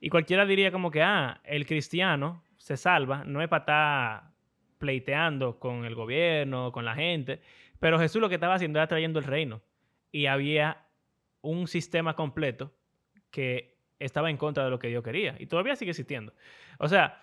Y 0.00 0.10
cualquiera 0.10 0.46
diría 0.46 0.70
como 0.70 0.90
que, 0.90 1.02
ah, 1.02 1.40
el 1.44 1.66
cristiano 1.66 2.42
se 2.56 2.76
salva, 2.76 3.24
no 3.24 3.42
es 3.42 3.48
para 3.48 3.60
estar 3.60 4.30
pleiteando 4.78 5.58
con 5.58 5.84
el 5.84 5.94
gobierno, 5.94 6.72
con 6.72 6.84
la 6.84 6.94
gente, 6.94 7.40
pero 7.80 7.98
Jesús 7.98 8.20
lo 8.20 8.28
que 8.28 8.34
estaba 8.36 8.54
haciendo 8.54 8.78
era 8.78 8.86
trayendo 8.86 9.18
el 9.18 9.24
reino. 9.24 9.62
Y 10.12 10.26
había 10.26 10.86
un 11.40 11.66
sistema 11.66 12.14
completo 12.14 12.72
que 13.30 13.78
estaba 13.98 14.30
en 14.30 14.36
contra 14.36 14.64
de 14.64 14.70
lo 14.70 14.78
que 14.78 14.88
Dios 14.88 15.02
quería. 15.02 15.36
Y 15.38 15.46
todavía 15.46 15.76
sigue 15.76 15.90
existiendo. 15.90 16.34
O 16.78 16.88
sea, 16.88 17.22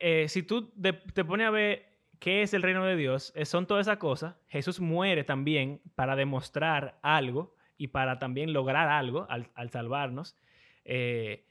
eh, 0.00 0.26
si 0.28 0.42
tú 0.42 0.72
te 0.72 1.24
pones 1.24 1.46
a 1.46 1.50
ver 1.50 1.93
qué 2.24 2.40
es 2.40 2.54
el 2.54 2.62
reino 2.62 2.86
de 2.86 2.96
Dios, 2.96 3.34
son 3.44 3.66
todas 3.66 3.86
esas 3.86 3.98
cosas. 3.98 4.34
Jesús 4.48 4.80
muere 4.80 5.24
también 5.24 5.82
para 5.94 6.16
demostrar 6.16 6.98
algo 7.02 7.54
y 7.76 7.88
para 7.88 8.18
también 8.18 8.54
lograr 8.54 8.88
algo 8.88 9.26
al, 9.28 9.70
salvarnos. 9.70 10.34
Eh, 10.86 11.44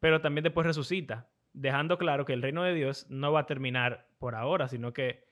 pero 0.00 0.20
también 0.20 0.42
después 0.44 0.66
resucita, 0.66 1.30
dejando 1.54 1.96
claro 1.96 2.26
que 2.26 2.34
el 2.34 2.42
reino 2.42 2.62
de 2.62 2.74
Dios 2.74 3.06
no 3.08 3.32
va 3.32 3.40
a 3.40 3.46
terminar 3.46 4.06
por 4.18 4.34
ahora, 4.34 4.68
sino 4.68 4.92
que 4.92 5.24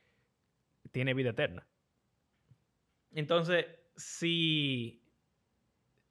tiene 0.93 1.13
vida 1.13 1.29
eterna. 1.29 1.67
Entonces, 3.13 3.67
si 3.97 5.03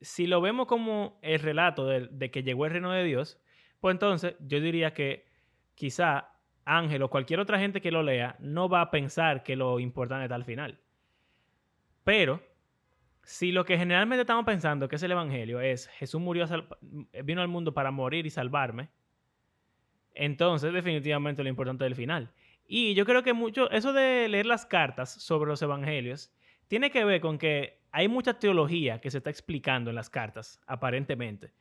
si 0.00 0.28
lo 0.28 0.40
vemos 0.40 0.68
como 0.68 1.18
el 1.22 1.40
relato 1.40 1.88
de, 1.88 2.30
que 2.30 2.44
llegó 2.44 2.66
el 2.66 2.72
reino 2.72 2.92
de 2.92 3.02
Dios, 3.02 3.40
pues 3.80 3.94
entonces 3.94 4.36
yo 4.38 4.60
diría 4.60 4.94
que 4.94 5.26
quizá 5.74 6.35
Ángel 6.66 7.02
o 7.02 7.08
cualquier 7.08 7.40
otra 7.40 7.58
gente 7.58 7.80
que 7.80 7.90
lo 7.90 8.02
lea 8.02 8.36
no 8.40 8.68
va 8.68 8.82
a 8.82 8.90
pensar 8.90 9.42
que 9.42 9.56
lo 9.56 9.80
importante 9.80 10.24
está 10.24 10.34
al 10.34 10.44
final. 10.44 10.78
Pero 12.04 12.42
si 13.22 13.52
lo 13.52 13.64
que 13.64 13.78
generalmente 13.78 14.20
estamos 14.22 14.44
pensando 14.44 14.88
que 14.88 14.96
es 14.96 15.02
el 15.02 15.12
Evangelio 15.12 15.60
es 15.60 15.88
Jesús 15.88 16.20
murió, 16.20 16.46
vino 17.24 17.40
al 17.40 17.48
mundo 17.48 17.72
para 17.72 17.90
morir 17.90 18.26
y 18.26 18.30
salvarme, 18.30 18.90
Entonces, 20.14 20.72
definitivamente 20.72 21.42
lo 21.42 21.48
importante 21.48 21.84
del 21.84 21.94
final. 21.94 22.32
Y 22.66 22.94
yo 22.94 23.04
creo 23.04 23.22
que 23.22 23.32
mucho, 23.32 23.70
eso 23.70 23.92
de 23.92 24.28
leer 24.28 24.46
las 24.46 24.66
cartas 24.66 25.12
sobre 25.22 25.48
los 25.50 25.60
evangelios, 25.62 26.32
tiene 26.68 26.90
que 26.90 27.04
ver 27.04 27.20
con 27.20 27.38
que 27.38 27.80
hay 27.92 28.08
mucha 28.08 28.38
teología 28.38 29.00
que 29.00 29.10
se 29.10 29.18
está 29.18 29.30
explicando 29.30 29.90
en 29.90 29.96
las 29.96 30.10
cartas, 30.10 30.60
aparentemente. 30.66 31.52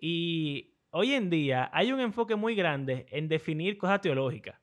Y 0.00 0.73
hoy 0.96 1.12
en 1.12 1.28
día 1.28 1.70
hay 1.72 1.90
un 1.90 1.98
enfoque 2.00 2.36
muy 2.36 2.54
grande 2.54 3.06
en 3.10 3.28
definir 3.28 3.76
cosas 3.76 4.00
teológicas. 4.00 4.60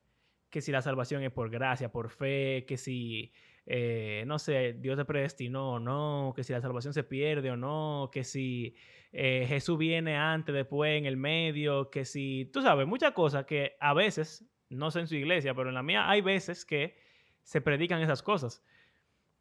Que 0.50 0.62
si 0.62 0.72
la 0.72 0.82
salvación 0.82 1.24
es 1.24 1.32
por 1.32 1.50
gracia, 1.50 1.92
por 1.92 2.10
fe, 2.10 2.66
que 2.66 2.78
si, 2.78 3.34
eh, 3.66 4.24
no 4.26 4.40
sé, 4.40 4.74
Dios 4.80 4.98
te 4.98 5.06
predestinó 5.06 5.74
o 5.74 5.80
no, 5.80 6.34
que 6.34 6.44
si 6.44 6.54
la 6.54 6.62
salvación 6.62 6.94
se 6.94 7.04
pierde 7.04 7.52
o 7.52 7.58
no, 7.58 8.10
que 8.14 8.24
si 8.24 8.76
eh, 9.12 9.46
Jesús 9.48 9.78
viene 9.78 10.16
antes, 10.16 10.56
después, 10.56 10.98
en 10.98 11.06
el 11.06 11.18
medio, 11.18 11.90
que 11.90 12.06
si, 12.06 12.50
tú 12.54 12.62
sabes, 12.62 12.88
muchas 12.88 13.12
cosas 13.12 13.46
que 13.46 13.76
a 13.82 13.94
veces, 13.94 14.50
no 14.70 14.90
sé 14.90 15.02
en 15.02 15.08
su 15.08 15.16
iglesia, 15.16 15.54
pero 15.54 15.68
en 15.68 15.76
la 15.76 15.84
mía 15.84 16.10
hay 16.10 16.22
veces 16.22 16.66
que 16.66 16.96
se 17.44 17.60
predican 17.60 18.02
esas 18.02 18.24
cosas. 18.24 18.64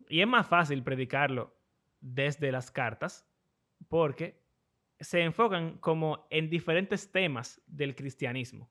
Y 0.08 0.20
es 0.20 0.26
más 0.26 0.48
fácil 0.48 0.82
predicarlo 0.82 1.56
desde 2.00 2.50
las 2.50 2.72
cartas 2.72 3.28
porque 3.88 4.39
se 5.00 5.22
enfocan 5.22 5.78
como 5.78 6.26
en 6.30 6.50
diferentes 6.50 7.10
temas 7.10 7.60
del 7.66 7.94
cristianismo. 7.94 8.70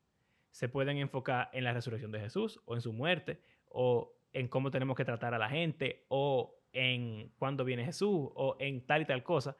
Se 0.50 0.68
pueden 0.68 0.98
enfocar 0.98 1.50
en 1.52 1.64
la 1.64 1.72
resurrección 1.72 2.12
de 2.12 2.20
Jesús 2.20 2.60
o 2.64 2.74
en 2.74 2.80
su 2.80 2.92
muerte 2.92 3.40
o 3.68 4.12
en 4.32 4.48
cómo 4.48 4.70
tenemos 4.70 4.96
que 4.96 5.04
tratar 5.04 5.34
a 5.34 5.38
la 5.38 5.48
gente 5.48 6.04
o 6.08 6.54
en 6.72 7.32
cuándo 7.38 7.64
viene 7.64 7.84
Jesús 7.84 8.30
o 8.34 8.56
en 8.58 8.86
tal 8.86 9.02
y 9.02 9.04
tal 9.06 9.22
cosa. 9.22 9.56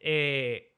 Eh, 0.00 0.72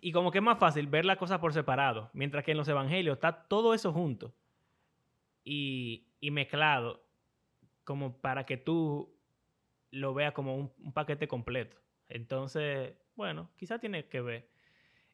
y 0.00 0.12
como 0.12 0.30
que 0.30 0.38
es 0.38 0.44
más 0.44 0.58
fácil 0.58 0.86
ver 0.86 1.04
la 1.04 1.16
cosa 1.16 1.40
por 1.40 1.52
separado, 1.52 2.10
mientras 2.12 2.44
que 2.44 2.52
en 2.52 2.56
los 2.56 2.68
evangelios 2.68 3.14
está 3.16 3.44
todo 3.48 3.74
eso 3.74 3.92
junto 3.92 4.34
y, 5.44 6.06
y 6.20 6.30
mezclado 6.30 7.04
como 7.84 8.18
para 8.18 8.46
que 8.46 8.56
tú 8.56 9.14
lo 9.90 10.14
veas 10.14 10.32
como 10.32 10.56
un, 10.56 10.92
paquete 10.92 11.26
completo. 11.28 11.76
Entonces, 12.10 12.94
bueno, 13.16 13.50
quizás 13.56 13.80
tiene 13.80 14.06
que 14.06 14.20
ver. 14.20 14.48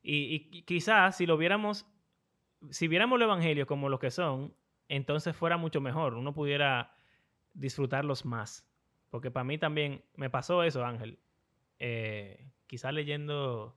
Y, 0.02 0.62
quizás 0.62 1.16
si 1.16 1.26
lo 1.26 1.36
viéramos, 1.36 1.86
si 2.70 2.88
viéramos 2.88 3.16
el 3.16 3.22
Evangelio 3.22 3.66
como 3.66 3.88
lo 3.88 3.98
que 3.98 4.10
son, 4.10 4.54
entonces 4.88 5.34
fuera 5.34 5.56
mucho 5.56 5.80
mejor. 5.80 6.14
Uno 6.14 6.32
pudiera 6.32 6.94
disfrutarlos 7.54 8.24
más. 8.24 8.68
Porque 9.10 9.30
para 9.30 9.44
mí 9.44 9.58
también 9.58 10.04
me 10.14 10.30
pasó 10.30 10.62
eso, 10.62 10.84
Ángel. 10.84 11.18
Eh, 11.78 12.48
quizás 12.66 12.92
leyendo, 12.92 13.76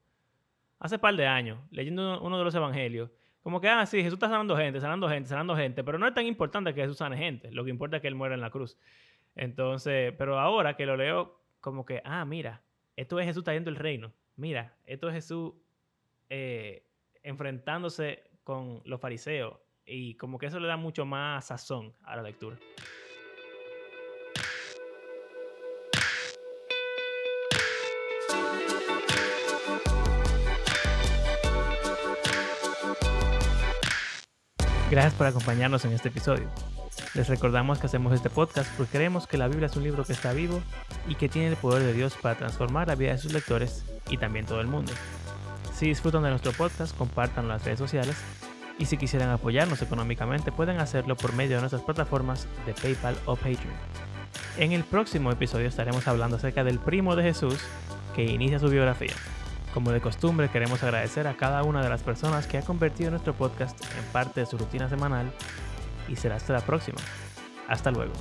hace 0.80 0.99
par 0.99 1.15
de 1.15 1.28
años, 1.28 1.59
leyendo 1.72 2.22
uno 2.22 2.38
de 2.38 2.43
los 2.43 2.55
evangelios, 2.55 3.09
como 3.41 3.61
que, 3.61 3.70
ah, 3.70 3.86
sí, 3.86 3.97
Jesús 3.97 4.13
está 4.13 4.28
sanando 4.30 4.55
gente, 4.57 4.82
sanando 4.82 5.07
gente, 5.09 5.30
sanando 5.30 5.55
gente, 5.55 5.84
pero 5.84 5.97
no 5.97 6.07
es 6.07 6.13
tan 6.13 6.26
importante 6.26 6.74
que 6.74 6.82
Jesús 6.82 6.97
sane 6.97 7.17
gente, 7.17 7.51
lo 7.51 7.63
que 7.63 7.70
importa 7.70 7.97
es 7.97 8.01
que 8.01 8.07
Él 8.07 8.15
muera 8.15 8.36
en 8.36 8.41
la 8.41 8.49
cruz. 8.49 8.78
Entonces, 9.36 10.13
pero 10.17 10.39
ahora 10.39 10.76
que 10.76 10.86
lo 10.86 10.97
leo, 10.97 11.39
como 11.61 11.86
que, 11.86 12.01
ah, 12.03 12.26
mira, 12.26 12.61
esto 13.00 13.18
es 13.18 13.26
Jesús 13.26 13.45
trayendo 13.45 13.70
el 13.70 13.78
reino, 13.78 14.12
mira, 14.36 14.76
esto 14.86 15.08
es 15.08 15.14
Jesús 15.14 15.54
eh, 16.30 16.86
enfrentándose 17.24 18.24
con 18.43 18.82
los 18.84 19.00
fariseos, 19.00 19.58
y 19.86 20.16
como 20.16 20.38
que 20.38 20.47
eso 20.47 20.60
le 20.60 20.68
da 20.68 20.76
mucho 20.76 21.06
más 21.06 21.47
sazón 21.47 21.93
a 22.04 22.18
la 22.18 22.24
lectura. 22.24 22.58
Gracias 34.91 35.14
por 35.14 35.26
acompañarnos 35.26 35.86
en 35.86 35.93
este 35.93 36.10
episodio. 36.10 36.50
Les 37.16 37.28
recordamos 37.28 37.80
que 37.80 37.88
hacemos 37.88 38.14
este 38.14 38.30
podcast 38.30 38.72
porque 38.78 38.97
creemos 38.97 39.26
que 39.26 39.38
la 39.38 39.47
Biblia 39.47 39.66
es 39.66 39.76
un 39.76 39.84
libro 39.84 40.05
que 40.05 40.14
está 40.14 40.32
vivo 40.32 40.62
y 41.07 41.16
que 41.16 41.28
tiene 41.28 41.47
el 41.47 41.55
poder 41.55 41.82
de 41.82 41.93
Dios 41.93 42.16
para 42.22 42.36
transformar 42.36 42.88
la 42.88 42.93
vida 42.93 43.14
de 43.14 43.18
sus 43.18 43.34
lectores 43.34 43.84
y 44.12 44.18
también 44.18 44.45
todo 44.45 44.62
el 44.62 44.68
mundo. 44.68 44.91
Si 45.74 45.88
disfrutan 45.88 46.22
de 46.22 46.30
nuestro 46.30 46.51
podcast, 46.51 46.95
compártanlo 46.95 47.51
en 47.51 47.57
las 47.57 47.66
redes 47.66 47.80
sociales 47.80 48.16
y 48.78 48.86
si 48.86 48.97
quisieran 48.97 49.30
apoyarnos 49.30 49.82
económicamente 49.82 50.51
pueden 50.51 50.80
hacerlo 50.80 51.18
por 51.18 51.34
medio 51.34 51.55
de 51.55 51.62
nuestras 51.62 51.82
plataformas 51.82 52.47
de 52.68 52.74
PayPal 52.74 53.18
o 53.26 53.36
Patreon. 53.36 53.74
En 54.57 54.72
el 54.72 54.84
próximo 54.84 55.32
episodio 55.32 55.68
estaremos 55.68 56.07
hablando 56.07 56.38
acerca 56.38 56.64
del 56.64 56.78
primo 56.78 57.16
de 57.16 57.24
Jesús 57.24 57.57
que 58.16 58.24
inicia 58.24 58.60
su 58.60 58.70
biografía. 58.70 59.14
Como 59.74 59.91
de 59.91 60.01
costumbre, 60.01 60.49
queremos 60.49 60.84
agradecer 60.84 61.28
a 61.28 61.36
cada 61.36 61.64
una 61.64 61.82
de 61.82 61.89
las 61.89 62.03
personas 62.03 62.45
que 62.45 62.60
ha 62.60 62.62
convertido 62.62 63.10
nuestro 63.10 63.34
podcast 63.34 63.80
en 63.97 64.03
parte 64.12 64.41
de 64.41 64.45
su 64.45 64.57
rutina 64.57 64.89
semanal 64.89 65.32
y 66.10 66.16
será 66.16 66.36
hasta 66.36 66.53
la 66.53 66.62
próxima. 66.62 66.99
Hasta 67.68 67.91
luego. 67.91 68.14